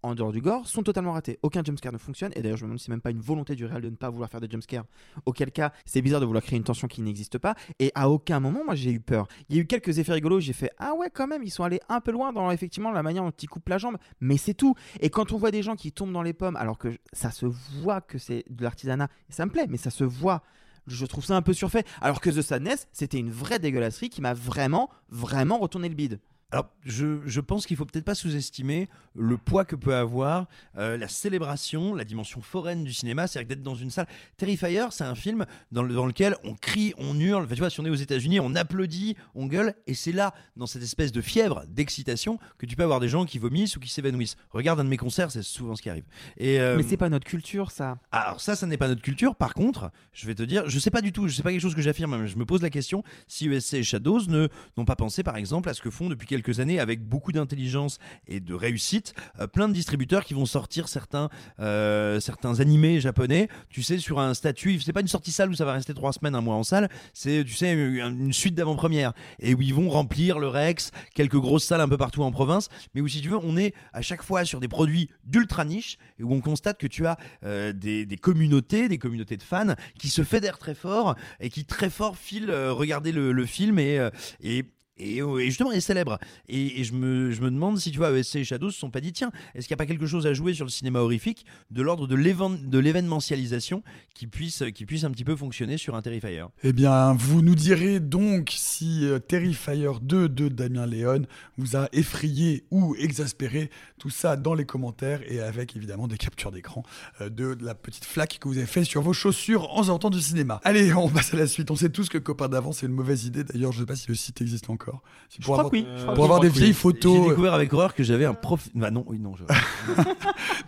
[0.03, 1.39] en dehors du gore sont totalement ratés.
[1.41, 2.31] Aucun jumpscare ne fonctionne.
[2.35, 3.95] Et d'ailleurs, je me demande si c'est même pas une volonté du réel de ne
[3.95, 4.85] pas vouloir faire des jumpscares.
[5.25, 7.55] Auquel cas, c'est bizarre de vouloir créer une tension qui n'existe pas.
[7.79, 9.27] Et à aucun moment, moi, j'ai eu peur.
[9.49, 10.41] Il y a eu quelques effets rigolos.
[10.41, 13.03] J'ai fait ah ouais, quand même, ils sont allés un peu loin dans effectivement la
[13.03, 13.97] manière dont ils coupent la jambe.
[14.19, 14.75] Mais c'est tout.
[14.99, 17.45] Et quand on voit des gens qui tombent dans les pommes, alors que ça se
[17.45, 20.43] voit que c'est de l'artisanat, ça me plaît, mais ça se voit.
[20.85, 21.85] Je trouve ça un peu surfait.
[22.01, 26.19] Alors que The Sadness, c'était une vraie dégueulasserie qui m'a vraiment, vraiment retourné le bide.
[26.53, 30.45] Alors, je, je pense qu'il faut peut-être pas sous-estimer le poids que peut avoir
[30.77, 34.05] euh, la célébration, la dimension foraine du cinéma, c'est-à-dire d'être dans une salle.
[34.37, 37.45] Terrifier, c'est un film dans, le- dans lequel on crie, on hurle.
[37.45, 40.35] Enfin, tu vois, si on est aux États-Unis, on applaudit, on gueule, et c'est là,
[40.55, 43.79] dans cette espèce de fièvre, d'excitation, que tu peux avoir des gens qui vomissent ou
[43.79, 44.35] qui s'évanouissent.
[44.51, 46.05] Regarde un de mes concerts, c'est souvent ce qui arrive.
[46.37, 47.97] Et, euh, Mais c'est pas notre culture, ça.
[48.11, 49.35] alors ça, ça n'est pas notre culture.
[49.35, 51.61] Par contre, je vais te dire, je sais pas du tout, je sais pas quelque
[51.61, 54.85] chose que j'affirme, mais je me pose la question si USC et Shadows ne n'ont
[54.85, 58.39] pas pensé, par exemple, à ce que font depuis quelques années, avec beaucoup d'intelligence et
[58.39, 61.29] de réussite, euh, plein de distributeurs qui vont sortir certains
[61.59, 63.47] euh, certains animés japonais.
[63.69, 66.13] Tu sais, sur un statut, c'est pas une sortie salle où ça va rester trois
[66.13, 66.89] semaines, un mois en salle.
[67.13, 71.65] C'est, tu sais, une suite d'avant-première et où ils vont remplir le Rex, quelques grosses
[71.65, 72.69] salles un peu partout en province.
[72.93, 75.97] Mais où, si tu veux, on est à chaque fois sur des produits d'ultra niche
[76.19, 80.09] et où on constate que tu as euh, des, communautés, des communautés de fans qui
[80.09, 84.09] se fédèrent très fort et qui très fort filent euh, regarder le, le film et,
[84.41, 84.65] et
[84.97, 86.19] et, et justement, elle est célèbre.
[86.47, 89.01] Et, je, me, je me demande si tu vois, ESC et Shadows se sont pas
[89.01, 91.45] dit tiens, est-ce qu'il n'y a pas quelque chose à jouer sur le cinéma horrifique
[91.71, 93.83] de l'ordre de de l'événementialisation
[94.13, 96.45] qui puisse, qui puisse un petit peu fonctionner sur un Terrifier?
[96.63, 101.23] Eh bien, vous nous direz donc si euh, Terrifier 2 de Damien Léon
[101.57, 103.69] vous a effrayé ou exaspéré.
[103.99, 106.83] Tout ça dans les commentaires et avec évidemment des captures d'écran
[107.21, 110.21] euh, de la petite flaque que vous avez fait sur vos chaussures en sortant du
[110.21, 110.61] cinéma.
[110.63, 111.71] Allez, on passe à la suite.
[111.71, 113.43] On sait tous que Copain d'avant, c'est une mauvaise idée.
[113.43, 114.82] D'ailleurs, je sais pas si le site existe encore.
[115.29, 117.29] Si Je pour crois avoir, que oui, je crois pour avoir des vieilles J'ai photos.
[117.29, 118.69] découvert avec horreur que j'avais un prof.
[118.75, 119.33] Bah non, oui, non.
[119.35, 119.43] Je...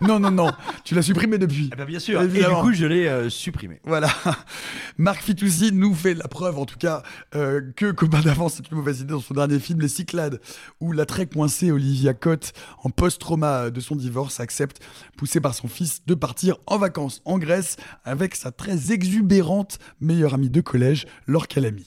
[0.00, 0.50] non, non, non.
[0.84, 1.70] Tu l'as supprimé depuis.
[1.72, 2.20] Ah bah bien sûr.
[2.20, 3.80] Et du coup, je l'ai euh, supprimé.
[3.84, 4.08] Voilà.
[4.98, 7.02] Marc Fitoussi nous fait la preuve, en tout cas,
[7.34, 10.40] euh, que Copain d'avance c'est une mauvaise idée dans son dernier film, Les Cyclades,
[10.80, 12.52] où la très coincée Olivia Cotte,
[12.82, 14.80] en post-trauma de son divorce, accepte,
[15.16, 20.34] poussée par son fils, de partir en vacances en Grèce avec sa très exubérante meilleure
[20.34, 21.86] amie de collège, Laure Calamy.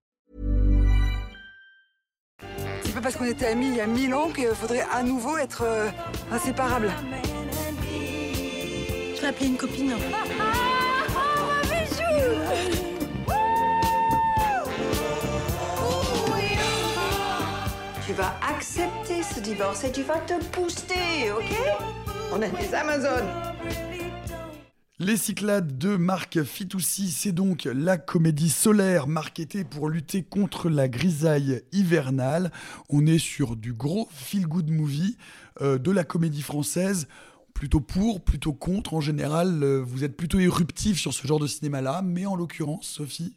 [3.11, 5.89] Parce qu'on était amis il y a mille ans qu'il faudrait à nouveau être euh,
[6.31, 6.89] inséparables.
[9.15, 9.95] Je vais appeler une copine.
[18.05, 21.53] Tu vas accepter ce divorce et tu vas te booster, ok?
[22.31, 23.50] On a des Amazones.
[25.03, 30.87] Les Cyclades de Marc Fitoussi, c'est donc la comédie solaire marketée pour lutter contre la
[30.87, 32.51] grisaille hivernale.
[32.87, 35.17] On est sur du gros feel-good movie
[35.61, 37.07] euh, de la comédie française.
[37.55, 38.93] Plutôt pour, plutôt contre.
[38.93, 42.03] En général, euh, vous êtes plutôt éruptif sur ce genre de cinéma-là.
[42.03, 43.33] Mais en l'occurrence, Sophie,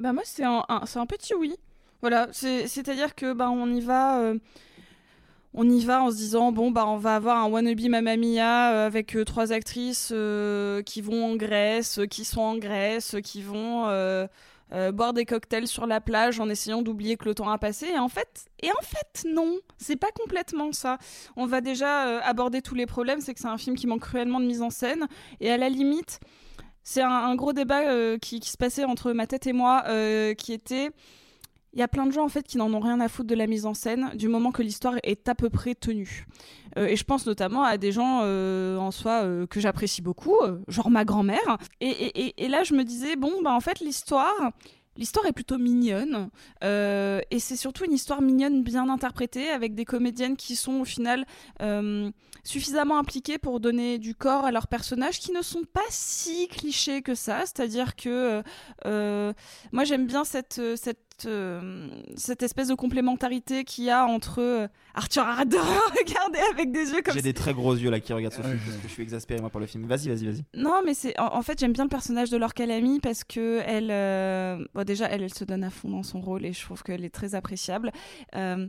[0.00, 0.62] Bah moi c'est un,
[1.06, 1.52] petit oui.
[2.00, 4.38] Voilà, c'est- c'est-à-dire que bah y va euh,
[5.54, 8.72] on y va en se disant bon bah on va avoir un wannabe Mamma Mia
[8.72, 13.42] euh, avec euh, trois actrices euh, qui vont en Grèce, qui sont en Grèce, qui
[13.42, 13.86] vont
[14.92, 17.86] boire des cocktails sur la plage en essayant d'oublier que le temps a passé.
[17.86, 20.98] Et en fait et en fait non, c'est pas complètement ça.
[21.36, 24.40] On va déjà aborder tous les problèmes, c'est que c'est un film qui manque cruellement
[24.40, 25.06] de mise en scène.
[25.40, 26.20] Et à la limite
[26.82, 29.84] c'est un, gros débat qui, se passait entre ma tête et moi,
[30.36, 30.90] qui était
[31.76, 33.34] il y a plein de gens en fait qui n'en ont rien à foutre de
[33.34, 36.26] la mise en scène du moment que l'histoire est à peu près tenue.
[36.78, 40.36] Euh, et je pense notamment à des gens euh, en soi euh, que j'apprécie beaucoup,
[40.68, 41.58] genre ma grand-mère.
[41.82, 44.32] Et, et- là je me disais bon bah en fait l'histoire.
[44.98, 46.30] L'histoire est plutôt mignonne
[46.62, 51.26] et c'est surtout une histoire mignonne bien interprétée avec des comédiennes qui sont au final
[52.44, 57.02] suffisamment impliquées pour donner du corps à leurs personnages qui ne sont pas si clichés
[57.02, 57.40] que ça.
[57.40, 58.42] C'est-à-dire que
[58.84, 60.76] moi j'aime bien cette, euh,
[61.18, 65.56] cette, euh, cette espèce de complémentarité qu'il y a entre euh, Arthur de
[65.98, 68.58] regarder avec des yeux comme J'ai des très gros yeux là qui regardent Sophie Ouais,
[68.64, 69.86] parce que je suis exaspéré moi pour le film.
[69.86, 70.44] Vas-y, vas-y, vas-y.
[70.54, 73.62] Non, mais c'est en, en fait j'aime bien le personnage de Laure Calamy parce que
[73.66, 76.62] elle, euh, bon, déjà elle, elle se donne à fond dans son rôle et je
[76.62, 77.92] trouve qu'elle est très appréciable.
[78.34, 78.66] Euh,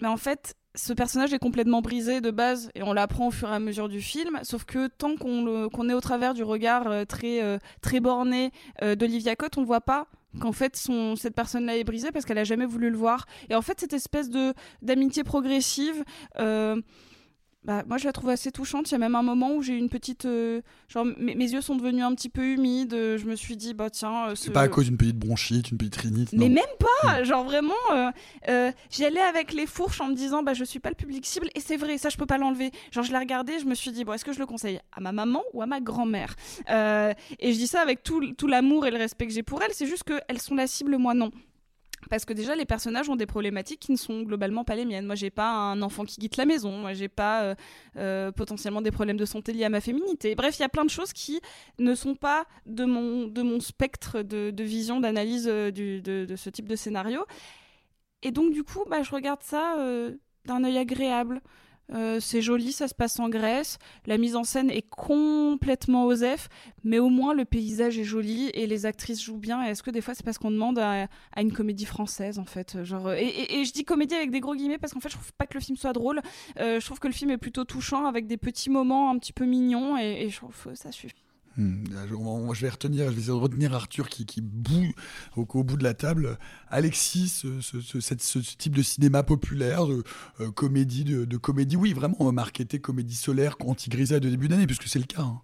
[0.00, 3.48] mais en fait, ce personnage est complètement brisé de base et on l'apprend au fur
[3.50, 4.40] et à mesure du film.
[4.42, 8.00] Sauf que tant qu'on le- qu'on est au travers du regard euh, très euh, très
[8.00, 8.50] borné
[8.82, 10.08] euh, d'Olivia Cotte, on voit pas
[10.40, 10.76] qu'en fait
[11.16, 13.26] cette personne-là est brisée parce qu'elle a jamais voulu le voir.
[13.50, 16.04] Et en fait cette espèce de d'amitié progressive.
[16.38, 16.80] euh,
[17.64, 18.90] bah, moi je la trouve assez touchante.
[18.90, 20.24] Il y a même un moment où j'ai une petite.
[20.24, 22.92] euh, genre, mes, mes yeux sont devenus un petit peu humides.
[22.94, 24.28] euh, Je me suis dit, bah tiens.
[24.28, 26.32] euh, C'est ce- pas à cause d'une petite bronchite, une petite rhinite.
[26.32, 30.54] Mais même pas Genre vraiment, euh, j'y allais avec les fourches en me disant, bah
[30.54, 31.48] je suis pas le public cible.
[31.54, 32.70] Et c'est vrai, ça je peux pas l'enlever.
[32.90, 35.00] Genre je l'ai regardé, je me suis dit, bon, est-ce que je le conseille à
[35.00, 36.34] ma maman ou à ma grand-mère?
[36.68, 39.72] Et je dis ça avec tout, tout l'amour et le respect que j'ai pour elles.
[39.72, 41.30] C'est juste qu'elles sont la cible, moi non.
[42.10, 45.06] Parce que déjà, les personnages ont des problématiques qui ne sont globalement pas les miennes.
[45.06, 46.78] Moi, j'ai pas un enfant qui quitte la maison.
[46.78, 47.54] Moi, j'ai pas euh,
[47.96, 50.34] euh, potentiellement des problèmes de santé liés à ma féminité.
[50.34, 51.40] Bref, il y a plein de choses qui
[51.78, 56.68] ne sont pas de mon, de mon spectre de, vision, d'analyse euh, de, ce type
[56.68, 57.24] de scénario.
[58.22, 59.76] Et donc, du coup, bah, je regarde ça
[60.44, 61.40] d'un œil agréable.
[61.92, 63.78] Euh, c'est joli, ça se passe en Grèce.
[64.06, 66.48] La mise en scène est complètement osef,
[66.84, 69.62] mais au moins le paysage est joli et les actrices jouent bien.
[69.62, 71.06] Est-ce que des fois c'est parce qu'on demande à,
[71.36, 74.54] une comédie française en fait, genre euh, et, et- je dis comédie avec des gros
[74.54, 76.20] guillemets parce qu'en fait je trouve pas que le film soit drôle.
[76.60, 79.32] Euh, je trouve que le film est plutôt touchant avec des petits moments un petit
[79.32, 81.21] peu mignons et, et je trouve que ça suffit.
[81.56, 84.92] Hmm, je, vais retenir, je vais de retenir Arthur qui, qui bout
[85.36, 86.38] au, bout de la table.
[86.68, 90.02] Alexis, ce, type de cinéma populaire, de
[90.40, 94.88] euh, comédie, de, de comédie, oui, vraiment marketé comédie solaire, anti-grisaille de début d'année, puisque
[94.88, 95.22] c'est le cas.
[95.22, 95.40] hein.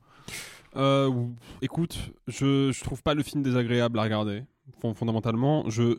[0.77, 1.11] Euh,
[1.63, 4.45] écoute, je, je trouve pas le film désagréable à regarder,
[4.81, 5.69] fon- fondamentalement.
[5.69, 5.95] Je,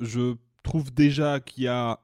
[0.64, 2.00] trouve déjà qu'il y a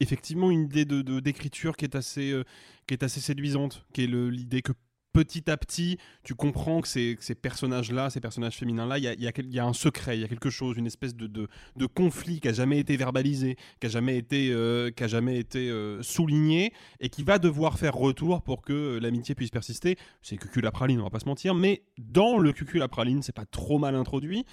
[0.00, 2.44] effectivement une idée de de- d'écriture qui est assez euh,
[2.86, 4.72] qui est assez séduisante, qui est l'idée que
[5.16, 9.72] petit à petit, tu comprends que ces, personnages-là, ces personnages féminins-là, il y a, un
[9.72, 11.48] secret, il y a quelque chose, une espèce de,
[11.94, 16.02] conflit qui a jamais été verbalisé, qui a jamais été, euh, a jamais été euh,
[16.02, 19.96] souligné, et qui va devoir faire retour pour que euh, l'amitié puisse persister.
[20.20, 23.22] C'est cucul à praline, on va pas se mentir, mais dans le cucul à praline,
[23.22, 24.44] c'est pas trop mal introduit.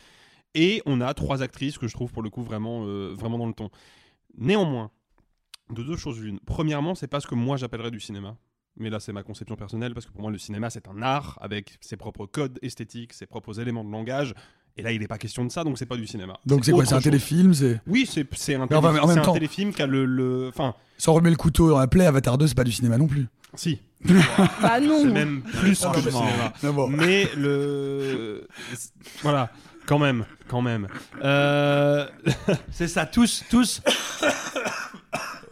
[0.56, 3.48] Et on a trois actrices que je trouve pour le coup vraiment, euh, vraiment dans
[3.48, 3.70] le ton.
[4.38, 4.92] Néanmoins,
[5.72, 6.40] de deux choses l'une.
[6.46, 8.38] Premièrement, c'est pas ce que moi j'appellerais du cinéma.
[8.78, 11.38] Mais là, c'est ma conception personnelle, parce que pour moi, le cinéma, c'est un art
[11.42, 14.34] avec ses propres codes esthétiques, ses propres éléments de langage.
[14.76, 16.40] Et là, il n'est pas question de ça, donc c'est pas du cinéma.
[16.48, 17.80] Donc c'est quoi C'est un téléfilm c'est...
[17.86, 20.06] Oui, c'est c'est un, enfin, télé- en même c'est un temps- téléfilm qui a le.
[20.06, 20.48] le...
[20.50, 23.06] Enfin, Sans remettre le couteau dans la plaie, Avatar 2, c'est pas du cinéma non
[23.08, 23.28] plus.
[23.54, 23.80] si.
[24.62, 25.02] Bah non.
[25.04, 26.88] C'est même plus Ah, que du cinéma.
[26.90, 28.48] Mais le.
[29.22, 29.52] Voilà,
[29.86, 30.88] quand même, quand même.
[31.24, 32.08] Euh...
[32.72, 33.80] C'est ça, tous, tous.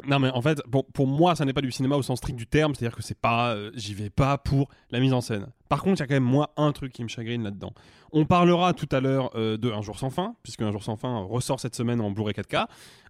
[0.07, 0.61] Non mais en fait,
[0.93, 3.19] pour moi, ça n'est pas du cinéma au sens strict du terme, c'est-à-dire que c'est
[3.19, 5.47] pas, euh, j'y vais pas pour la mise en scène.
[5.69, 7.73] Par contre, il y a quand même moi un truc qui me chagrine là-dedans.
[8.11, 10.95] On parlera tout à l'heure euh, de Un jour sans fin, puisque Un jour sans
[10.95, 12.67] fin ressort cette semaine en Blu-ray 4K.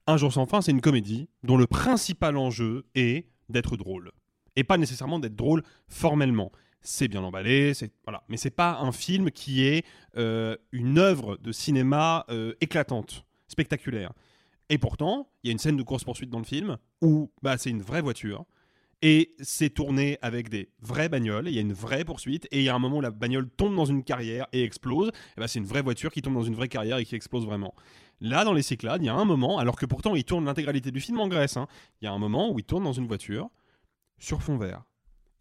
[0.08, 4.12] Un jour sans fin, c'est une comédie dont le principal enjeu est d'être drôle,
[4.56, 6.52] et pas nécessairement d'être drôle formellement.
[6.82, 9.86] C'est bien emballé, c'est voilà, mais c'est pas un film qui est
[10.18, 12.26] euh, une œuvre de cinéma
[12.60, 14.14] éclatante, spectaculaire.
[14.72, 17.70] Et pourtant, il y a une scène de course-poursuite dans le film où bah, c'est
[17.70, 18.46] une vraie voiture.
[19.02, 21.50] Et c'est tourné avec des vraies bagnoles.
[21.50, 22.48] Il y a une vraie poursuite.
[22.52, 25.10] Et il y a un moment où la bagnole tombe dans une carrière et explose.
[25.36, 27.46] Et bah, c'est une vraie voiture qui tombe dans une vraie carrière et qui explose
[27.46, 27.76] vraiment.
[28.22, 30.90] Là, dans les Cyclades, il y a un moment, alors que pourtant il tourne l'intégralité
[30.92, 31.68] du film en Grèce, hein,
[32.02, 33.50] il y a un moment où il tourne dans une voiture
[34.20, 34.84] sur fond vert.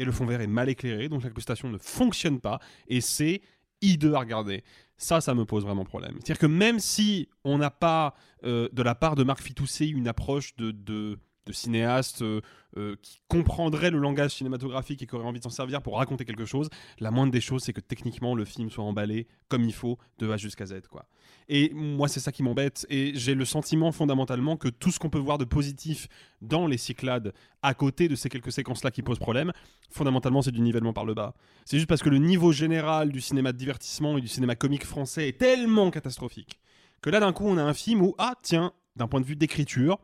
[0.01, 2.59] Et le fond vert est mal éclairé, donc l'incrustation ne fonctionne pas.
[2.89, 3.43] Et c'est
[3.81, 4.65] hideux à regarder.
[5.01, 6.13] Ça, ça me pose vraiment problème.
[6.17, 10.07] C'est-à-dire que même si on n'a pas, euh, de la part de Marc Fitousset, une
[10.07, 11.19] approche de,
[11.51, 12.41] de cinéaste euh,
[12.77, 16.25] euh, qui comprendrait le langage cinématographique et qui aurait envie de s'en servir pour raconter
[16.25, 19.75] quelque chose, la moindre des choses, c'est que techniquement, le film soit emballé comme il
[19.75, 20.83] faut, de A jusqu'à Z.
[20.89, 21.07] Quoi.
[21.49, 22.87] Et moi, c'est ça qui m'embête.
[22.89, 26.09] Et j'ai le sentiment fondamentalement que tout ce qu'on peut voir de positif
[26.41, 27.33] dans les Cyclades,
[27.63, 29.53] à côté de ces quelques séquences-là qui posent problème,
[29.91, 31.35] fondamentalement, c'est du nivellement par le bas.
[31.65, 34.85] C'est juste parce que le niveau général du cinéma de divertissement et du cinéma comique
[34.85, 36.61] français est tellement catastrophique
[37.01, 39.37] que là, d'un coup, on a un film où, ah, tiens, d'un point de vue
[39.37, 39.99] d'écriture,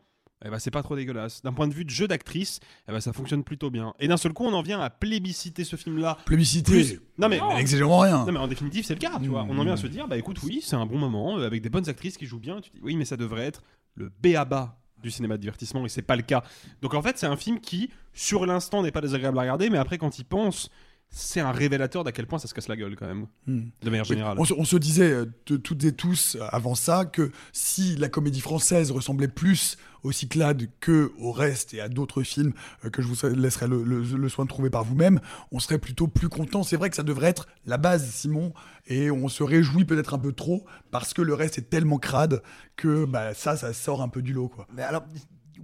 [0.45, 1.43] eh ben, c'est pas trop dégueulasse.
[1.43, 3.95] D'un point de vue de jeu d'actrice, eh ben, ça fonctionne plutôt bien.
[3.99, 6.19] Et d'un seul coup, on en vient à plébisciter ce film-là.
[6.27, 8.25] Plébisciter Plus- Non mais N'exagérons rien.
[8.27, 9.47] Non mais en définitive, c'est le cas, tu vois.
[9.49, 11.63] On en vient à se dire, bah écoute, oui, c'est un bon moment euh, avec
[11.63, 12.61] des bonnes actrices qui jouent bien.
[12.61, 13.63] Tu dis, oui, mais ça devrait être
[13.95, 16.43] le B à bas du cinéma de divertissement et c'est pas le cas.
[16.83, 19.79] Donc en fait, c'est un film qui, sur l'instant, n'est pas désagréable à regarder, mais
[19.79, 20.71] après, quand il pense,
[21.11, 23.63] c'est un révélateur d'à quel point ça se casse la gueule quand même, Hmm.
[23.83, 24.37] de manière Oui, générale.
[24.39, 27.97] On, se, on se disait euh, de toutes et tous euh, avant ça que si
[27.97, 32.53] la comédie française ressemblait plus aux Cyclades que au reste et à d'autres films
[32.85, 35.21] euh, que je vous laisserai le, le- le soin de trouver par vous-même,
[35.53, 36.63] on serait plutôt plus content.
[36.63, 38.53] C'est vrai que ça devrait être la base, Simon,
[38.87, 42.43] et on se réjouit peut-être un peu trop parce que le reste est tellement crade
[42.77, 44.67] que bah, ça, ça sort un peu du lot, quoi.
[44.75, 45.05] Mais alors,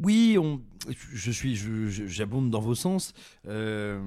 [0.03, 0.63] oui, on...
[1.15, 1.57] je suis,
[2.09, 3.13] j'abonde dans vos sens.
[3.49, 4.01] Euh,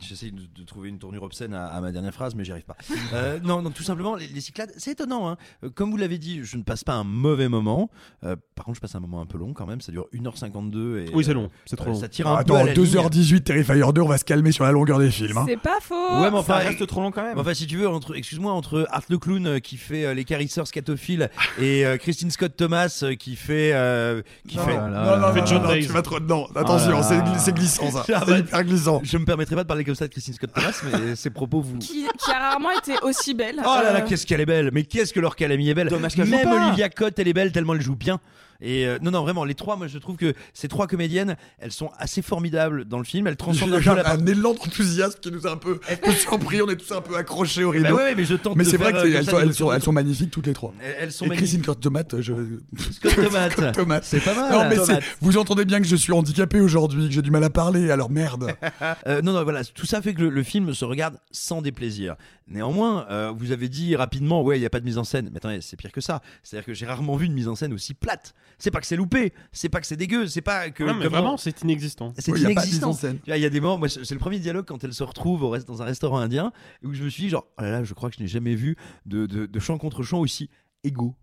[0.00, 2.64] J'essaie de, de trouver une tournure obscène à, à ma dernière phrase, mais j'y arrive
[2.64, 2.76] pas.
[3.12, 5.28] Euh, non, non, tout simplement, les, les Cyclades, c'est étonnant.
[5.28, 5.36] hein.
[5.64, 7.88] Euh, Comme vous l'avez dit, je ne passe pas un mauvais moment.
[8.24, 9.80] Euh, par contre, je passe un moment un peu long quand même.
[9.80, 10.98] Ça dure 1h52.
[11.06, 12.00] Et, Oui, c'est long, c'est trop euh, long.
[12.00, 12.84] Ça tire un Attends, peu à la ligne.
[12.84, 15.38] 2h18 Terrifier 2, on va se calmer sur la longueur des films.
[15.38, 15.44] hein.
[15.46, 15.94] C'est pas faux.
[15.94, 17.38] Ouais, mais enfin, Ça reste trop long quand même.
[17.38, 20.66] Enfin, si tu veux, entre, excuse-moi, entre Art le clown qui fait euh, les carisseurs
[20.66, 21.30] scatophiles
[21.60, 24.76] et euh, Christine Scott Thomas qui fait, euh, qui Non, fait.
[24.76, 26.48] non, non, non, Fait non, John non, vas trop dedans.
[26.54, 28.04] Attention, Ah là c'est glissant ça.
[28.14, 29.00] Ah C'est bah, hyper glissant.
[29.04, 31.60] Je me permettrai pas de parler comme ça de Christine Scott Thomas, mais ses propos
[31.60, 31.78] vous.
[31.78, 33.56] Qui, qui a rarement été aussi belle.
[33.60, 34.70] Oh là là, Euh, qu'est-ce qu'elle est belle!
[34.72, 35.88] Mais qu'est-ce que leur Calamy est belle!
[35.88, 36.48] Dommage Même.
[36.48, 38.20] Olivia Cotte, elle est belle tellement elle joue bien.
[38.60, 41.72] Et euh, non, non, vraiment, les trois, moi je trouve que ces trois comédiennes, elles
[41.72, 43.26] sont assez formidables dans le film.
[43.26, 46.12] Elles transcendent un peu la un élan d'enthousiasme qui nous a un peu, un peu
[46.12, 47.84] surpris, on est tous un peu accrochés au rideau.
[47.84, 49.82] Bah ouais, mais je tente Mais c'est vrai qu'elles euh, sont, elles, des sont, elles
[49.82, 50.72] sont magnifiques toutes les trois.
[50.80, 51.36] Elles- elles sont Et.
[51.36, 52.32] Christine Kurt Tomate, je.
[52.92, 53.12] Scott.
[53.12, 54.04] Scott Tomate.
[54.04, 54.52] C'est pas mal.
[54.52, 57.50] Non, mais vous entendez bien que je suis handicapé aujourd'hui, que j'ai du mal à
[57.50, 58.52] parler, alors merde.
[59.06, 62.16] Euh, non, non, voilà, tout ça fait que le, le film se regarde sans déplaisir.
[62.48, 65.30] Néanmoins, euh, vous avez dit rapidement, ouais, il n'y a pas de mise en scène.
[65.32, 66.22] Mais attendez, c'est pire que ça.
[66.44, 68.34] C'est-à-dire que j'ai rarement vu une mise en scène aussi plate.
[68.58, 70.84] C'est pas que c'est loupé, c'est pas que c'est dégueu, c'est pas que.
[70.84, 72.14] Non, mais vraiment, c'est inexistant.
[72.16, 72.96] C'est Oui, inexistant.
[73.26, 75.50] Il y a des moments, moi, c'est le premier dialogue quand elle se retrouve au
[75.50, 76.52] reste, dans un restaurant indien,
[76.84, 78.54] où je me suis dit, genre, oh là là, je crois que je n'ai jamais
[78.54, 80.48] vu de, de, de chant contre chant aussi
[80.84, 81.16] égaux.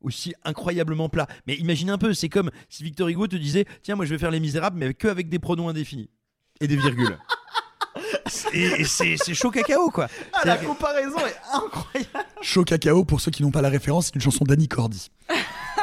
[0.00, 1.26] Aussi incroyablement plat.
[1.46, 4.18] Mais imagine un peu, c'est comme si Victor Hugo te disait Tiens, moi je vais
[4.18, 6.08] faire Les Misérables, mais que avec des pronoms indéfinis
[6.58, 7.18] et des virgules.
[8.52, 10.08] et et c'est chaud cacao, quoi.
[10.32, 12.28] Ah, la que- comparaison est incroyable.
[12.42, 15.10] Chaud cacao, pour ceux qui n'ont pas la référence, c'est une chanson d'Annie Cordy.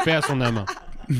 [0.03, 0.65] Paix à son âme.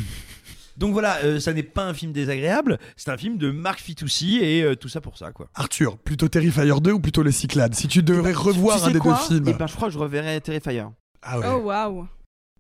[0.77, 4.38] Donc voilà, euh, ça n'est pas un film désagréable, c'est un film de Marc Fitoussi
[4.43, 5.47] et euh, tout ça pour ça, quoi.
[5.55, 7.73] Arthur, plutôt Terrifier 2 ou plutôt Les Cyclades?
[7.73, 9.45] Si tu devrais revoir Tu un sais des deux films.
[9.47, 10.84] Eh ben, je crois que je reverrai Terrifier.
[11.23, 11.45] Ah ouais.
[11.51, 12.07] Oh waouh.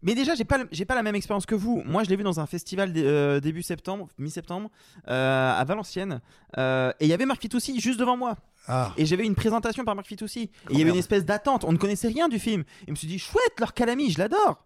[0.01, 1.81] Mais déjà, j'ai pas, j'ai pas la même expérience que vous.
[1.85, 4.69] Moi, je l'ai vu dans un festival euh, début septembre, mi-septembre,
[5.07, 6.21] euh, à Valenciennes.
[6.57, 8.37] Euh, et il y avait Marc Fitoussi juste devant moi.
[8.67, 8.93] Ah.
[8.97, 10.41] Et j'avais une présentation par Marc Fitoussi.
[10.41, 11.63] Et il y avait une espèce d'attente.
[11.63, 12.61] On ne connaissait rien du film.
[12.61, 14.65] Et je me suis dit, chouette, leur Calamy, je l'adore.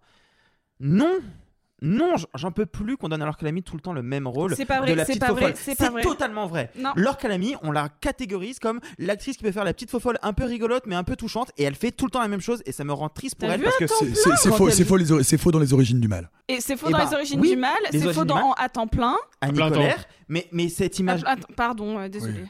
[0.79, 1.19] Non.
[1.83, 4.55] Non, j'en peux plus qu'on donne à Laure Calamy tout le temps le même rôle.
[4.55, 6.03] C'est pas vrai, c'est pas vrai, c'est pas vrai.
[6.03, 6.69] totalement vrai.
[6.77, 6.91] Non.
[6.95, 10.43] Laure Calamy, on la catégorise comme l'actrice qui peut faire la petite fofolle un peu
[10.45, 12.71] rigolote mais un peu touchante et elle fait tout le temps la même chose et
[12.71, 14.05] ça me rend triste pour elle parce que à C'est-
[14.51, 16.29] faux, c'est faux, c'est faux dans les origines du mal.
[16.47, 18.43] Et c'est faux Eh dans ben, les origines oui, du mal, c'est faux dans mal.
[18.43, 19.15] En à temps plein.
[19.41, 19.69] Temps.
[19.69, 22.43] Colère, mais mais cette image Ah, pardon, euh, désolé.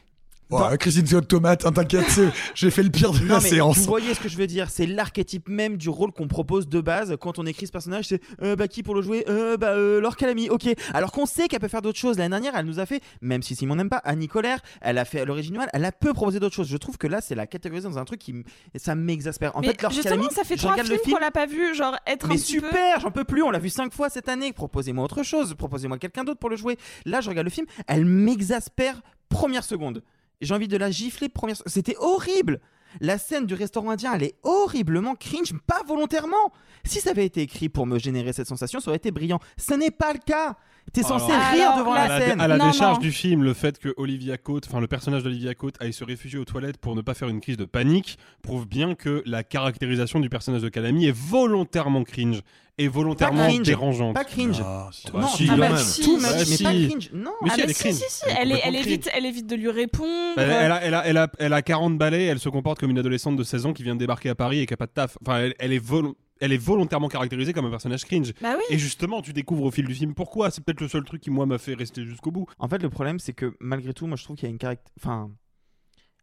[0.51, 2.19] Ouais, Christine Scott Tomate, hein, t'inquiète,
[2.55, 3.77] j'ai fait le pire de Non, la mais séance.
[3.79, 6.81] Vous voyez ce que je veux dire C'est l'archétype même du rôle qu'on propose de
[6.81, 8.05] base quand on écrit ce personnage.
[8.09, 9.23] C'est euh, bah qui pour le jouer?
[9.29, 10.49] Euh, Bah euh, Laure Calamy.
[10.49, 10.67] Ok.
[10.93, 12.17] Alors qu'on sait qu'elle peut faire d'autres choses.
[12.17, 14.59] L'année dernière, elle nous a fait, même si Simon n'aime pas, Annie Colère.
[14.81, 15.69] Elle a fait l'origine mal.
[15.73, 16.67] Elle a peu proposé d'autres choses.
[16.69, 18.35] Je trouve que là, c'est la catégorisée dans un truc qui
[18.75, 19.55] ça m'exaspère.
[19.55, 21.17] En mais fait, Laure justement, Calamy, ça fait je trois regarde le films film.
[21.17, 23.43] qu'on l'a pas vu, genre être Mais un peu- super, j'en peux plus.
[23.43, 24.51] On l'a vu cinq fois cette année.
[24.53, 25.53] Proposez-moi autre chose.
[25.55, 26.77] Proposez-moi quelqu'un d'autre pour le jouer.
[27.05, 27.67] Là, je regarde le film.
[27.87, 30.03] Elle m'exaspère première seconde.
[30.41, 31.57] J'ai envie de la gifler première.
[31.65, 32.59] C'était horrible.
[32.99, 36.51] La scène du restaurant indien, elle est horriblement cringe, pas volontairement.
[36.83, 39.39] Si ça avait été écrit pour me générer cette sensation, ça aurait été brillant.
[39.57, 40.57] Ce n'est pas le cas.
[40.93, 42.41] T'es censé Alors, rire alors, devant la- à la, scène.
[42.41, 43.01] à la Non, décharge non.
[43.01, 46.37] du film, le fait que Olivia Cote, enfin le personnage d'Olivia Cote aille se réfugier
[46.37, 50.19] aux toilettes pour ne pas faire une crise de panique, prouve bien que la caractérisation
[50.19, 52.41] du personnage de Calamy est volontairement cringe
[52.77, 53.65] et volontairement cringe.
[53.65, 54.15] dérangeante.
[54.15, 54.57] Pas cringe.
[54.65, 54.89] Ah.
[55.13, 55.77] Bah, non, si, ah bah même.
[55.77, 56.37] si, Too mais much.
[56.39, 56.63] mais Si.
[56.63, 57.09] pas cringe.
[57.13, 57.31] Non.
[57.43, 57.95] Mais Ah, si, elle mais est si, cringe.
[57.95, 60.33] si, si, Elle est elle, est, elle, évite, elle évite de lui répondre.
[60.37, 62.89] Elle, elle a, elle, a, elle, a, elle a 40 balais, elle se comporte comme
[62.91, 64.87] une adolescente de 16 ans qui vient de débarquer à Paris et qui a pas
[64.87, 65.17] de taf.
[65.25, 68.33] Enfin, elle, elle est, volo- elle est volontairement caractérisée comme un personnage cringe.
[68.41, 68.63] Bah oui.
[68.69, 70.51] Et justement, tu découvres au fil du film pourquoi.
[70.51, 72.47] C'est peut-être le seul truc qui, moi, m'a fait rester jusqu'au bout.
[72.59, 74.57] En fait, le problème, c'est que malgré tout, moi, je trouve qu'il y a une
[74.57, 74.91] caractère.
[74.99, 75.31] Enfin,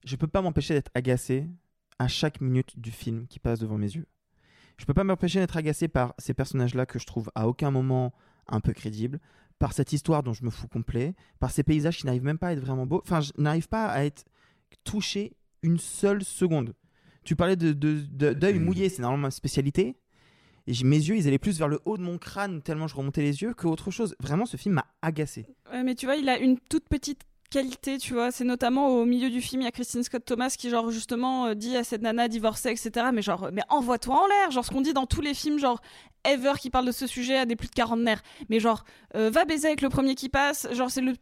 [0.05, 1.49] je peux pas m'empêcher d'être agacé
[1.99, 4.07] à chaque minute du film qui passe devant mes yeux.
[4.77, 8.13] Je peux pas m'empêcher d'être agacé par ces personnages-là que je trouve à aucun moment
[8.47, 9.19] un peu crédibles,
[9.59, 12.49] par cette histoire dont je me fous complet, par ces paysages qui n'arrivent même pas
[12.49, 13.03] à être vraiment beaux.
[13.05, 14.25] Enfin, je n'arrive pas à être
[14.85, 15.33] touché
[15.63, 16.75] une seule seconde.
[17.25, 19.97] Tu parlais de, de- de- d'œil mouillé, c'est normalement ma spécialité.
[20.69, 23.23] Et mes yeux, ils allaient plus vers le haut de mon crâne tellement je remontais
[23.23, 24.15] les yeux qu'autre chose.
[24.21, 25.47] Vraiment, ce film m'a agacé.
[25.73, 28.31] Ouais, mais tu vois, il a une toute petite qualité, tu vois.
[28.31, 31.47] C'est notamment au milieu du film, il y a Christine Scott Thomas qui, genre, justement,
[31.47, 33.07] euh, dit à cette nana divorcée, etc.
[33.15, 34.51] Mais genre, mais envoie-toi en l'air.
[34.51, 35.81] Genre, ce qu'on dit dans tous les films, genre,
[36.25, 38.23] ever qui parlent de ce sujet à des plus de quarantenaires.
[38.51, 38.85] Mais genre,
[39.17, 40.69] euh, va baiser avec le premier qui passe.
[40.75, 41.15] Genre, c'est le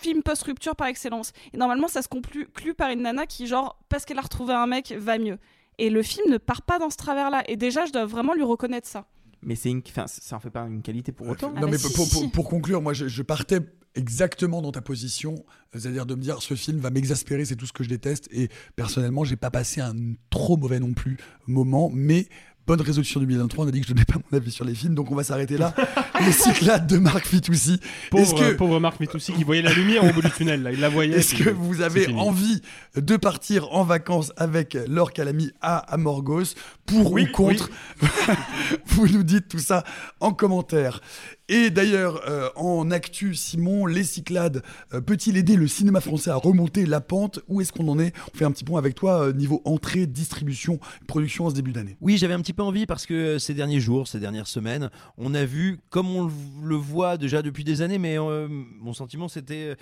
[0.00, 1.32] film post-rupture par excellence.
[1.52, 4.66] Et normalement, ça se conclut par une nana qui, genre, parce qu'elle a retrouvé un
[4.66, 5.38] mec, va mieux.
[5.78, 7.42] Et le film ne part pas dans ce travers-là.
[7.48, 9.06] Et déjà, je dois vraiment lui reconnaître ça.
[9.42, 9.82] Mais c'est une...
[9.86, 11.52] enfin, ça en fait pas une qualité pour autant.
[11.54, 13.60] Ah non, bah mais si, pour, si, pour- conclure, moi, je, je partais
[13.94, 15.34] exactement dans ta position,
[15.72, 18.28] c'est-à-dire de me dire ce film va m'exaspérer, c'est tout ce que je déteste.
[18.32, 19.94] Et personnellement, j'ai pas passé un
[20.30, 22.26] trop mauvais non plus moment, mais
[22.66, 23.64] bonne résolution 2023.
[23.64, 25.24] On a dit que je donnais pas mon avis sur les films, donc on va
[25.24, 25.74] s'arrêter là.
[26.24, 27.78] les Cyclades de Marc Fitoussi.
[28.10, 30.62] Pauvre, Est-ce que- pauvre Marc Mitoussi qui voyait la lumière au bout du tunnel.
[30.62, 30.72] Là.
[30.72, 31.16] Il la voyait.
[31.18, 32.60] Est-ce que vous avez envie
[32.96, 36.54] de partir en vacances avec Laure Calamy à Amorgos
[36.86, 37.70] Pour Oui, ou contre
[38.86, 39.84] Vous nous dites tout ça
[40.20, 41.00] en commentaire.
[41.50, 44.62] Et d'ailleurs, euh, en actu, Simon, les Cyclades,
[44.94, 48.14] euh, peut-il aider le cinéma français à remonter la pente Où est-ce qu'on en est
[48.32, 51.72] On fait un petit point avec toi, euh, niveau entrée, distribution, production en ce début
[51.72, 51.98] d'année.
[52.00, 54.88] Oui, j'avais un petit peu envie parce que ces derniers jours, ces dernières semaines,
[55.18, 56.30] on a vu, comme on
[56.62, 59.76] le- voit déjà depuis des années, mais mon sentiment c'était,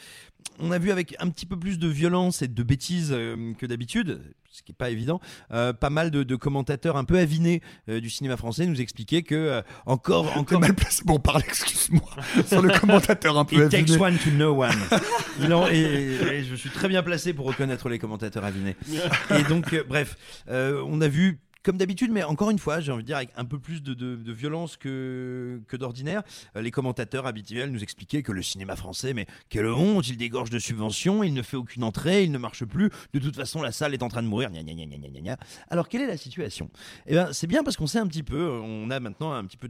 [0.59, 3.11] on a vu avec un petit peu plus de violence et de bêtises
[3.59, 4.21] que d'habitude,
[4.51, 5.21] ce qui n'est pas évident,
[5.53, 9.23] euh, pas mal de, de commentateurs un peu avinés euh, du cinéma français nous expliquaient
[9.23, 12.11] que euh, encore, encore mal placé pour parler, excuse-moi,
[12.47, 13.99] sur le commentateur un peu It takes aviné.
[13.99, 14.73] one to know one.
[15.71, 18.77] Et, et je suis très bien placé pour reconnaître les commentateurs avinés.
[19.39, 20.17] Et donc, euh, bref,
[20.49, 21.39] euh, on a vu.
[21.63, 24.33] Comme d'habitude, mais encore une fois, j'ai envie de dire avec un peu plus de,
[24.33, 26.23] violence que, d'ordinaire,
[26.57, 30.51] euh, les commentateurs habituels nous expliquaient que le cinéma français, mais quelle honte, il dégorge
[30.51, 33.73] de subventions, il ne fait aucune entrée, il ne marche plus, de toute façon la
[33.73, 35.37] salle est en train de mourir, gna gna gna.
[35.71, 36.71] Alors quelle est la situation?
[37.07, 39.57] Eh bien, c'est bien parce qu'on sait un petit peu, on a maintenant un petit
[39.57, 39.69] peu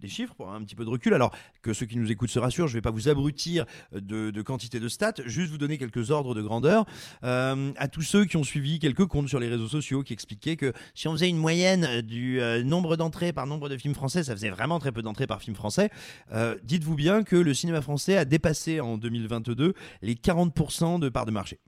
[0.00, 1.14] des chiffres, pour un petit peu de recul.
[1.14, 4.30] Alors que ceux qui nous écoutent se rassurent, je ne vais pas vous abrutir de,
[4.30, 6.86] de quantité de stats, juste vous donner quelques ordres de grandeur
[7.24, 10.56] euh, à tous ceux qui ont suivi quelques comptes sur les réseaux sociaux qui expliquaient
[10.56, 13.94] que si on faisait une moyenne euh, du euh, nombre d'entrées par nombre de films
[13.94, 15.90] français, ça faisait vraiment très peu d'entrées par film français.
[16.32, 21.26] Euh, Dites-vous bien que le cinéma français a dépassé en 2022 les 40% de parts
[21.26, 21.58] de marché.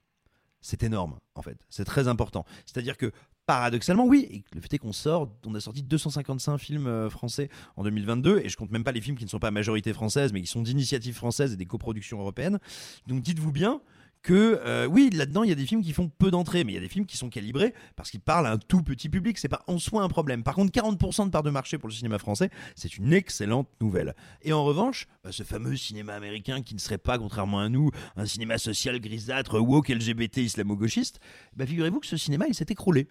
[0.60, 1.58] C'est énorme, en fait.
[1.68, 2.44] C'est très important.
[2.64, 3.12] C'est-à-dire que
[3.46, 8.40] paradoxalement, oui, le fait est qu'on sort, on a sorti 255 films français en 2022,
[8.42, 10.46] et je compte même pas les films qui ne sont pas majorité française, mais qui
[10.46, 12.58] sont d'initiative française et des coproductions européennes.
[13.06, 13.82] Donc dites-vous bien
[14.24, 16.74] que euh, oui, là-dedans, il y a des films qui font peu d'entrées, mais il
[16.74, 19.38] y a des films qui sont calibrés parce qu'ils parlent à un tout petit public.
[19.38, 20.42] C'est pas en soi un problème.
[20.42, 24.16] Par contre, 40% de part de marché pour le cinéma français, c'est une excellente nouvelle.
[24.42, 27.90] Et en revanche, bah, ce fameux cinéma américain qui ne serait pas, contrairement à nous,
[28.16, 31.20] un cinéma social grisâtre, woke, LGBT, islamo-gauchiste,
[31.54, 33.06] bah, figurez-vous que ce cinéma, il s'est écroulé.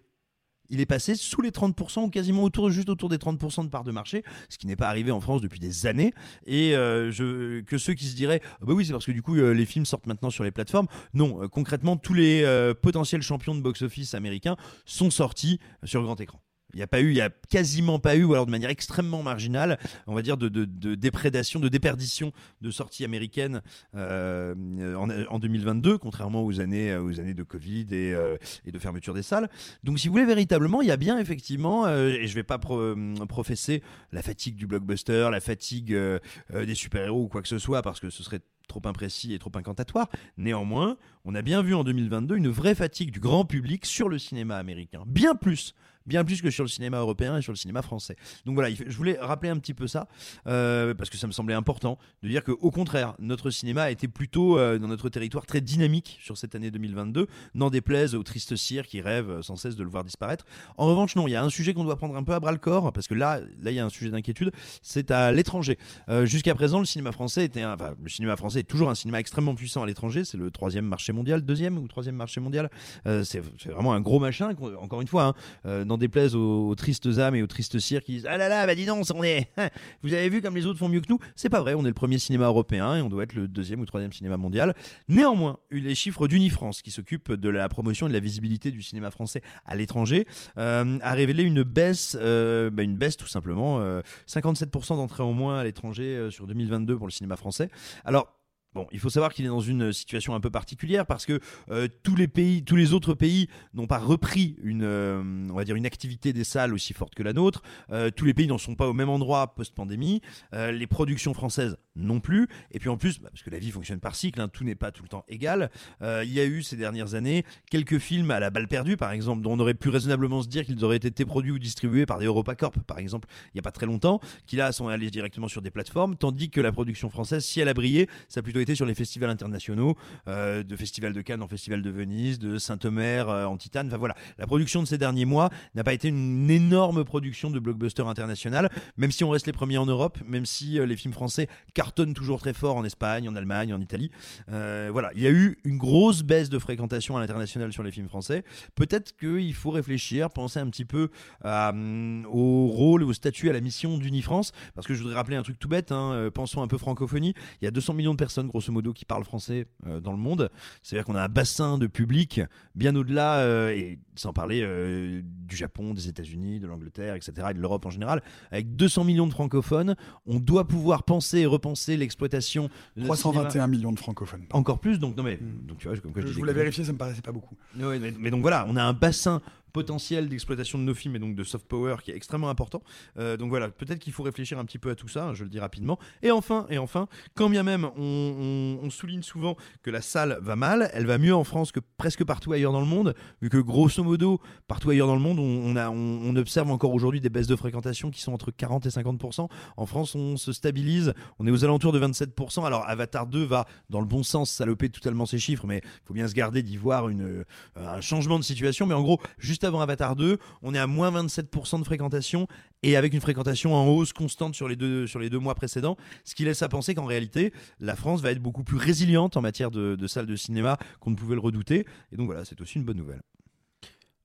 [0.73, 3.83] Il est passé sous les 30% ou quasiment autour, juste autour des 30% de part
[3.83, 6.15] de marché, ce qui n'est pas arrivé en France depuis des années.
[6.47, 9.35] Et euh, que ceux qui se diraient, Ah bah oui, c'est parce que du coup
[9.35, 10.87] euh, les films sortent maintenant sur les plateformes.
[11.13, 12.43] Non, euh, concrètement, tous les
[12.81, 16.41] potentiels champions de box-office américains sont sortis sur grand écran.
[16.73, 18.69] Il n'y a pas eu, il y a quasiment pas eu, ou alors de manière
[18.69, 19.77] extrêmement marginale,
[20.07, 20.47] on va dire de,
[20.95, 22.31] déprédation, de déperdition
[22.61, 23.61] de sorties américaines
[23.95, 24.55] euh,
[24.95, 29.13] en, en 2022, contrairement aux années, aux années de Covid et, euh, et de fermeture
[29.13, 29.49] des salles.
[29.83, 32.57] Donc, si vous voulez véritablement, il y a bien effectivement, euh, et je vais pas
[32.57, 33.81] pro- euh, professer
[34.11, 36.19] la fatigue du blockbuster, la fatigue euh,
[36.53, 39.39] euh, des super-héros ou quoi que ce soit, parce que ce serait trop imprécis et
[39.39, 40.09] trop incantatoire.
[40.37, 44.17] Néanmoins, on a bien vu en 2022 une vraie fatigue du grand public sur le
[44.17, 45.75] cinéma américain, bien plus.
[46.05, 48.15] Bien plus que sur le cinéma européen et sur le cinéma français.
[48.45, 50.07] Donc voilà, je voulais rappeler un petit peu ça,
[50.47, 54.07] euh, parce que ça me semblait important de dire qu'au contraire, notre cinéma a été
[54.07, 58.55] plutôt euh, dans notre territoire très dynamique sur cette année 2022, n'en déplaise aux tristes
[58.55, 60.45] cires qui rêvent euh, sans cesse de le voir disparaître.
[60.77, 62.51] En revanche, non, il y a un sujet qu'on doit prendre un peu à bras
[62.51, 64.51] le corps, parce que là, là, il y a un sujet d'inquiétude,
[64.81, 65.77] c'est à l'étranger.
[66.23, 69.83] Jusqu'à présent, le cinéma français était, le cinéma français est toujours un cinéma extrêmement puissant
[69.83, 70.25] à l'étranger.
[70.25, 72.69] C'est le troisième marché mondial, deuxième ou troisième marché mondial.
[73.05, 74.53] C'est vraiment un gros machin.
[74.79, 75.33] Encore une fois, hein,
[75.65, 78.65] euh, n'en déplaise aux, tristes âmes et aux tristes cires qui disent ah là là,
[78.65, 79.49] bah dis donc, on est,
[80.03, 81.19] vous avez vu comme les autres font mieux que nous.
[81.35, 81.73] C'est pas vrai.
[81.75, 84.37] On est le premier cinéma européen et on doit être le deuxième ou troisième cinéma
[84.37, 84.75] mondial.
[85.07, 89.11] Néanmoins, les chiffres d'Unifrance, qui s'occupe de la promotion et de la visibilité du cinéma
[89.11, 90.25] français à l'étranger,
[90.57, 95.33] euh, a révélé une baisse, euh, bah, une baisse tout simplement, euh, 57% d'entrées en
[95.33, 97.69] moins à l'étranger euh, sur 2022 pour le cinéma français.
[98.05, 98.42] Alors
[98.75, 101.39] Bon, il faut savoir qu'il est dans une situation un peu particulière parce que
[101.69, 106.43] euh, tous les pays, tous les autres pays n'ont pas repris une, euh, activité des
[106.43, 107.61] salles aussi forte que la nôtre.
[107.91, 110.21] Euh, tous les pays n'en sont pas au même endroit post-pandémie.
[110.53, 112.47] Les productions françaises non plus.
[112.71, 114.75] Et puis en plus, bah, parce que la vie fonctionne par cycle, hein, tout n'est
[114.75, 115.69] pas tout le temps égal.
[116.01, 119.11] euh, il y a eu ces dernières années quelques films à la balle perdue, par
[119.11, 122.19] exemple, dont on aurait pu raisonnablement se dire qu'ils auraient été produits ou distribués par
[122.19, 125.47] des EuropaCorp, par exemple, il n'y a pas très longtemps, qui là sont allés directement
[125.47, 128.59] sur des plateformes, tandis que la production française, si elle a brillé, ça a plutôt
[128.59, 129.95] été sur les festivals internationaux,
[130.27, 133.87] euh, de Festival de Cannes en Festival de Venise, de Saint-Omer euh, en Titane.
[133.87, 137.59] Enfin voilà, la production de ces derniers mois n'a pas été une énorme production de
[137.59, 141.47] blockbuster international, même si on reste les premiers en Europe, même si les films français
[141.83, 144.09] cartonne toujours très fort en Espagne, en Allemagne, en Italie.
[144.49, 147.91] Euh, voilà, il y a eu une grosse baisse de fréquentation à l'international sur les
[147.91, 148.45] films français.
[148.73, 151.09] Peut-être qu'il faut réfléchir, penser un petit peu
[151.43, 155.43] hum, au rôle, au statut, à la mission d'Unifrance, parce que je voudrais rappeler un
[155.43, 155.91] truc tout bête.
[155.91, 157.33] hein, euh, pensons un peu francophonie.
[157.61, 160.17] Il y a 200 millions de personnes, grosso modo, qui parlent français euh, dans le
[160.17, 160.49] monde.
[160.83, 162.39] C'est-à-dire qu'on a un bassin de public
[162.75, 167.53] bien au-delà, euh, et sans parler euh, du Japon, des États-Unis, de l'Angleterre, etc., et
[167.53, 168.23] de l'Europe en général.
[168.51, 169.95] Avec 200 millions de francophones,
[170.25, 172.63] on doit pouvoir penser et repenser l'exploitation.
[172.95, 173.67] de notre 321 cinéma.
[173.67, 174.45] millions de francophones.
[174.51, 176.91] Encore plus, donc non mais donc tu vois, comme quoi Je, je voulais vérifier, ça
[176.93, 177.55] me paraissait pas beaucoup.
[177.79, 179.41] Ouais, mais, mais donc voilà, on a un bassin
[179.73, 182.83] potentiel d'exploitation de nos films et donc de soft power qui est extrêmement important.
[183.17, 185.43] Euh, donc voilà, peut-être qu'il faut réfléchir un petit peu à tout ça, hein, je
[185.43, 185.97] le dis rapidement.
[186.21, 190.91] Et enfin, et enfin, quand bien même on, souligne souvent que la salle va mal,
[190.93, 194.03] elle va mieux en France que presque partout ailleurs dans le monde, vu que grosso
[194.03, 198.21] modo, partout ailleurs dans le monde, on, observe encore aujourd'hui des baisses de fréquentation qui
[198.21, 199.47] sont entre 40 et 50%.
[199.77, 202.65] En France, on se stabilise, on est aux alentours de 27%.
[202.65, 206.13] Alors Avatar 2 va dans le bon sens, saloper totalement ces chiffres, mais il faut
[206.13, 207.43] bien se garder d'y voir euh,
[207.75, 208.85] un changement de situation.
[208.85, 212.47] Mais en gros, juste avant Avatar 2, on est à moins 27% de fréquentation
[212.81, 215.97] et avec une fréquentation en hausse constante sur les deux, sur les deux mois précédents,
[216.23, 219.41] ce qui laisse à penser qu'en réalité, la France va être beaucoup plus résiliente en
[219.41, 221.85] matière de, de salles de cinéma qu'on ne pouvait le redouter.
[222.11, 223.21] Et donc voilà, c'est aussi une bonne nouvelle.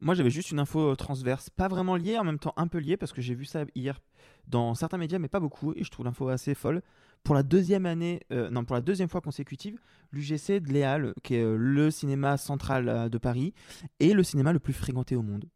[0.01, 2.78] Moi, j'avais juste une info euh, transverse, pas vraiment liée, en même temps un peu
[2.78, 4.01] liée, parce que j'ai vu ça hier
[4.47, 6.82] dans certains médias, mais pas beaucoup, et je trouve l'info assez folle.
[7.24, 9.78] Pour la deuxième année, euh, non, pour la deuxième fois consécutive,
[10.12, 13.55] l'UGC de Léal, qui est euh, le cinéma central euh, de Paris,
[14.01, 15.49] est le cinéma le plus fréquenté au monde.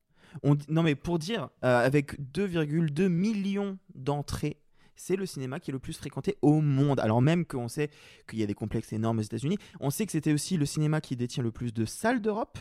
[0.69, 4.59] Non, mais pour dire, euh, avec 2,2 millions d'entrées,
[4.97, 7.01] c'est le cinéma qui est le plus fréquenté au monde.
[7.01, 7.91] Alors même qu'on sait
[8.29, 11.01] qu'il y a des complexes énormes aux États-Unis, on sait que c'était aussi le cinéma
[11.01, 12.59] qui détient le plus de salles d'Europe.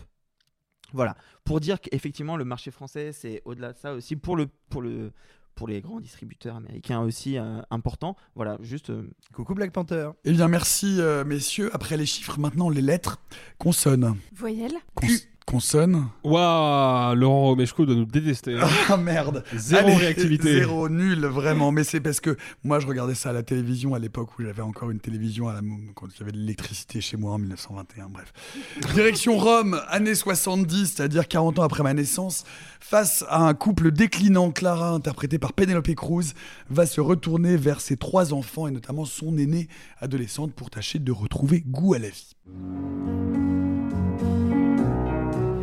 [0.93, 1.15] Voilà,
[1.45, 5.13] pour dire qu'effectivement le marché français c'est au-delà de ça aussi pour le pour le
[5.55, 8.15] pour les grands distributeurs américains aussi euh, important.
[8.35, 10.09] Voilà, juste euh, coucou Black Panther.
[10.25, 11.69] Eh bien, merci, euh, messieurs.
[11.73, 13.19] Après les chiffres, maintenant les lettres.
[13.57, 14.17] Consonne.
[14.33, 14.73] Voyelle.
[14.95, 15.07] Cons-
[15.45, 16.07] consonne.
[16.23, 18.55] Waouh, Laurent Romeshko doit nous détester.
[18.59, 18.67] hein.
[18.89, 19.43] Ah merde.
[19.55, 20.59] Zéro Allez, réactivité.
[20.59, 21.71] Zéro nul, vraiment.
[21.71, 24.61] Mais c'est parce que moi, je regardais ça à la télévision à l'époque où j'avais
[24.61, 25.61] encore une télévision à la,
[25.95, 28.09] quand il y avait de l'électricité chez moi en 1921.
[28.09, 28.33] Bref.
[28.93, 32.43] Direction Rome, années 70, c'est-à-dire 40 ans après ma naissance,
[32.79, 36.33] face à un couple déclinant, Clara, interprétée par Penelope Cruz,
[36.69, 39.67] va se retourner vers ses trois enfants et notamment son aînée
[39.99, 42.35] adolescente pour tâcher de retrouver goût à la vie.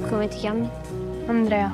[0.09, 0.69] Come ti chiami?
[1.27, 1.71] Andrea.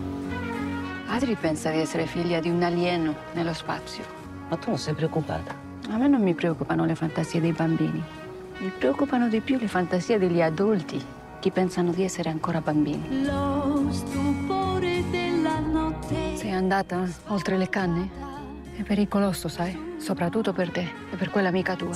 [1.07, 4.03] Adri pensa di essere figlia di un alieno nello spazio.
[4.49, 5.55] Ma tu non sei preoccupata?
[5.91, 8.03] A me non mi preoccupano le fantasie dei bambini.
[8.59, 11.01] Mi preoccupano di più le fantasie degli adulti
[11.39, 13.25] che pensano di essere ancora bambini.
[13.25, 16.35] Lo stupore della notte.
[16.35, 18.11] Sei andata oltre le canne?
[18.77, 19.95] È pericoloso, sai?
[19.99, 21.93] Soprattutto per te e per quell'amica tua.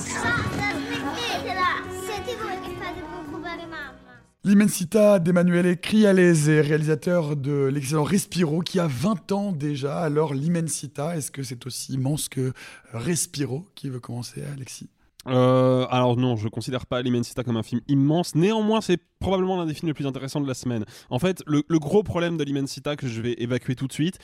[4.45, 9.99] L'Immensità d'Emanuele Crialese, réalisateur de l'excellent Respiro, qui a 20 ans déjà.
[9.99, 12.53] Alors, l'Immensità, est-ce que c'est aussi immense que
[12.93, 14.89] Respiro Qui veut commencer, Alexis?
[15.27, 18.33] Euh, alors non, je considère pas l'Immensita comme un film immense.
[18.33, 20.85] Néanmoins, c'est probablement l'un des films les plus intéressants de la semaine.
[21.09, 24.19] En fait, le, le gros problème de l'Immensita que je vais évacuer tout de suite,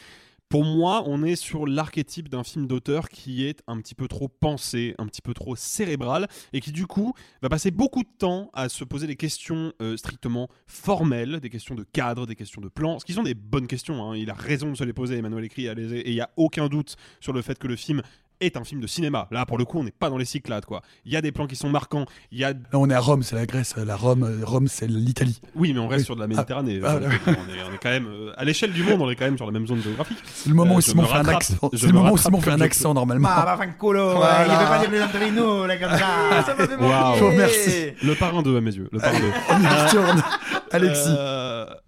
[0.49, 4.27] pour moi, on est sur l'archétype d'un film d'auteur qui est un petit peu trop
[4.27, 8.51] pensé, un petit peu trop cérébral, et qui du coup va passer beaucoup de temps
[8.53, 12.69] à se poser des questions euh, strictement formelles, des questions de cadre, des questions de
[12.69, 14.11] plan, ce qui sont des bonnes questions.
[14.11, 14.15] hein.
[14.15, 16.95] Il a raison de se les poser, Emmanuel écrit, et il n'y a aucun doute
[17.19, 18.01] sur le fait que le film
[18.41, 19.27] est un film de cinéma.
[19.31, 20.81] Là, pour le coup, on n'est pas dans les cyclades, quoi.
[21.05, 22.05] Il y a des plans qui sont marquants.
[22.31, 23.75] Il y a Là, on est à Rome, c'est la Grèce.
[23.77, 25.39] La Rome, euh, Rome c'est l'Italie.
[25.55, 26.05] oui, mais on reste Oui.
[26.05, 26.79] sur de la Méditerranée.
[26.83, 29.09] Ah, Euh, ah, on, est, on est quand même euh, à l'échelle du monde, on
[29.09, 30.17] est quand même sur la même zone géographique.
[30.33, 31.55] C'est le moment Euh, où Simon fait un accent.
[31.73, 33.27] C'est le me moment où Simon fait un accent normalement.
[33.29, 34.45] Ma va fanculo, Voilà.
[34.45, 36.43] il veut pas dire plaisanterino, là, comme ça.
[36.45, 37.91] Ça m'a fait vous remercie.
[38.03, 38.89] Le parrain 2 à mes yeux.
[38.91, 39.25] Le parrain 2.
[39.49, 40.23] On y retourne.
[40.71, 41.09] Alexis.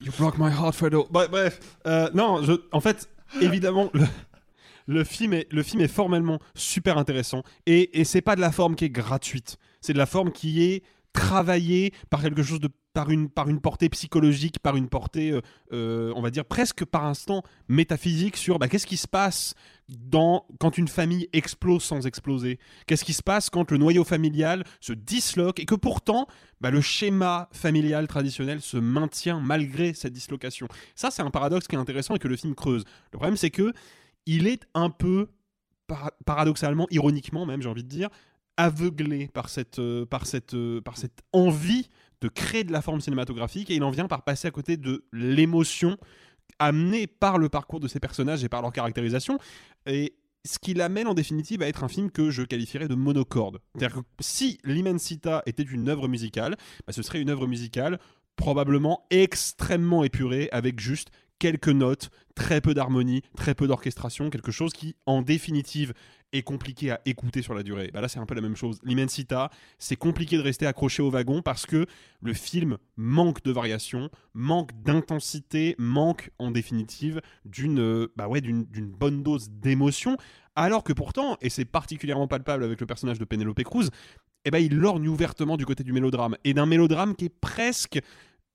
[0.02, 1.08] You broke my heart, Fredo.
[1.10, 1.60] Bref, bref.
[1.88, 3.10] Euh, non, je, en fait,
[3.42, 4.06] évidemment, le,
[4.88, 7.44] le film est, le film est formellement super intéressant.
[7.68, 9.58] Et, et c'est pas de la forme qui est gratuite.
[9.82, 10.84] C'est de la forme qui est
[11.14, 12.70] travaillée par quelque chose de.
[12.94, 15.42] Par une, par une portée psychologique, par une portée, euh,
[15.72, 19.54] euh, on va dire presque par instant métaphysique sur bah, qu'est-ce qui se passe
[19.88, 22.58] dans, quand une famille explose sans exploser?
[22.88, 26.26] Qu'est-ce qui se passe quand le noyau familial se disloque et que pourtant
[26.60, 30.68] bah, le schéma familial traditionnel se maintient malgré cette dislocation?
[30.96, 32.84] Ça, c'est un paradoxe qui est intéressant et que le film creuse.
[33.12, 33.74] Le problème, c'est que
[34.28, 35.30] il est un peu,
[35.88, 38.10] para- paradoxalement, ironiquement même, j'ai envie de dire,
[38.58, 41.90] aveuglé par cette, euh, par, cette, euh, par cette envie
[42.22, 45.06] de créer de la forme cinématographique et il en vient par passer à côté de
[45.12, 45.98] l'émotion
[46.60, 49.38] amenée par le parcours de ces personnages et par leur caractérisation.
[49.86, 53.60] Et ce qui l'amène en définitive à être un film que je qualifierais de monocorde.
[53.76, 56.56] C'est-à-dire que si l'Immensita était une œuvre musicale,
[56.88, 58.00] bah, ce serait une œuvre musicale
[58.36, 61.10] probablement extrêmement épurée avec juste
[61.40, 65.94] quelques notes, très peu d'harmonie, très peu d'orchestration, quelque chose qui en définitive
[66.34, 67.90] est compliqué à écouter sur la durée.
[67.94, 68.80] Bah là c'est un peu la même chose.
[68.84, 69.50] L'Immensita,
[69.80, 71.86] c'est compliqué de rester accroché au wagon parce que
[72.22, 78.66] le film manque de variation, manque d'intensité, manque en définitive d'une euh, bah ouais, d'une
[78.66, 80.18] bonne dose d'émotion,
[80.56, 83.90] alors que pourtant, et c'est particulièrement palpable avec le personnage de Penelope Cruz,
[84.44, 88.00] eh ben, il lorgne ouvertement du côté du mélodrame, et d'un mélodrame qui est presque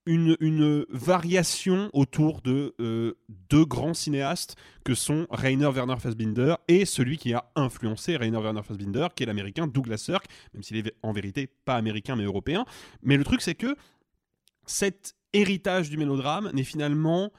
[0.06, 3.14] une, variation autour de euh,
[3.50, 8.62] deux grands cinéastes que sont Rainer Werner Fassbinder et celui qui a influencé Rainer Werner
[8.62, 12.64] Fassbinder, qui est l'américain Douglas Sirk, même s'il est en vérité pas américain mais européen.
[13.02, 13.76] Mais le truc c'est que
[14.66, 17.32] cet héritage du mélodrame n'est finalement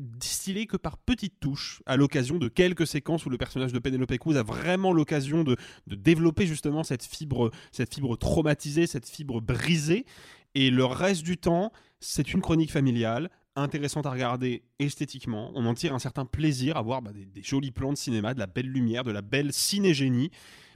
[0.00, 4.16] distillé que par petites touches à l'occasion de quelques séquences où le personnage de Penelope
[4.16, 5.56] Cruz a vraiment l'occasion de,
[5.86, 10.06] de développer justement cette fibre, cette fibre traumatisée, cette fibre brisée.
[10.54, 15.50] Et le reste du temps, c'est une chronique familiale intéressante à regarder esthétiquement.
[15.54, 18.34] On en tire un certain plaisir à voir bah, des, des jolis plans de cinéma,
[18.34, 20.30] de la belle lumière, de la belle cinégénie.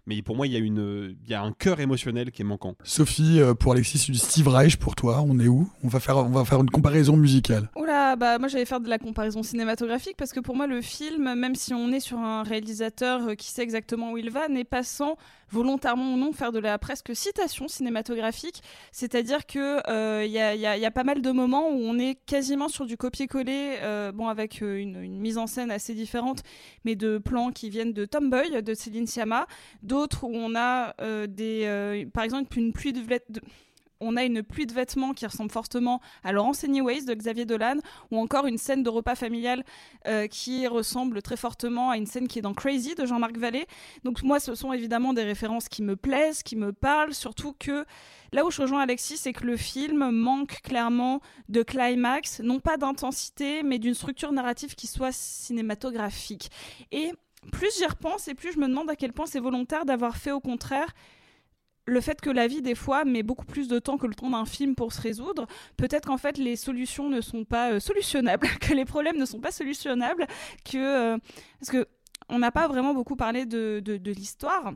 [0.06, 2.44] Mais pour moi, il y a, une, il y a un cœur émotionnel qui est
[2.44, 2.74] manquant.
[2.82, 5.70] Sophie, euh, pour Alexis, du Steve Reich pour toi, on est où?
[5.82, 7.70] On va, faire, on va faire une comparaison musicale.
[7.74, 11.34] Oula, bah moi j'allais faire de la comparaison cinématographique parce que pour moi le film,
[11.34, 14.64] même si on est sur un réalisateur euh, qui sait exactement où il va, n'est
[14.64, 15.16] pas sans
[15.50, 18.62] volontairement ou non faire de la presque citation cinématographique.
[18.92, 22.68] C'est-à-dire que il y, a, y, a, pas mal de moments où on est quasiment
[22.68, 26.42] sur du copier-coller, euh, bon avec une, une, mise en scène assez différente,
[26.84, 29.46] mais de plans qui viennent de Tomboy de Céline Sciamma,
[29.82, 33.40] d'autres où on a euh, des, euh, par exemple une pluie de, de
[34.00, 37.76] on a une pluie de vêtements qui ressemble fortement à Laurence Anyways de Xavier Dolan,
[38.10, 39.64] ou encore une scène de repas familial
[40.06, 43.66] euh, qui ressemble très fortement à une scène qui est dans Crazy de Jean-Marc Vallée.
[44.04, 47.84] Donc moi, ce sont évidemment des références qui me plaisent, qui me parlent, surtout que
[48.32, 52.76] là où je rejoins Alexis, c'est que le film manque clairement de climax, non pas
[52.76, 56.50] d'intensité, mais d'une structure narrative qui soit cinématographique.
[56.92, 57.12] Et
[57.52, 60.32] plus j'y repense et plus je me demande à quel point c'est volontaire d'avoir fait
[60.32, 60.94] au contraire
[61.86, 64.30] le fait que la vie, des fois, met beaucoup plus de temps que le temps
[64.30, 65.46] d'un film pour se résoudre,
[65.76, 69.40] peut-être qu'en fait, les solutions ne sont pas euh, solutionnables, que les problèmes ne sont
[69.40, 70.26] pas solutionnables,
[70.64, 71.14] que.
[71.14, 71.18] Euh,
[71.60, 71.86] parce que
[72.28, 74.72] on n'a pas vraiment beaucoup parlé de, de, l'histoire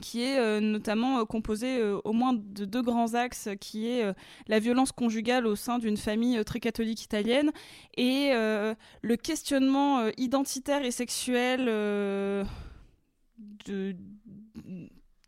[0.00, 4.04] qui est euh, notamment euh, composée euh, au moins de deux grands axes, qui est
[4.48, 7.50] la violence conjugale au sein d'une famille très catholique italienne
[7.96, 12.44] et le questionnement identitaire et sexuel de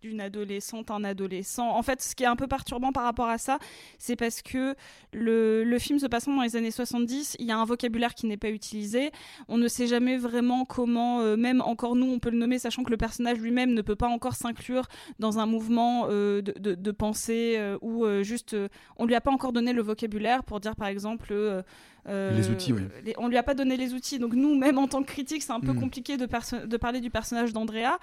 [0.07, 1.69] d'une adolescente, un adolescent.
[1.69, 3.59] En fait, ce qui est un peu perturbant par rapport à ça,
[3.99, 4.75] c'est parce que
[5.13, 8.27] le, le, film se passant dans les années 70, il y a un vocabulaire qui
[8.27, 9.11] n'est pas utilisé.
[9.49, 12.83] On ne sait jamais vraiment comment, euh, même encore nous, on peut le nommer, sachant
[12.83, 14.87] que le personnage lui-même ne peut pas encore s'inclure
[15.19, 18.57] dans un mouvement euh, de, de, pensée euh, ou juste,
[18.97, 21.35] on lui a pas encore donné le vocabulaire pour dire, par exemple,
[22.07, 22.83] les outils, oui.
[23.05, 25.43] Les, on lui a pas donné les outils, donc nous, même en tant que critique,
[25.43, 25.81] c'est un peu mm.
[25.81, 26.27] compliqué de,
[26.67, 27.99] de, parler du personnage d'Andrea.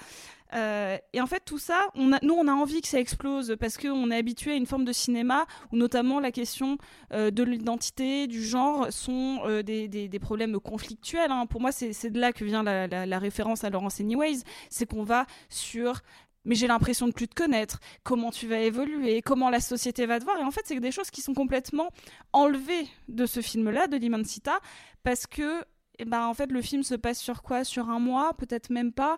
[0.54, 3.56] Euh, et en fait, tout ça, on a, nous, on a envie que ça explose
[3.60, 6.78] parce qu'on est habitué à une forme de cinéma où notamment la question
[7.12, 11.32] euh, de l'identité, du genre, sont euh, des, des, des, problèmes conflictuels.
[11.32, 11.46] Hein.
[11.48, 14.86] Pour moi, c'est de là que vient la, la, la référence à Laurence Anyways, c'est
[14.86, 16.02] qu'on va sur
[16.46, 20.20] mais j'ai l'impression de plus te connaître, comment tu vas évoluer, comment la société va
[20.20, 20.38] te voir?
[20.40, 21.90] Et en fait, c'est des choses qui sont complètement
[22.32, 24.60] enlevées de ce film-là, de l'Immensita,
[25.04, 25.64] parce que,
[26.00, 27.64] eh ben, en fait, le film se passe sur quoi?
[27.64, 29.18] Sur un mois, peut-être même pas.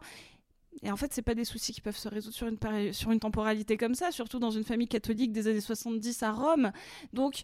[0.84, 3.20] Et en fait, c'est pas des soucis qui peuvent se résoudre sur une, sur une
[3.20, 6.72] temporalité comme ça, surtout dans une famille catholique des années 70 à Rome.
[7.14, 7.44] Donc,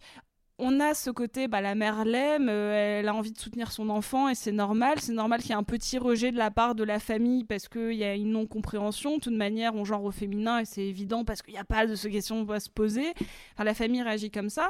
[0.64, 3.90] on a ce côté, bah, la mère l'aime, euh, elle a envie de soutenir son
[3.90, 5.00] enfant et c'est normal.
[5.02, 7.68] C'est normal qu'il y ait un petit rejet de la part de la famille parce
[7.68, 9.18] qu'il y a une non-compréhension.
[9.18, 11.88] De toute manière, on genre au féminin et c'est évident parce qu'il n'y a pas
[11.88, 13.14] de ce question à se poser.
[13.58, 14.70] La famille réagit comme ça.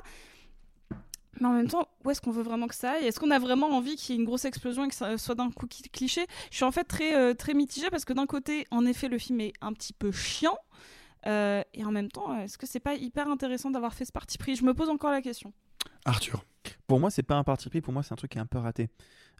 [1.39, 3.05] Mais en même temps, où est-ce qu'on veut vraiment que ça aille?
[3.05, 5.35] Est-ce qu'on a vraiment envie qu'il y ait une grosse explosion et que ça soit
[5.35, 6.25] d'un coup cliché?
[6.51, 9.17] Je suis en fait très, euh, très mitigée parce que d'un côté, en effet, le
[9.17, 10.57] film est un petit peu chiant.
[11.27, 14.37] Euh, et en même temps, est-ce que c'est pas hyper intéressant d'avoir fait ce parti
[14.37, 14.55] pris?
[14.55, 15.53] Je me pose encore la question.
[16.05, 16.43] Arthur.
[16.87, 17.81] Pour moi, c'est pas un parti pris.
[17.81, 18.89] Pour moi, c'est un truc qui est un peu raté.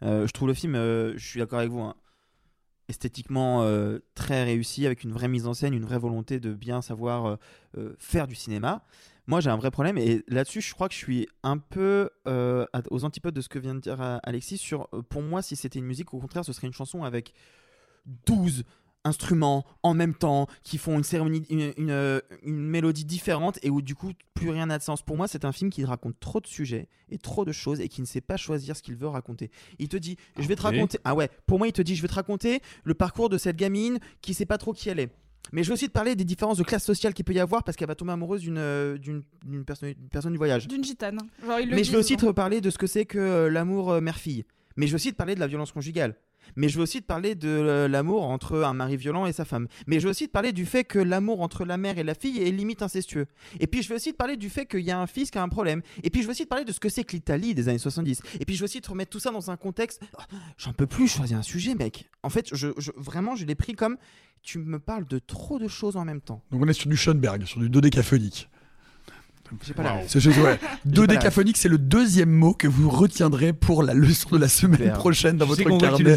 [0.02, 1.94] Euh, je trouve le film, euh, je suis d'accord avec vous, hein,
[2.88, 6.82] esthétiquement euh, très réussi, avec une vraie mise en scène, une vraie volonté de bien
[6.82, 7.38] savoir
[7.98, 8.84] faire du cinéma.
[9.28, 12.10] Moi, j'ai un vrai problème et là-dessus, je crois que je suis un peu
[12.90, 14.58] aux antipodes de ce que vient de dire Alexis.
[14.58, 17.32] Sur, pour moi, si c'était une musique, au contraire, ce serait une chanson avec
[18.26, 18.64] 12
[19.04, 23.70] instruments en même temps, qui font une cérémonie, une, une, euh, une mélodie différente et
[23.70, 25.02] où du coup plus rien n'a de sens.
[25.02, 27.88] Pour moi, c'est un film qui raconte trop de sujets et trop de choses et
[27.88, 29.50] qui ne sait pas choisir ce qu'il veut raconter.
[29.78, 30.98] Il te dit, je vais te raconter.
[31.04, 33.56] Ah ouais, pour moi, il te dit, je vais te raconter le parcours de cette
[33.56, 35.10] gamine qui sait pas trop qui elle est.
[35.50, 37.64] Mais je veux aussi te parler des différences de classe sociale qu'il peut y avoir
[37.64, 40.68] parce qu'elle va tomber amoureuse d'une euh, d'une d'une personne, d'une personne du voyage.
[40.68, 41.18] D'une gitane.
[41.44, 43.50] Genre, ils le Mais je veux aussi te parler de ce que c'est que euh,
[43.50, 44.44] l'amour euh, mère-fille.
[44.76, 46.16] Mais je veux aussi te parler de la violence conjugale.
[46.56, 49.44] Mais je veux aussi te parler de euh, l'amour entre un mari violent et sa
[49.44, 49.68] femme.
[49.86, 52.14] Mais je veux aussi te parler du fait que l'amour entre la mère et la
[52.14, 53.26] fille est limite incestueux.
[53.60, 55.38] Et puis je veux aussi te parler du fait qu'il y a un fils qui
[55.38, 55.82] a un problème.
[56.02, 57.78] Et puis je veux aussi te parler de ce que c'est que l'Italie des années
[57.78, 58.22] 70.
[58.40, 60.02] Et puis je veux aussi te remettre tout ça dans un contexte.
[60.18, 60.22] Oh,
[60.58, 62.10] J'en peux plus choisir un sujet, mec.
[62.22, 63.96] En fait, je, vraiment, je l'ai pris comme
[64.42, 66.42] tu me parles de trop de choses en même temps.
[66.50, 68.48] Donc on est sur du Schoenberg, sur du dodécaphonique.
[69.64, 70.04] J'ai pas la ref.
[70.08, 70.58] C'est- c'est- ouais.
[70.84, 74.92] La Dodécaphonique, c'est le deuxième mot que vous retiendrez pour la leçon de la semaine
[74.92, 76.16] prochaine dans votre carnet.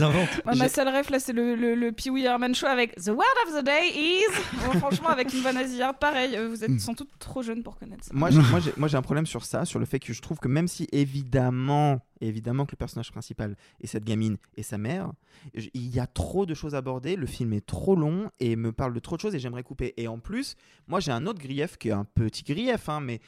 [0.55, 3.25] ma seule ref là, c'est le, le, le Pee Wee Herman Show avec The Word
[3.47, 4.23] of the Day is.
[4.65, 5.57] Bon, franchement, avec une vanne
[5.99, 8.11] pareil, euh, vous êtes sans doute trop jeunes pour connaître ça.
[8.13, 10.21] Moi, j'ai- moi, j'ai- moi, j'ai un problème sur ça, sur le fait que je
[10.21, 14.77] trouve que même si évidemment, évidemment que le personnage principal est cette gamine et sa
[14.77, 15.11] mère,
[15.53, 18.71] il y a trop de choses à aborder, le film est trop long et me
[18.71, 19.93] parle de trop de choses et j'aimerais couper.
[19.97, 20.55] Et en plus,
[20.87, 23.19] moi j'ai un autre grief qui est un petit grief, hein, mais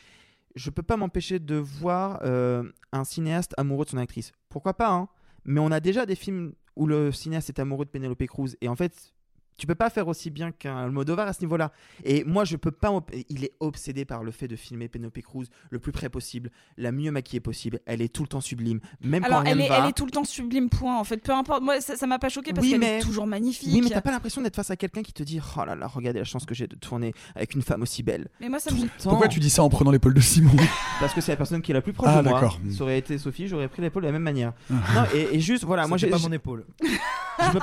[0.55, 4.31] je peux pas m'empêcher de voir euh, un cinéaste amoureux de son actrice.
[4.49, 5.09] Pourquoi pas, hein?
[5.45, 8.67] Mais on a déjà des films où le cinéaste est amoureux de Penelope Cruz et
[8.67, 9.13] en fait.
[9.57, 11.71] Tu peux pas faire aussi bien qu'un Almodovar à ce niveau-là.
[12.03, 12.91] Et moi, je peux pas.
[13.29, 16.91] Il est obsédé par le fait de filmer Penelope Cruz le plus près possible, la
[16.91, 17.79] mieux maquillée possible.
[17.87, 19.79] Elle est tout le temps sublime, même Alors, quand elle est, va.
[19.79, 20.99] elle est tout le temps sublime, point.
[20.99, 21.63] En fait, peu importe.
[21.63, 23.69] Moi, ça ça m'a pas choqué parce Oui, qu'elle mais- est toujours magnifique.
[23.73, 25.87] Oui, mais t'as pas l'impression d'être face à quelqu'un qui te dit Oh là là,
[25.87, 28.27] regardez la chance que j'ai de tourner avec une femme aussi belle.
[28.39, 28.87] Mais moi, ça Tout me.
[29.03, 30.51] Pourquoi tu dis ça en prenant l'épaule de Simon?
[30.99, 32.39] Parce que c'est la personne qui est la plus proche Ah, de moi.
[32.41, 32.59] d'accord.
[32.69, 34.53] Ça aurait été Sophie, j'aurais pris l'épaule de la même manière.
[34.69, 34.77] non,
[35.15, 36.63] et, et juste, voilà, moi C'était j'ai pas mon épaule.
[36.83, 37.57] je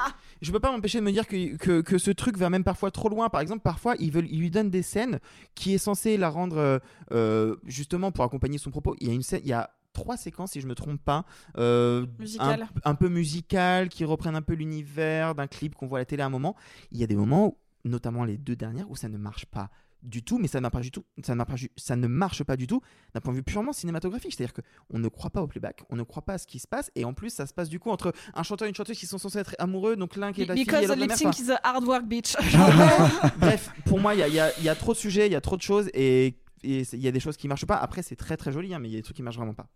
[0.45, 2.91] je peux pas m'empêcher de me dire que, que, que ce truc va même parfois
[2.91, 3.29] trop loin.
[3.29, 5.19] Par exemple, parfois, ils, veulent, ils lui donnent des scènes
[5.55, 6.79] qui est censé la rendre euh,
[7.13, 8.95] euh, justement pour accompagner son propos.
[9.01, 11.25] Il y a une scène, il y a trois séquences, si je me trompe pas,
[11.57, 12.07] euh,
[12.41, 16.05] un, un peu musicales, qui reprennent un peu l'univers d'un clip qu'on voit à la
[16.05, 16.57] télé à un moment.
[16.91, 19.71] Il y a des moments, où, notamment les deux dernières, où ça ne marche pas
[20.05, 22.57] du tout, mais ça, pas du tout, ça, ne marche pas, ça ne marche pas
[22.57, 22.81] du tout
[23.15, 24.35] d'un point de vue purement cinématographique.
[24.37, 26.69] C'est-à-dire qu'on ne croit pas au playback, on ne croit pas à ce qui se
[26.69, 28.99] passe, et en plus, ça se passe du coup entre un chanteur et une chanteuse
[28.99, 31.31] qui sont censés être amoureux, donc l'un qui est la fille et Because l'autre la
[31.39, 32.37] is a hard work, bitch.
[33.39, 35.33] Bref, pour moi, il y a, y a- il y a trop de sujets, il
[35.33, 37.77] y a trop de choses, et il y a des choses qui marchent pas.
[37.77, 39.55] Après, c'est très très joli, hein, mais il y a des trucs qui marchent vraiment
[39.55, 39.67] pas.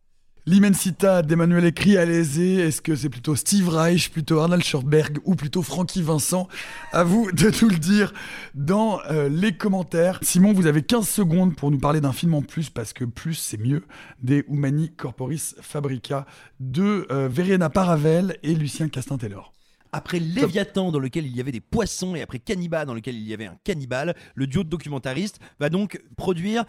[0.46, 2.60] L'Immensita d'Emmanuel Écrit, allez-y.
[2.60, 6.48] Est-ce que c'est plutôt Steve Reich, plutôt Arnold Schoenberg ou plutôt Frankie Vincent?
[6.92, 8.12] À vous de tout le dire
[8.54, 10.18] dans euh, les commentaires.
[10.22, 13.34] Simon, vous avez 15 secondes pour nous parler d'un film en plus, parce que plus
[13.34, 13.84] c'est mieux,
[14.22, 16.24] des Humani Corporis Fabrica
[16.60, 19.52] de euh, Verena Paravel et Lucien Castin-Taylor.
[19.92, 23.26] Après Léviathan, dans lequel il y avait des poissons, et après Cannibal, dans lequel il
[23.26, 26.64] y avait un cannibale, le duo de documentaristes va donc produire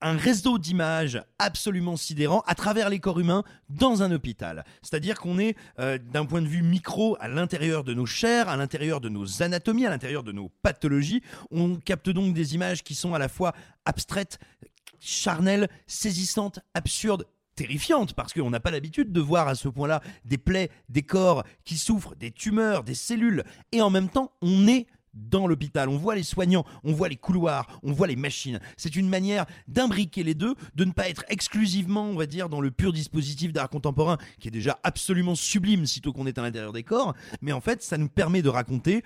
[0.00, 4.64] un réseau d'images absolument sidérant à travers les corps humains dans un hôpital.
[4.82, 8.56] C'est-à-dire qu'on est, euh, d'un point de vue micro, à l'intérieur de nos chairs, à
[8.56, 11.22] l'intérieur de nos anatomies, à l'intérieur de nos pathologies.
[11.50, 13.52] On capte donc des images qui sont à la fois
[13.84, 14.38] abstraites,
[14.98, 20.38] charnelles, saisissantes, absurdes, terrifiantes parce qu'on n'a pas l'habitude de voir à ce point-là des
[20.38, 24.86] plaies, des corps qui souffrent, des tumeurs, des cellules, et en même temps on est
[25.14, 28.60] dans l'hôpital, on voit les soignants, on voit les couloirs, on voit les machines.
[28.76, 32.60] C'est une manière d'imbriquer les deux, de ne pas être exclusivement, on va dire, dans
[32.60, 36.72] le pur dispositif d'art contemporain, qui est déjà absolument sublime sitôt qu'on est à l'intérieur
[36.72, 39.02] des corps, mais en fait ça nous permet de raconter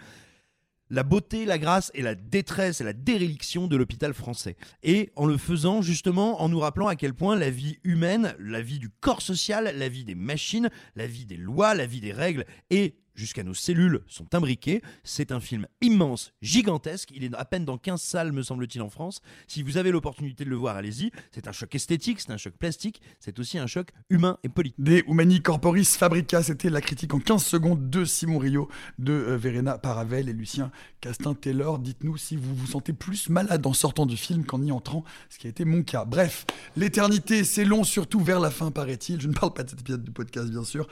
[0.90, 4.56] la beauté, la grâce et la détresse et la déréliction de l'hôpital français.
[4.82, 8.60] Et en le faisant justement en nous rappelant à quel point la vie humaine, la
[8.60, 12.12] vie du corps social, la vie des machines, la vie des lois, la vie des
[12.12, 14.82] règles et jusqu'à nos cellules sont imbriquées.
[15.02, 17.10] C'est un film immense, gigantesque.
[17.14, 19.20] Il est à peine dans 15 salles, me semble-t-il, en France.
[19.46, 21.10] Si vous avez l'opportunité de le voir, allez-y.
[21.32, 24.74] C'est un choc esthétique, c'est un choc plastique, c'est aussi un choc humain et politique.
[24.78, 28.68] Des Humani Corporis Fabrica, c'était la critique en 15 secondes de Simon Rio,
[28.98, 30.70] de euh, Verena Paravel et Lucien
[31.00, 31.78] Castin-Taylor.
[31.78, 35.38] Dites-nous si vous vous sentez plus malade en sortant du film qu'en y entrant, ce
[35.38, 36.04] qui a été mon cas.
[36.04, 36.46] Bref,
[36.76, 39.20] l'éternité, c'est long, surtout vers la fin, paraît-il.
[39.20, 40.86] Je ne parle pas de cet épisode du podcast, bien sûr.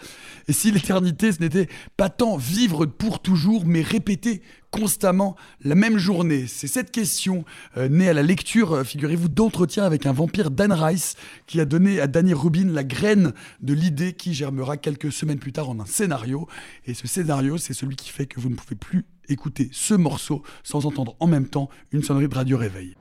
[0.49, 6.47] Et si l'éternité, ce n'était pas vivre pour toujours, mais répéter constamment la même journée?
[6.47, 7.45] C'est cette question
[7.77, 11.17] euh, née à la lecture, euh, figurez-vous, d'entretien avec un vampire Dan Rice
[11.47, 15.53] qui a donné à Danny Rubin la graine de l'idée qui germera quelques semaines plus
[15.53, 16.49] tard en un scénario.
[16.87, 20.43] Et ce scénario, c'est celui qui fait que vous ne pouvez plus écouter ce morceau
[20.63, 22.95] sans entendre en même temps une sonnerie de radio réveil.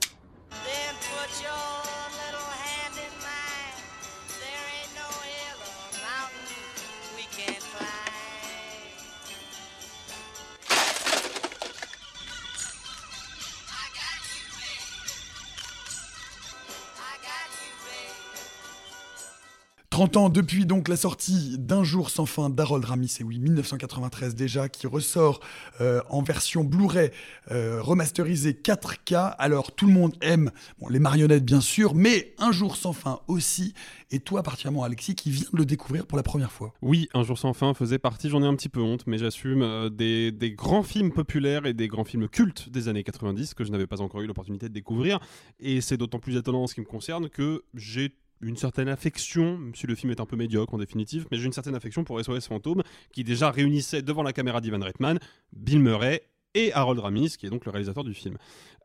[20.02, 24.34] 30 ans depuis donc la sortie d'Un jour sans fin d'Harold Ramis, et oui, 1993
[24.34, 25.42] déjà, qui ressort
[25.80, 27.12] euh, en version Blu-ray
[27.52, 29.36] euh, remasterisée 4K.
[29.38, 30.50] Alors tout le monde aime
[30.80, 33.76] bon, les marionnettes bien sûr, mais Un jour sans fin aussi.
[34.10, 36.74] Et toi particulièrement Alexis, qui vient de le découvrir pour la première fois.
[36.82, 39.62] Oui, Un jour sans fin faisait partie, j'en ai un petit peu honte, mais j'assume
[39.62, 43.64] euh, des, des grands films populaires et des grands films cultes des années 90 que
[43.64, 45.20] je n'avais pas encore eu l'opportunité de découvrir.
[45.60, 49.58] Et c'est d'autant plus étonnant en ce qui me concerne que j'ai une certaine affection,
[49.58, 52.04] même si le film est un peu médiocre en définitive, mais j'ai une certaine affection
[52.04, 55.20] pour SOS Fantôme, qui déjà réunissait devant la caméra d'Ivan Reitman,
[55.54, 56.24] Bill Murray
[56.54, 58.38] et Harold Ramis, qui est donc le réalisateur du film.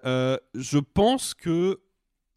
[0.04, 1.80] Euh, je pense que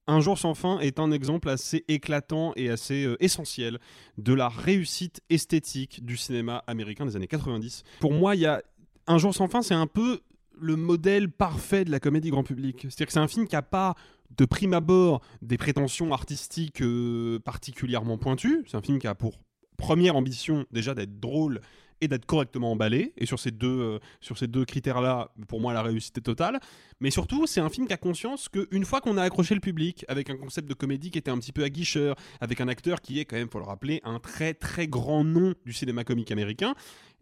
[0.07, 3.77] un jour sans fin est un exemple assez éclatant et assez euh, essentiel
[4.17, 7.83] de la réussite esthétique du cinéma américain des années 90.
[7.99, 8.63] Pour moi, il y a
[9.05, 10.21] Un jour sans fin, c'est un peu
[10.59, 12.81] le modèle parfait de la comédie grand public.
[12.81, 13.95] C'est-à-dire que c'est un film qui n'a pas
[14.38, 18.64] de prime abord des prétentions artistiques euh, particulièrement pointues.
[18.68, 19.39] C'est un film qui a pour
[19.77, 21.61] première ambition déjà d'être drôle
[22.01, 23.14] et d'être correctement emballé.
[23.18, 23.99] Et sur ces deux,
[24.31, 26.60] euh, deux critères-là, pour moi, la réussite est totale.
[26.99, 30.06] Mais surtout, c'est un film qui a conscience qu'une fois qu'on a accroché le public
[30.07, 33.19] avec un concept de comédie qui était un petit peu aguicheur, avec un acteur qui
[33.19, 36.73] est quand même, faut le rappeler, un très très grand nom du cinéma comique américain,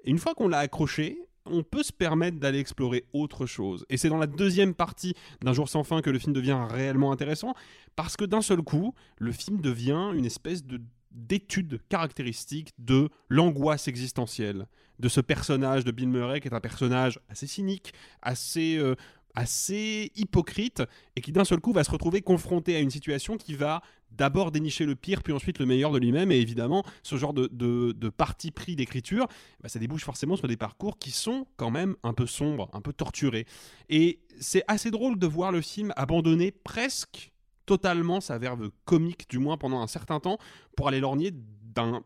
[0.04, 1.20] une fois qu'on l'a accroché,
[1.52, 3.86] on peut se permettre d'aller explorer autre chose.
[3.90, 7.12] Et c'est dans la deuxième partie d'un jour sans fin que le film devient réellement
[7.12, 7.54] intéressant,
[7.96, 13.88] parce que d'un seul coup, le film devient une espèce de d'étude caractéristique de l'angoisse
[13.88, 14.68] existentielle
[15.00, 18.96] de ce personnage de Bill Murray qui est un personnage assez cynique, assez euh,
[19.36, 20.84] assez hypocrite
[21.16, 23.82] et qui d'un seul coup va se retrouver confronté à une situation qui va
[24.12, 27.48] d'abord dénicher le pire puis ensuite le meilleur de lui-même et évidemment ce genre de,
[27.48, 29.28] de, parti pris d'écriture
[29.62, 32.82] bah, ça débouche forcément sur des parcours qui sont quand même un peu sombres, un
[32.82, 33.46] peu torturés
[33.90, 37.32] et c'est assez drôle de voir le film abandonner presque
[37.68, 40.40] totalement sa verve comique, du moins pendant un certain temps,
[40.76, 41.32] pour aller lorgner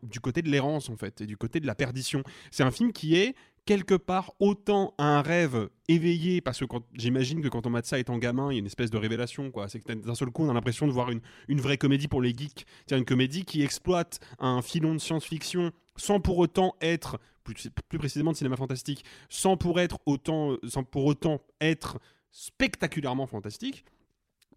[0.02, 2.22] du côté de l'errance en fait, et du côté de la perdition.
[2.50, 3.34] C'est un film qui est
[3.64, 6.64] quelque part autant un rêve éveillé, parce que
[6.94, 9.50] j'imagine que quand on mate ça étant gamin, il y a une espèce de révélation,
[9.50, 9.68] quoi.
[9.68, 12.22] C'est que d'un seul coup, on a l'impression de voir une, une vraie comédie pour
[12.22, 12.66] les geeks.
[12.86, 17.98] C'est une comédie qui exploite un filon de science-fiction sans pour autant être, plus, plus,
[17.98, 21.98] précisément de cinéma fantastique, sans pour, être autant, sans pour autant être
[22.30, 23.84] spectaculairement fantastique.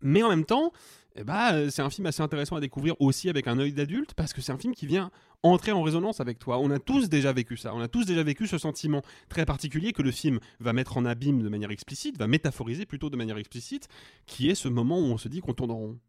[0.05, 0.71] Mais en même temps,
[1.15, 4.33] eh ben, c'est un film assez intéressant à découvrir aussi avec un œil d'adulte parce
[4.33, 5.09] que c'est un film qui vient
[5.41, 6.59] entrer en résonance avec toi.
[6.59, 7.73] On a tous déjà vécu ça.
[7.73, 11.05] On a tous déjà vécu ce sentiment très particulier que le film va mettre en
[11.05, 13.87] abîme de manière explicite, va métaphoriser plutôt de manière explicite,
[14.27, 15.99] qui est ce moment où on se dit qu'on tourne en rond.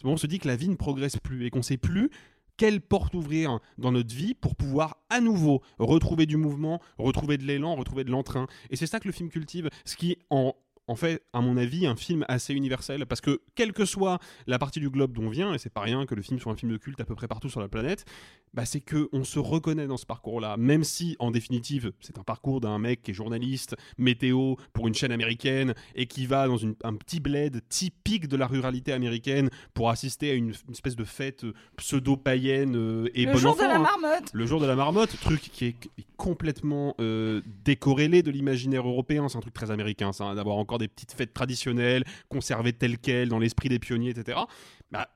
[0.00, 1.64] Ce moment où on se dit que la vie ne progresse plus et qu'on ne
[1.64, 2.10] sait plus
[2.58, 7.44] quelle porte ouvrir dans notre vie pour pouvoir à nouveau retrouver du mouvement, retrouver de
[7.44, 8.46] l'élan, retrouver de l'entrain.
[8.68, 10.54] Et c'est ça que le film cultive, ce qui en
[10.88, 13.06] en fait, à mon avis, un film assez universel.
[13.06, 15.80] Parce que, quelle que soit la partie du globe dont on vient, et c'est pas
[15.80, 17.68] rien que le film soit un film de culte à peu près partout sur la
[17.68, 18.04] planète,
[18.54, 22.22] bah, c'est que on se reconnaît dans ce parcours-là, même si, en définitive, c'est un
[22.22, 26.58] parcours d'un mec qui est journaliste, météo pour une chaîne américaine et qui va dans
[26.64, 31.44] un petit bled typique de la ruralité américaine pour assister à une, espèce de fête
[31.76, 33.78] pseudo-païenne euh, et Le jour de la hein.
[33.78, 34.30] marmotte.
[34.32, 35.76] Le jour de la marmotte, truc qui est
[36.16, 40.75] complètement euh, décorrélé de l'imaginaire européen, c'est un truc très américain, ça, hein, d'avoir encore
[40.78, 44.38] des petites fêtes traditionnelles, conservées telles quelles dans l'esprit des pionniers, etc.
[44.90, 45.08] Bah,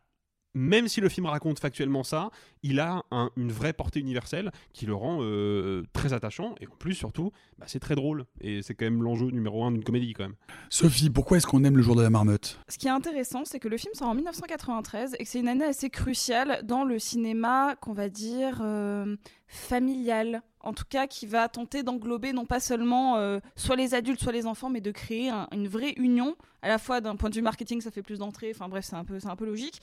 [0.54, 2.30] même si le film raconte factuellement ça,
[2.62, 3.04] il a
[3.36, 7.66] une vraie portée universelle qui le rend euh, très attachant et en plus surtout, bah,
[7.68, 10.36] c'est très drôle et c'est quand même l'enjeu numéro un d'une comédie quand même.
[10.68, 12.58] Sophie, pourquoi est-ce qu'on aime le jour de la marmotte?
[12.68, 15.48] Ce qui est intéressant, c'est que le film sort en 1993 et que c'est une
[15.48, 19.16] année assez cruciale dans le cinéma qu'on va dire euh,
[19.46, 24.20] familial, en tout cas qui va tenter d'englober non pas seulement euh, soit les adultes,
[24.20, 27.34] soit les enfants, mais de créer une vraie union, à la fois d'un point de
[27.34, 29.80] vue marketing, ça fait plus d'entrées, enfin bref, c'est un, un peu logique,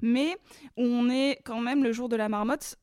[0.00, 0.36] mais
[0.76, 2.76] on est quand même le jour de la marmotte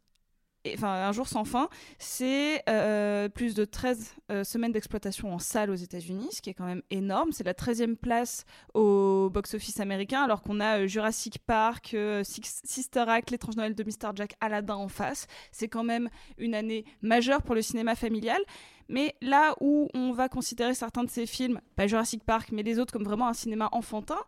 [0.74, 1.70] enfin un jour sans fin,
[2.00, 6.54] c'est euh, plus de 13 euh, semaines d'exploitation en salle aux États-Unis, ce qui est
[6.54, 7.32] quand même énorme.
[7.32, 13.32] C'est la 13e place au box-office américain, alors qu'on a euh, Jurassic Park, Sister Act,
[13.32, 14.12] L'étrange Noël de Mr.
[14.16, 15.28] Jack, Aladdin en face.
[15.52, 18.42] C'est quand même une année majeure pour le cinéma familial.
[18.90, 22.80] Mais là où on va considérer certains de ces films, pas Jurassic Park, mais les
[22.80, 24.20] autres comme vraiment un cinéma enfantin,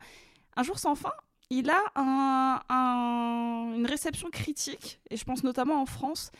[0.58, 1.14] Un jour sans fin,
[1.50, 6.32] il a une réception critique, et je pense notamment en France,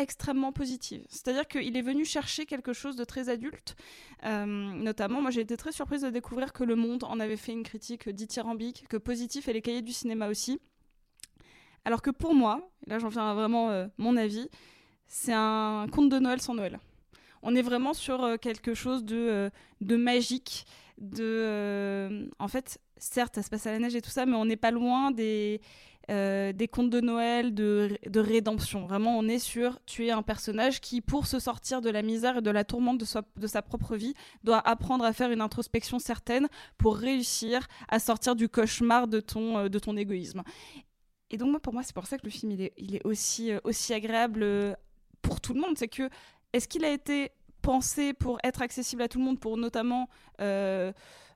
[0.00, 1.04] extrêmement positive.
[1.08, 3.76] C'est-à-dire qu'il est venu chercher quelque chose de très adulte.
[4.24, 7.52] Euh, notamment, moi j'ai été très surprise de découvrir que Le Monde en avait fait
[7.52, 10.58] une critique dithyrambique, que Positif et les cahiers du cinéma aussi.
[11.84, 14.48] Alors que pour moi, et là j'en viens à vraiment euh, mon avis,
[15.06, 16.80] c'est un conte de Noël sans Noël.
[17.42, 19.50] On est vraiment sur euh, quelque chose de,
[19.80, 20.64] de magique,
[20.98, 22.28] de.
[22.38, 24.56] en fait, certes, ça se passe à la neige et tout ça, mais on n'est
[24.56, 25.60] pas loin des.
[26.10, 28.86] euh, des contes de Noël, de, de rédemption.
[28.86, 32.38] Vraiment, on est sur tu es un personnage qui, pour se sortir de la misère
[32.38, 33.06] et de la tourmente de,
[33.40, 36.48] de sa propre vie, doit apprendre à faire une introspection certaine
[36.78, 40.42] pour réussir à sortir du cauchemar de ton, euh, de ton égoïsme.
[41.30, 43.06] Et donc, moi, pour moi, c'est pour ça que le film, il est, il est
[43.06, 44.76] aussi, euh, aussi agréable
[45.22, 45.76] pour tout le monde.
[45.76, 46.08] C'est que,
[46.52, 47.30] est-ce qu'il a été
[47.60, 50.08] pensé pour être accessible à tout le monde, pour notamment
[50.40, 50.92] euh,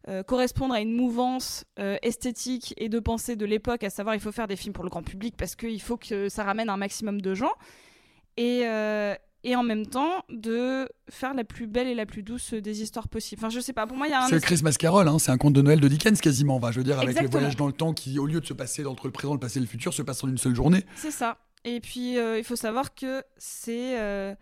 [0.09, 4.21] euh, correspondre à une mouvance euh, esthétique et de pensée de l'époque, à savoir il
[4.21, 6.77] faut faire des films pour le grand public parce qu'il faut que ça ramène un
[6.77, 7.53] maximum de gens,
[8.37, 8.65] et,
[9.45, 13.09] et en même temps de faire la plus belle et la plus douce des histoires
[13.09, 13.41] possibles.
[13.41, 14.29] Enfin, je sais pas, pour moi, il y a un...
[14.29, 16.57] C'est Christmas Carol, hein, c'est un conte de Noël de Dickens quasiment.
[16.57, 17.33] Enfin, je veux dire, avec Exactement.
[17.33, 19.39] le voyage dans le temps qui, au lieu de se passer entre le présent, le
[19.39, 20.85] passé et le futur, se passe en une seule journée.
[20.97, 21.39] C'est ça.
[21.65, 24.37] Et puis, il faut savoir que c'est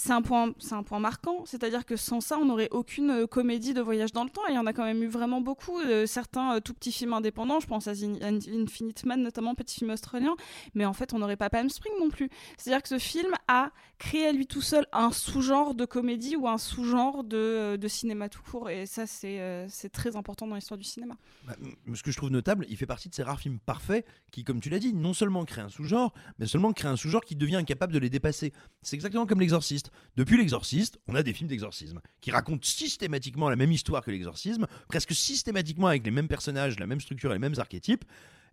[0.00, 1.42] c'est un, point- c'est un point marquant.
[1.44, 4.42] C'est-à-dire que sans ça, on n'aurait aucune euh, comédie de voyage dans le temps.
[4.48, 5.76] Et il y en a quand même eu vraiment beaucoup.
[5.80, 7.58] euh, certains euh, tout petits films indépendants.
[7.58, 10.36] Je pense à Infinite Man, notamment, petit film australien.
[10.74, 12.30] Mais en fait, on n'aurait pas Palm Spring non plus.
[12.56, 16.46] C'est-à-dire que ce film a créé à lui tout seul un sous-genre de comédie ou
[16.46, 18.70] un sous-genre de, de cinéma tout court.
[18.70, 21.16] Et ça, c'est très important dans l'histoire du cinéma.
[21.44, 21.56] Bah,
[21.92, 24.60] ce que je trouve notable, il fait partie de ces rares films parfaits qui, comme
[24.60, 27.56] tu l'as dit, non seulement créent un sous-genre, mais seulement créent un sous-genre qui devient
[27.56, 28.52] incapable de les dépasser.
[28.82, 29.87] C'est exactement comme l'exorciste.
[30.16, 34.66] Depuis l'exorciste, on a des films d'exorcisme qui racontent systématiquement la même histoire que l'exorcisme,
[34.88, 38.04] presque systématiquement avec les mêmes personnages, la même structure et les mêmes archétypes.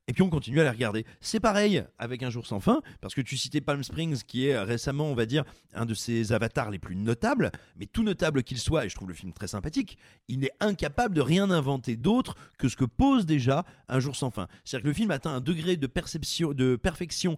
[0.07, 1.03] Et puis on continue à les regarder.
[1.20, 4.60] C'est pareil avec Un jour sans fin, parce que tu citais Palm Springs, qui est
[4.60, 5.44] récemment, on va dire,
[5.74, 9.07] un de ses avatars les plus notables, mais tout notable qu'il soit, et je trouve
[9.07, 9.98] le film très sympathique,
[10.28, 14.30] il est incapable de rien inventer d'autre que ce que pose déjà Un jour sans
[14.30, 14.48] fin.
[14.64, 17.38] C'est-à-dire que le film atteint un degré de perception, de perfection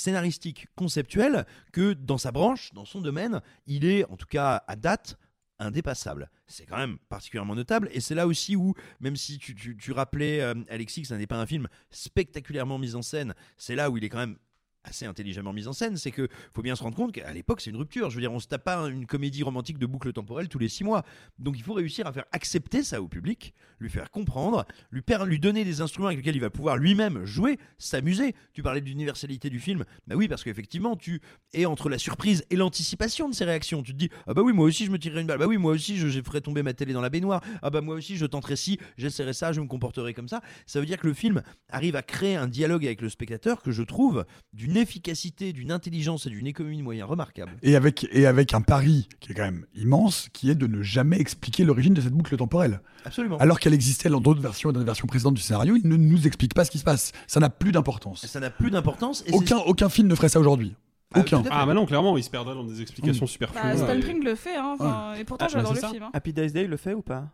[0.00, 4.76] scénaristique, conceptuelle, que dans sa branche, dans son domaine, il est, en tout cas à
[4.76, 5.16] date,
[5.60, 6.30] indépassable.
[6.46, 7.88] C'est quand même particulièrement notable.
[7.92, 11.38] Et c'est là aussi où, même si tu, tu- rappelais, euh, Alexis, que n'est pas
[11.38, 14.38] un film spectaculairement mis en scène, c'est là où il est quand même
[14.84, 17.70] assez intelligemment mis en scène, c'est que faut bien se rendre compte qu'à l'époque c'est
[17.70, 18.10] une rupture.
[18.10, 20.68] Je veux dire, on se tape pas une comédie romantique de boucle temporelle tous les
[20.68, 21.04] six mois.
[21.38, 25.38] Donc il faut réussir à faire accepter ça au public, lui faire comprendre, lui, lui
[25.38, 28.34] donner des instruments avec lesquels il va pouvoir lui-même jouer, s'amuser.
[28.52, 31.20] Tu parlais de l'universalité du film, bah oui parce qu'effectivement tu
[31.52, 33.82] es entre la surprise et l'anticipation de ses réactions.
[33.82, 35.58] Tu te dis ah bah oui moi aussi je me tirerai une balle, bah oui
[35.58, 38.16] moi aussi je, je ferai tomber ma télé dans la baignoire, ah bah moi aussi
[38.16, 40.40] je tenterai ci, j'essaierai ça, je me comporterai comme ça.
[40.66, 43.70] Ça veut dire que le film arrive à créer un dialogue avec le spectateur que
[43.70, 47.52] je trouve d'une efficacité, d'une intelligence et d'une économie de moyens remarquable.
[47.62, 50.82] Et avec, et avec un pari qui est quand même immense, qui est de ne
[50.82, 52.80] jamais expliquer l'origine de cette boucle temporelle.
[53.04, 53.38] Absolument.
[53.38, 55.96] Alors qu'elle existait dans d'autres versions et dans des versions précédentes du scénario, il ne
[55.96, 57.12] nous explique pas ce qui se passe.
[57.26, 58.26] Ça n'a plus d'importance.
[58.26, 59.24] Ça n'a plus d'importance.
[59.32, 60.74] Aucun, aucun film ne ferait ça aujourd'hui.
[61.16, 61.42] Aucun.
[61.50, 63.60] Ah, bah non, clairement, il se perdrait dans des explications superflues.
[63.60, 65.90] Bah, le fait, hein, et pourtant Ah, j'adore bah, le c'est ça.
[65.90, 66.02] film.
[66.04, 66.10] hein.
[66.12, 67.28] Happy Days Day le fait ou pas?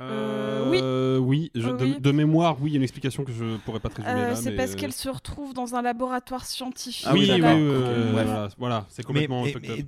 [0.00, 0.80] Euh, oui.
[1.20, 2.00] Oui, je- de, oui.
[2.00, 4.28] de mémoire, oui, il y a une explication que je pourrais pas te résumer Euh,
[4.30, 4.34] là.
[4.36, 7.06] c'est mais- parce qu'elle se retrouve dans un laboratoire scientifique.
[7.08, 9.44] Ah oui, oui, euh, voilà, voilà, c'est Mais- complètement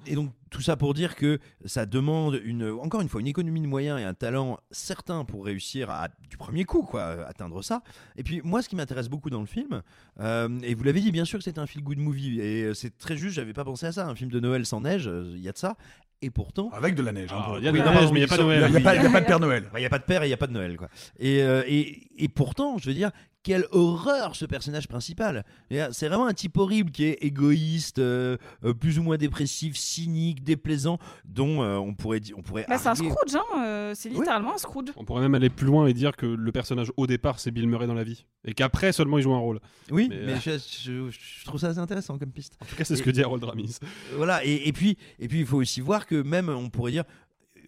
[0.07, 3.63] et, donc tout ça pour dire que ça demande une, encore une fois une économie
[3.63, 7.83] de moyens et un talent certain pour réussir à du premier coup quoi atteindre ça.
[8.17, 9.81] Et puis moi ce qui m'intéresse beaucoup dans le film,
[10.21, 12.97] euh, et vous l'avez dit bien sûr que c'est un feel good movie et c'est
[12.99, 15.41] très juste, j'avais pas pensé à ça, un film de Noël sans neige, euh, il
[15.43, 15.77] y a de ça.
[16.25, 17.31] Et pourtant, Avec de la neige.
[17.33, 18.27] hein, Ah, il y a oui, de la non, neige, pardon, mais il y a
[18.27, 18.65] oui, pas ça- Noël.
[18.69, 19.65] Il n'y a pas de Père Noël.
[19.75, 20.77] Il n'y a pas de père et il n'y a pas de Noël.
[20.77, 20.89] Quoi.
[21.19, 23.11] Et, euh, et, et pourtant, je veux dire,
[23.43, 25.45] quelle horreur ce personnage principal.
[25.73, 29.77] Euh, C'est vraiment un type horrible qui est égoïste, euh, euh, plus ou moins dépressif,
[29.77, 32.37] cynique, déplaisant, dont euh, on pourrait dire.
[32.39, 34.89] On pourrait Bah, c'est un Scrooge, hein, euh, c'est littéralement un Scrooge.
[34.97, 37.67] On pourrait même aller plus loin et dire que le personnage au départ c'est Bill
[37.69, 39.61] Murray dans la vie et qu'après seulement il joue un rôle.
[39.91, 42.57] Oui, Mais, mais, euh, je, je- je trouve ça assez intéressant comme piste.
[42.61, 43.79] En tout cas, c'est ce que dit Harold Ramis.
[44.17, 47.05] Voilà, et, et puis et puis il faut aussi voir que même on pourrait dire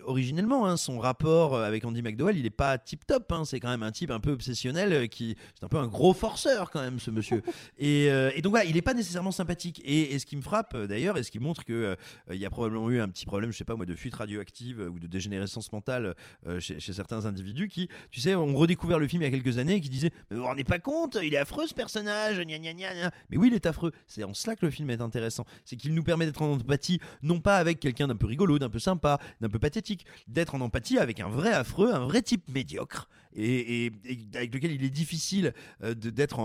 [0.07, 3.69] originellement hein, son rapport euh, avec Andy McDowell il est pas tip top c'est quand
[3.69, 6.81] même un type un peu obsessionnel euh, qui c'est un peu un gros forceur quand
[6.81, 7.43] même ce monsieur.
[7.79, 9.81] Et, euh, et donc voilà il est pas nécessairement sympathique.
[9.85, 11.97] Et, et ce qui me frappe d'ailleurs et ce qui montre que euh,
[12.31, 14.81] il y a probablement eu un petit problème je sais pas moi de fuite radioactive
[14.93, 16.15] ou de dégénérescence mentale
[16.59, 19.59] chez, chez certains individus qui tu sais ont redécouvert le film il y a quelques
[19.59, 22.39] années et qui disaient mais vous vous rendez pas compte il est affreux ce personnage
[22.39, 23.11] gna gna gna gna.
[23.31, 23.93] mais oui il est affreux.
[24.07, 25.45] C'est en cela que le film est intéressant.
[25.65, 28.71] C'est qu'il nous permet d'être en empathie non pas avec quelqu'un d'un peu rigolo d'un
[28.71, 29.94] peu sympa d'un peu pathétique
[30.29, 33.09] d'être en empathie avec un vrai affreux un vrai type médiocre.
[33.37, 33.91] Et,
[34.37, 36.39] avec lequel il est difficile euh, de- d'être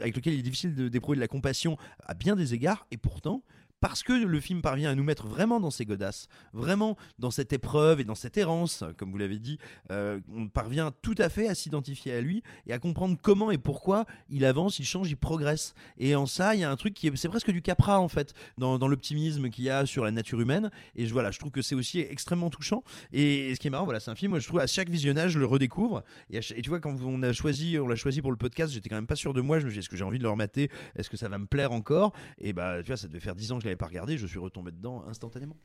[0.00, 2.86] avec lequel il est difficile de- d'éprouver de la compassion à bien des égards.
[2.90, 3.42] Et pourtant
[3.80, 7.52] parce que le film parvient à nous mettre vraiment dans ses godasses, vraiment dans cette
[7.52, 9.58] épreuve et dans cette errance, comme vous l'avez dit,
[9.90, 13.58] euh, on parvient tout à fait à s'identifier à lui et à comprendre comment et
[13.58, 15.74] pourquoi il avance, il change, il progresse.
[15.98, 18.08] Et en ça, il y a un truc qui est, c'est presque du Capra en
[18.08, 20.70] fait, dans, l'optimisme qu'il y a sur la nature humaine.
[20.96, 22.82] Et je, voilà, je trouve que c'est aussi extrêmement touchant.
[23.12, 25.32] Et, ce qui est marrant, voilà, c'est un film, moi, je trouve à chaque visionnage,
[25.32, 26.02] je le redécouvre.
[26.30, 28.96] Et tu vois, quand on a choisi, on l'a choisi pour le podcast, j'étais quand
[28.96, 29.58] même pas sûr de moi.
[29.58, 30.70] Je me suis dit, est-ce que j'ai envie de le remater?
[30.96, 32.12] Est-ce que ça va me plaire encore?
[32.38, 34.18] Et bah, tu vois, ça devait faire 10 ans que je l'avais pas regardé.
[34.18, 35.56] Je suis retombé dedans instantanément.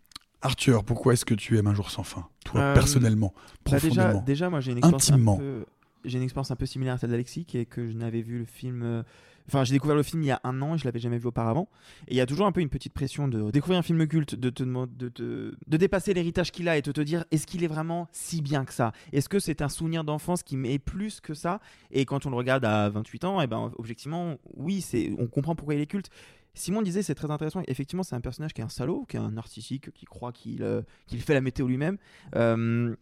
[0.42, 3.34] Arthur, pourquoi est-ce que tu aimes Un jour sans fin Toi, Euh, personnellement,
[3.66, 4.22] bah déjà, profondément.
[4.26, 5.36] déjà, moi j'ai une expérience Intimement.
[5.36, 5.66] un peu,
[6.04, 8.40] j'ai une expérience un peu similaire à celle d'Alexis, qui est que je n'avais vu
[8.40, 9.04] le film.
[9.48, 11.28] Enfin, j'ai découvert le film il y a un an et je l'avais jamais vu
[11.28, 11.70] auparavant.
[12.08, 14.36] Et il y a toujours un peu une petite pression de découvrir un film culte,
[14.36, 17.64] de te de, te- de dépasser l'héritage qu'il a et de te dire est-ce qu'il
[17.64, 18.94] est vraiment si bien que ça?
[19.12, 21.60] Est-ce que c'est un souvenir d'enfance qui m'est plus que ça?
[21.92, 25.56] Et quand on le regarde à 28 ans, et ben objectivement, oui, c'est, on comprend
[25.56, 26.10] pourquoi il est culte.
[26.56, 27.62] Simon disait c'est très intéressant.
[27.68, 30.62] Effectivement, c'est un personnage qui est un salaud, qui est un narcissique, qui croit qu'il
[30.64, 31.98] euh, qu'il fait la météo lui-même.
[32.36, 32.96] Euh,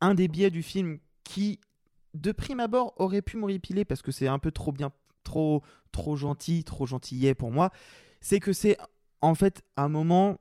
[0.00, 1.60] un des biais du film qui,
[2.14, 4.90] de prime abord, aurait pu m'horripiler parce que c'est un peu trop bien,
[5.22, 5.62] trop,
[5.92, 7.70] trop gentil, trop gentillet pour moi,
[8.20, 8.76] c'est que c'est
[9.20, 10.38] en fait un moment.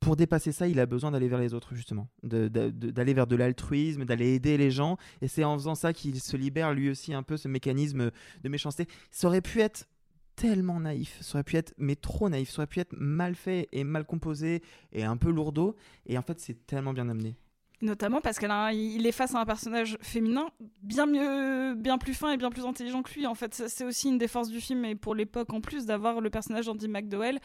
[0.00, 2.08] Pour dépasser ça, il a besoin d'aller vers les autres, justement.
[2.22, 4.96] D'aller vers de l'altruisme, d'aller aider les gens.
[5.20, 8.10] Et c'est en faisant ça qu'il se libère lui aussi un peu ce mécanisme
[8.42, 8.86] de méchanceté.
[9.10, 9.86] Ça aurait pu être
[10.34, 13.68] tellement naïf, ça aurait pu être, mais trop naïf, ça aurait pu être mal fait
[13.70, 14.62] et mal composé
[14.92, 15.76] et un peu lourdeau.
[16.06, 17.36] Et en fait, c'est tellement bien amené.
[17.82, 20.48] Notamment parce qu'il est face à un personnage féminin
[20.82, 23.26] bien mieux, bien plus fin et bien plus intelligent que lui.
[23.26, 26.20] En fait, c'est aussi une des forces du film et pour l'époque en plus d'avoir
[26.20, 27.40] le personnage d'Andy McDowell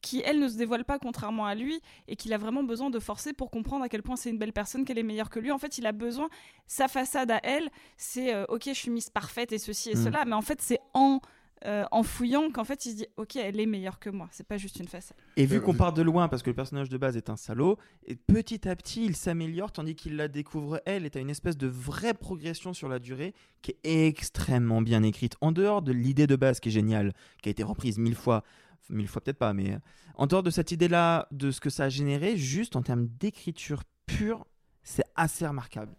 [0.00, 2.98] qui, elle, ne se dévoile pas contrairement à lui et qu'il a vraiment besoin de
[2.98, 5.52] forcer pour comprendre à quel point c'est une belle personne, qu'elle est meilleure que lui.
[5.52, 6.28] En fait, il a besoin,
[6.66, 10.04] sa façade à elle, c'est euh, ok, je suis mise parfaite et ceci et Mm.
[10.04, 11.20] cela, mais en fait, c'est en,
[11.64, 14.28] euh, en fouillant qu'en fait, il se dit ok, elle est meilleure que moi.
[14.32, 15.16] C'est pas juste une façade.
[15.36, 17.78] Et vu qu'on part de loin, parce que le personnage de base est un salaud,
[18.06, 21.56] et petit à petit il s'améliore tandis qu'il la découvre elle, et t'as une espèce
[21.56, 25.36] de vraie progression sur la durée qui est extrêmement bien écrite.
[25.40, 27.12] En dehors de l'idée de base qui est géniale,
[27.42, 28.42] qui a été reprise mille fois,
[28.90, 29.78] mille fois peut-être pas, mais euh,
[30.16, 33.82] en dehors de cette idée-là, de ce que ça a généré, juste en termes d'écriture
[34.06, 34.46] pure,
[34.82, 35.94] c'est assez remarquable.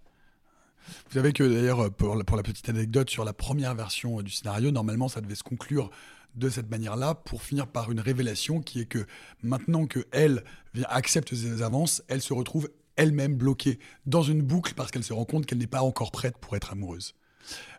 [1.10, 4.24] Vous savez que d'ailleurs, pour, la- pour la petite anecdote, sur la première version euh,
[4.24, 5.90] du scénario, normalement, ça devait se conclure
[6.36, 9.06] de cette manière-là pour finir par une révélation qui est que
[9.44, 10.44] maintenant que elle
[10.86, 13.78] accepte ses avances, elle se retrouve elle-même bloquée
[14.08, 16.72] dans une boucle parce qu'elle se rend compte qu'elle n'est pas encore prête pour être
[16.72, 17.14] amoureuse.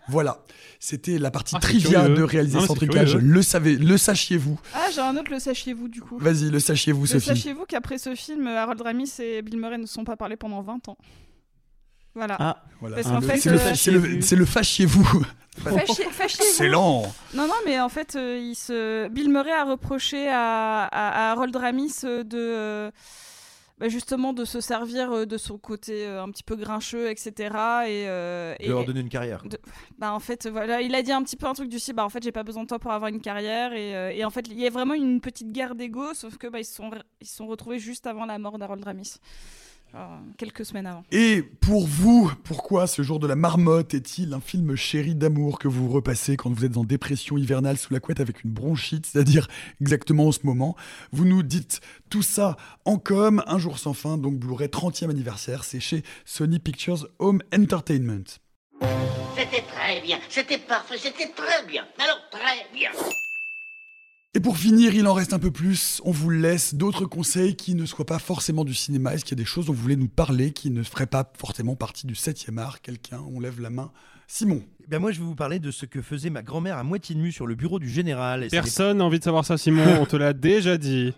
[0.08, 0.44] Voilà,
[0.80, 2.14] c'était la partie Ah, trivia curieux.
[2.14, 3.16] de réaliser sans trucage.
[3.16, 6.18] Le savez, le sachiez-vous Ah, j'ai un autre, le sachiez-vous du coup.
[6.18, 7.26] Vas-y, le sachiez-vous, Le Sophie.
[7.26, 10.60] sachiez-vous qu'après ce film, Harold Ramis et Bill Murray ne se sont pas parlé pendant
[10.60, 10.98] 20 ans.
[12.14, 12.36] Voilà.
[12.38, 15.24] Ah, Voilà, Parce c'est le- fait, c'est le, euh, c'est le- c'est fâchiez-vous.
[16.22, 17.02] Excellent.
[17.34, 19.08] Non, non, mais en fait, euh, il se...
[19.08, 22.38] Bill Murray a reproché à, à- à Harold Ramis euh, de.
[22.38, 22.90] euh,
[23.78, 27.30] bah, justement de se servir de son côté un petit peu grincheux, etc.
[27.88, 29.42] Et, euh, De et- leur donner une carrière.
[29.44, 29.58] de-
[29.98, 32.04] bah en fait voilà, il a dit un petit peu un truc du style bah
[32.04, 34.30] en fait j'ai pas besoin de toi pour avoir une carrière et, euh, et en
[34.30, 36.88] fait il y a vraiment une petite guerre d'ego sauf que bah, ils se sont
[37.20, 39.14] ils se sont retrouvés juste avant la mort d'Harold Ramis.
[39.94, 41.04] Genre, quelques semaines avant.
[41.12, 45.68] Et pour vous, pourquoi ce jour de la marmotte est-il un film chéri d'amour que
[45.68, 49.46] vous repassez quand vous êtes en dépression hivernale sous la couette avec une bronchite, c'est-à-dire
[49.80, 50.74] exactement en ce moment?
[51.12, 51.80] Vous nous dites
[52.10, 56.58] tout ça en com, un jour sans fin, donc Blu-ray 30e anniversaire, c'est chez Sony
[56.58, 58.24] Pictures Home Entertainment.
[59.36, 61.84] C'était très bien, c'était parfait, c'était très bien.
[61.98, 62.90] Alors très bien.
[64.36, 66.00] Et pour finir, il en reste un peu plus.
[66.04, 69.14] On vous laisse d'autres conseils qui ne soient pas forcément du cinéma.
[69.14, 71.32] Est-ce qu'il y a des choses dont vous voulez nous parler qui ne feraient pas
[71.38, 72.80] forcément partie du 7e art?
[72.80, 73.92] Quelqu'un On lève la main.
[74.26, 74.60] Simon.
[74.82, 77.14] Eh ben moi, je vais vous parler de ce que faisait ma grand-mère à moitié
[77.14, 78.48] nue sur le bureau du général.
[78.50, 79.84] Personne n'a envie de savoir ça, Simon.
[80.00, 81.14] On te l'a déjà dit.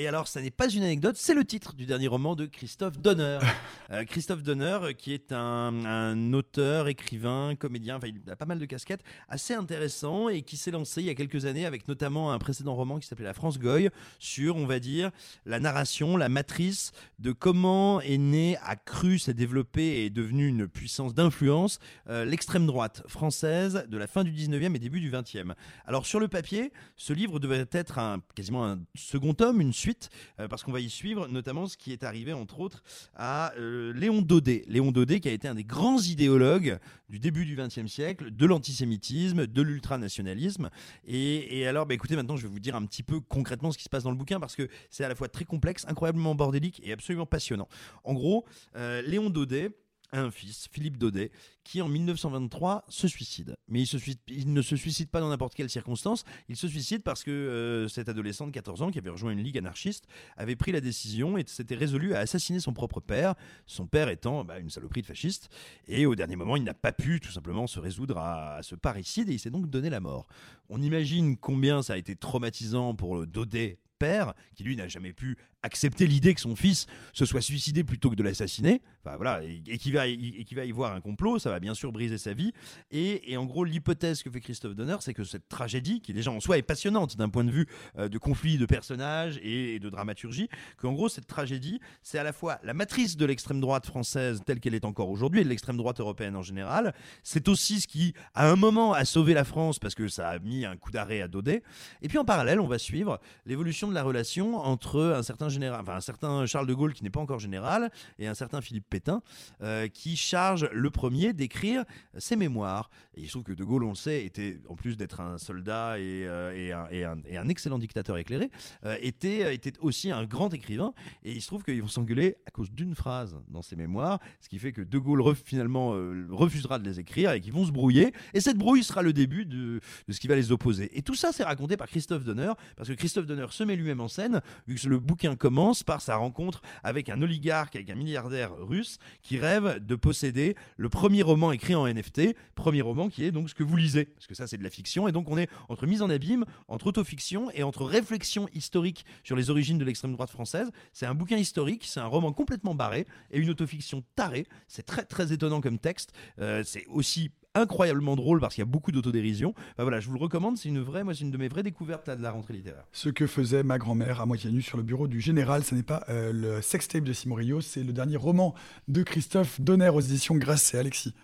[0.00, 2.98] Et alors, ça n'est pas une anecdote, c'est le titre du dernier roman de Christophe
[2.98, 3.38] Donner.
[3.92, 8.44] Euh, Christophe Donner, euh, qui est un, un auteur, écrivain, comédien, enfin, il a pas
[8.44, 11.88] mal de casquettes, assez intéressant et qui s'est lancé il y a quelques années avec
[11.88, 13.90] notamment un précédent roman qui s'appelait La France Goy
[14.20, 15.10] sur, on va dire,
[15.44, 20.46] la narration, la matrice de comment est née, a cru, s'est développée et est devenue
[20.46, 25.10] une puissance d'influence euh, l'extrême droite française de la fin du 19e et début du
[25.10, 25.54] 20e.
[25.84, 29.89] Alors, sur le papier, ce livre devait être un, quasiment un second tome, une suite,
[30.38, 32.82] euh, parce qu'on va y suivre notamment ce qui est arrivé, entre autres,
[33.14, 34.64] à euh, Léon Daudet.
[34.68, 38.46] Léon Daudet, qui a été un des grands idéologues du début du XXe siècle, de
[38.46, 40.70] l'antisémitisme, de l'ultranationalisme.
[41.06, 43.78] Et, et alors, bah, écoutez, maintenant, je vais vous dire un petit peu concrètement ce
[43.78, 46.34] qui se passe dans le bouquin, parce que c'est à la fois très complexe, incroyablement
[46.34, 47.68] bordélique et absolument passionnant.
[48.04, 48.44] En gros,
[48.76, 49.70] euh, Léon Daudet,
[50.12, 51.30] un fils, Philippe Daudet,
[51.64, 53.56] qui en 1923 se suicide.
[53.68, 57.30] Mais il, ne se suicide pas dans n'importe quelle circonstance, il se suicide parce que
[57.30, 60.06] euh, cet adolescent de 14 ans qui avait rejoint une ligue anarchiste
[60.36, 63.34] avait pris la décision et s'était résolu à assassiner son propre père,
[63.66, 65.48] son père étant bah, une saloperie de fasciste.
[65.86, 68.74] Et au dernier moment, il n'a pas pu tout simplement se résoudre à, à ce
[68.74, 70.26] parricide et il s'est donc donné la mort.
[70.68, 75.12] On imagine combien ça a été traumatisant pour le Daudet père, qui lui n'a jamais
[75.12, 78.82] pu accepter l'idée que son fils se soit suicidé plutôt que de l'assassiner.
[79.04, 81.92] Enfin voilà, et, et qu'il va, va y voir un complot, ça va bien sûr
[81.92, 82.52] briser sa vie.
[82.90, 86.40] Et, en gros, l'hypothèse que fait Christophe Donner, c'est que cette tragédie, qui déjà en
[86.40, 87.66] soi est passionnante d'un point de vue
[87.98, 92.22] euh, de conflit de personnages et, et de dramaturgie, qu'en gros, cette tragédie, c'est à
[92.22, 95.48] la fois la matrice de l'extrême droite française telle qu'elle est encore aujourd'hui, et de
[95.48, 96.94] l'extrême droite européenne en général.
[97.22, 100.38] C'est aussi ce qui, à un moment, a sauvé la France parce que ça a
[100.38, 101.62] mis un coup d'arrêt à Daudet.
[102.02, 105.80] Et puis en parallèle, on va suivre l'évolution de la relation entre un certain général,
[105.80, 108.88] enfin un certain Charles de Gaulle qui n'est pas encore général et un certain Philippe
[108.88, 109.22] Pétain
[109.62, 111.84] euh, qui charge le premier d'écrire
[112.18, 112.90] ses mémoires.
[113.14, 115.38] Et il se trouve que de Gaulle, on le sait, était en plus d'être un
[115.38, 116.84] soldat et, euh,
[117.32, 118.50] un, excellent dictateur éclairé,
[118.84, 120.94] euh, était, était aussi un grand écrivain.
[121.24, 124.48] Et il se trouve qu'ils vont s'engueuler à cause d'une phrase dans ses mémoires, ce
[124.48, 125.90] qui fait que de Gaulle finalement
[126.30, 128.12] refusera de les écrire et qu'ils vont se brouiller.
[128.34, 130.96] Et cette brouille sera le début de, de ce qui va les opposer.
[130.96, 134.00] Et tout ça, c'est raconté par Christophe Donner, parce que Christophe Donner se met lui-même
[134.00, 137.94] en scène, vu que le bouquin commence par sa rencontre avec un oligarque, avec un
[137.96, 143.24] milliardaire russe, qui rêve de posséder le premier roman écrit en NFT, premier roman qui
[143.24, 145.28] est donc ce que vous lisez, parce que ça c'est de la fiction, et donc
[145.30, 149.78] on est entre mise en abîme, entre autofiction et entre réflexion historique sur les origines
[149.78, 150.70] de l'extrême droite française.
[150.92, 154.46] C'est un bouquin historique, c'est un roman complètement barré, et une autofiction tarée.
[154.68, 156.12] C'est très très étonnant comme texte.
[156.38, 159.54] Euh, c'est aussi incroyablement drôle parce qu'il y a beaucoup d'autodérision.
[159.72, 161.62] Enfin, voilà, je vous le recommande, c'est une vraie, moi c'est une de mes vraies
[161.62, 162.84] découvertes là, de la rentrée littéraire.
[162.92, 165.82] Ce que faisait ma grand-mère à moitié nue sur le bureau du général, ce n'est
[165.82, 168.54] pas euh, le sextape de Simon Rio, c'est le dernier roman
[168.88, 170.78] de Christophe Donner aux éditions Grasset.
[170.78, 171.14] Alexis.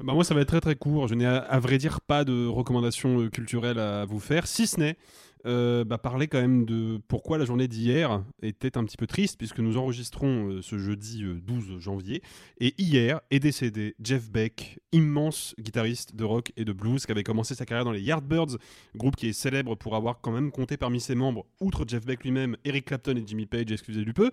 [0.00, 1.08] Bah moi, ça va être très très court.
[1.08, 4.66] Je n'ai à, à vrai dire pas de recommandations euh, culturelles à vous faire, si
[4.66, 4.96] ce n'est
[5.46, 9.38] euh, bah, parler quand même de pourquoi la journée d'hier était un petit peu triste,
[9.38, 12.22] puisque nous enregistrons euh, ce jeudi euh, 12 janvier.
[12.60, 17.22] Et hier est décédé Jeff Beck, immense guitariste de rock et de blues, qui avait
[17.24, 18.56] commencé sa carrière dans les Yardbirds,
[18.96, 22.24] groupe qui est célèbre pour avoir quand même compté parmi ses membres, outre Jeff Beck
[22.24, 24.30] lui-même, Eric Clapton et Jimmy Page, excusez du peu.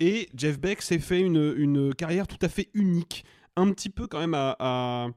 [0.00, 3.24] Et Jeff Beck s'est fait une, une carrière tout à fait unique,
[3.56, 5.08] un petit peu quand même à-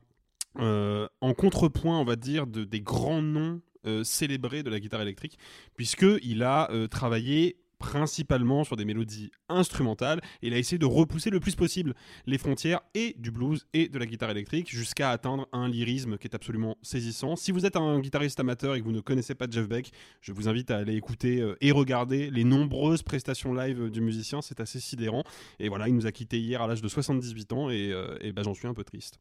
[0.60, 5.02] euh, en contrepoint, on va dire, de, des grands noms euh, célébrés de la guitare
[5.02, 5.38] électrique,
[5.76, 11.30] puisqu'il a euh, travaillé principalement sur des mélodies instrumentales et il a essayé de repousser
[11.30, 11.94] le plus possible
[12.26, 16.28] les frontières et du blues et de la guitare électrique jusqu'à atteindre un lyrisme qui
[16.28, 17.36] est absolument saisissant.
[17.36, 19.91] Si vous êtes un guitariste amateur et que vous ne connaissez pas Jeff Beck,
[20.22, 24.41] je vous invite à aller écouter euh, et regarder les nombreuses prestations live du musicien,
[24.41, 25.24] c'est assez sidérant.
[25.60, 28.44] Et voilà, il nous a quitté hier à l'âge de 78 ans et, et ben,
[28.44, 29.20] j'en suis un peu triste.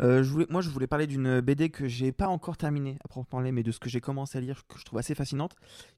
[0.00, 3.52] Euh, moi, je voulais parler d'une BD que j'ai pas encore terminée à proprement parler,
[3.52, 5.54] mais de ce que j'ai commencé à lire, que je trouve assez fascinante,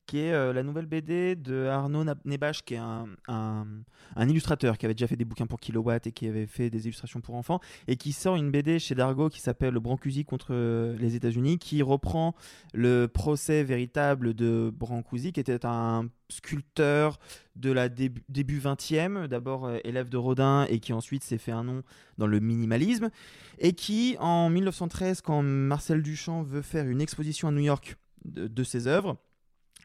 [0.07, 3.65] qui est euh, la nouvelle BD de Arnaud Na- Nebache, qui est un, un-
[4.29, 7.21] illustrateur qui avait déjà fait des bouquins pour Kilowatt et qui avait fait des illustrations
[7.21, 10.53] pour enfants, et qui sort une BD chez Dargo qui s'appelle Le Brancusi contre
[10.99, 12.35] les États-Unis, qui reprend
[12.75, 17.19] le procès véritable de Brancusi, qui était un sculpteur
[17.57, 21.53] de la début, début 20e, d'abord euh, élève de Rodin et qui ensuite s'est fait
[21.53, 21.83] un nom
[22.19, 23.11] dans le minimalisme,
[23.59, 28.65] et qui en 1913, quand Marcel Duchamp veut faire une exposition à New York de,
[28.65, 29.17] ses œuvres,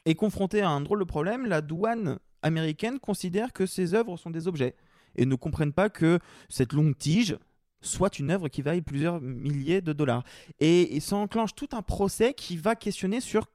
[0.06, 1.46] est confronté à un drôle de problème.
[1.46, 4.76] La douane américaine considère que ses œuvres sont des objets
[5.16, 6.20] et ne comprennent pas que
[6.50, 7.38] cette longue tige
[7.82, 10.24] soit une œuvre qui vaille plusieurs milliers de dollars.
[10.60, 13.48] Et, et ça enclenche tout un procès qui va questionner sur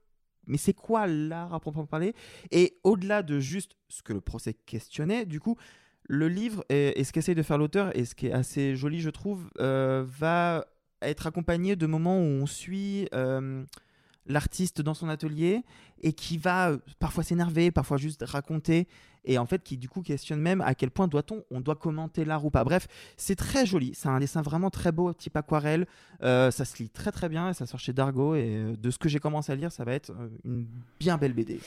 [0.46, 2.14] mais c'est quoi l'art à proprement parler?
[2.50, 5.56] Et au-delà de juste ce que le procès questionnait, du coup,
[6.08, 9.10] le livre et, ce qu'essaye de faire l'auteur, et ce qui est assez joli, je
[9.10, 10.66] trouve, euh, va
[11.00, 13.64] être accompagné de moments où on suit euh,
[14.26, 15.62] l'artiste dans son atelier
[16.02, 18.86] et qui va euh, parfois s'énerver, parfois juste raconter,
[19.24, 22.24] et en fait qui du coup questionne même à quel point doit-on, on doit commenter
[22.24, 22.64] l'art ou pas.
[22.64, 25.86] Bref, c'est très joli, c'est un dessin vraiment très beau, type aquarelle,
[26.24, 28.90] Euh, ça se lit très très bien, et ça sort chez Dargo, et euh, de
[28.92, 30.66] ce que j'ai commencé à lire, ça va être euh, une
[31.00, 31.58] bien belle BD.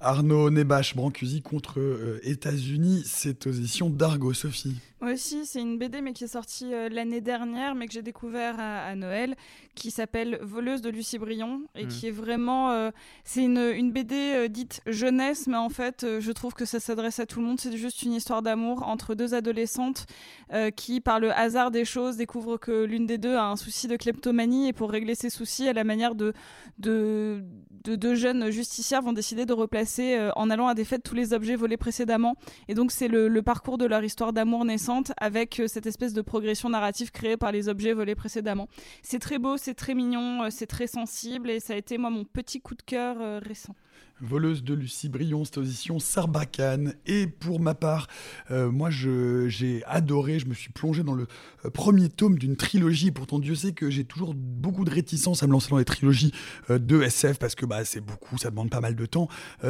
[0.00, 4.76] Arnaud Nebache Brancusi contre euh, États-Unis, c'est aux éditions d'Argo, Sophie.
[5.00, 8.02] Moi aussi, c'est une BD mais qui est sortie euh, l'année dernière, mais que j'ai
[8.02, 9.36] découvert à, à Noël,
[9.76, 11.88] qui s'appelle Voleuse de Lucie Brion et Mm.
[11.88, 12.90] qui est vraiment, euh,
[13.22, 16.80] c'est une, une BD euh, dite jeunesse, mais en fait, euh, je trouve que ça
[16.80, 17.60] s'adresse à tout le monde.
[17.60, 20.06] C'est juste une histoire d'amour entre deux adolescentes
[20.52, 23.88] euh, qui, par le hasard des choses, découvrent que l'une des deux a un souci
[23.88, 26.32] de kleptomanie et pour régler ses soucis, à la manière de
[26.78, 27.44] de
[27.84, 31.14] de deux jeunes justicières, vont décider de replacer euh, en allant à des fêtes tous
[31.14, 32.34] les objets volés précédemment.
[32.68, 36.22] Et donc, c'est le, parcours de leur histoire d'amour naissante avec euh, cette espèce de
[36.22, 38.68] progression narrative créée par les objets volés précédemment.
[39.02, 42.08] C'est très beau, c'est très mignon, euh, c'est très sensible et ça a été, moi,
[42.08, 43.76] mon petit coup de cœur euh, récent.
[44.20, 46.94] Voleuse de Lucie Brion, cette audition Sarbacane.
[47.06, 48.06] Et pour ma part,
[48.50, 51.26] euh, moi j'ai adoré, je me suis plongé dans le
[51.64, 53.10] euh, premier tome d'une trilogie.
[53.10, 56.32] Pourtant, Dieu sait que j'ai toujours beaucoup de réticence à me lancer dans les trilogies
[56.70, 59.28] euh, de SF parce que bah, c'est beaucoup, ça demande pas mal de temps.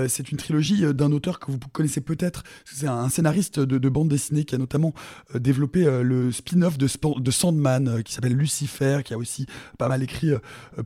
[0.08, 2.42] C'est une trilogie d'un auteur que vous connaissez peut-être.
[2.64, 4.92] C'est un scénariste de, de bande dessinée qui a notamment
[5.34, 9.46] développé le spin-off de, Sandman qui s'appelle Lucifer, qui a aussi
[9.78, 10.30] pas mal écrit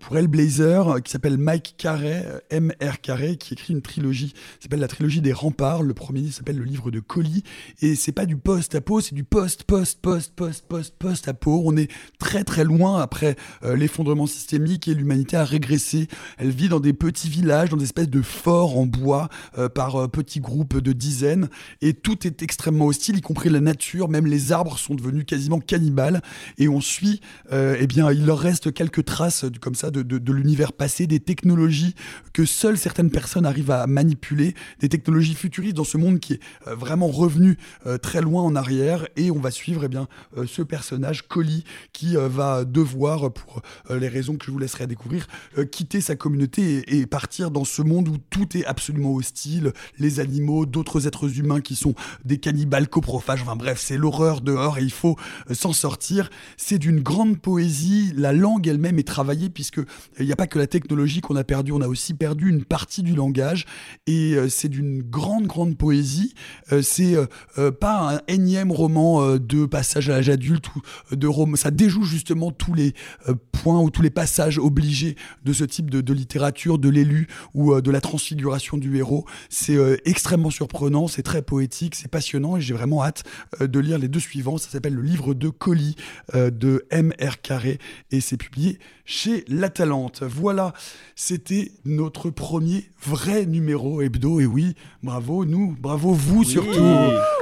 [0.00, 3.00] pour Hellblazer, qui s'appelle Mike euh, MR
[3.36, 5.82] Qui écrit une trilogie, s'appelle la trilogie des remparts.
[5.82, 7.42] Le premier s'appelle le livre de Colis,
[7.82, 11.62] et c'est pas du post-apo, c'est du post, post, post, post, post, post-apo.
[11.64, 16.08] On est très très loin après euh, l'effondrement systémique et l'humanité a régressé.
[16.38, 19.28] Elle vit dans des petits villages, dans des espèces de forts en bois,
[19.58, 21.48] euh, par euh, petits groupes de dizaines,
[21.82, 25.60] et tout est extrêmement hostile, y compris la nature, même les arbres sont devenus quasiment
[25.60, 26.22] cannibales,
[26.56, 27.20] et on suit,
[27.52, 31.20] eh bien, il leur reste quelques traces comme ça de, de- de l'univers passé, des
[31.20, 31.94] technologies
[32.32, 36.40] que seules certaines personnes arrivent à manipuler, des technologies futuristes dans ce monde qui est
[36.66, 40.46] euh, vraiment revenu euh, très loin en arrière, et on va suivre eh bien euh,
[40.46, 45.26] ce personnage Collie qui va devoir, pour les raisons que je vous laisserai découvrir,
[45.70, 50.66] quitter sa communauté et, partir dans ce monde où tout est absolument hostile, les animaux,
[50.66, 54.92] d'autres êtres humains qui sont des cannibales coprophages, enfin bref, c'est l'horreur dehors et il
[54.92, 55.16] faut
[55.50, 56.30] s'en sortir.
[56.56, 59.80] C'est d'une grande poésie, la langue elle-même est travaillée puisque
[60.18, 62.64] il n'y a pas que la technologie qu'on a perdue, on a aussi perdu une
[62.64, 63.66] partie du langage
[64.06, 66.34] et euh, c'est d'une grande grande poésie.
[66.72, 67.14] Euh, c'est
[67.58, 72.04] euh, pas un énième roman de passage à l'âge adulte ou de roman, ça déjoue
[72.04, 72.94] justement tous les
[73.52, 77.80] points ou tous les passages obligés de ce type de, de littérature, de l'élu ou
[77.80, 79.24] de la transfiguration du héros.
[79.48, 83.24] C'est extrêmement surprenant, c'est très poétique, c'est passionnant et j'ai vraiment hâte
[83.60, 84.58] de lire les deux suivants.
[84.58, 85.96] Ça s'appelle le livre de Colis
[86.34, 87.40] de M.R.
[87.40, 87.78] Carré
[88.10, 90.22] et c'est publié chez La Talente.
[90.22, 90.74] Voilà,
[91.16, 96.84] c'était notre premier vrai numéro hebdo et oui, bravo nous, bravo vous surtout.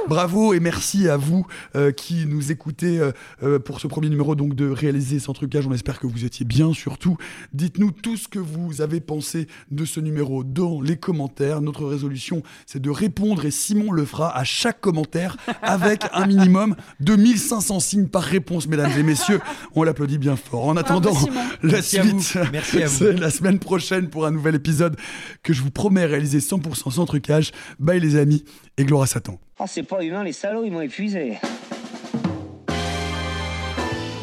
[0.07, 3.11] Bravo et merci à vous euh, qui nous écoutez euh,
[3.43, 5.67] euh, pour ce premier numéro donc de réaliser sans trucage.
[5.67, 7.17] On espère que vous étiez bien surtout.
[7.53, 11.59] Dites-nous tout ce que vous avez pensé de ce numéro dans les commentaires.
[11.59, 16.77] Notre résolution, c'est de répondre et Simon le fera à chaque commentaire avec un minimum
[17.01, 19.41] de 1500 signes par réponse, mesdames et messieurs.
[19.75, 20.67] On l'applaudit bien fort.
[20.67, 21.17] En attendant,
[21.63, 22.21] la Merci suite,
[22.87, 24.95] c'est la semaine prochaine pour un nouvel épisode
[25.47, 27.53] que je vous promets réaliser 100% sans trucage.
[27.79, 28.43] Bye les amis
[28.77, 29.39] et gloire à Satan.
[29.57, 31.37] Ah, c'est pas humain, les salauds, ils m'ont épuisé.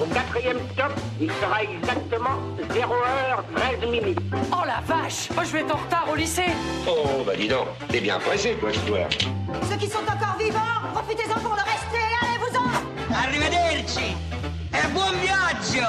[0.02, 2.36] Au quatrième stop, il sera exactement
[2.68, 4.18] 0h13 minutes.
[4.52, 6.52] Oh la vache Moi je vais être en retard au lycée
[6.86, 9.08] Oh, bah dis donc, t'es bien pressé, toi, toi.
[9.70, 14.12] Ceux qui sont encore vivants, profitez-en pour le rester, allez-vous-en Arrivederci
[14.74, 15.88] Et buon viaggio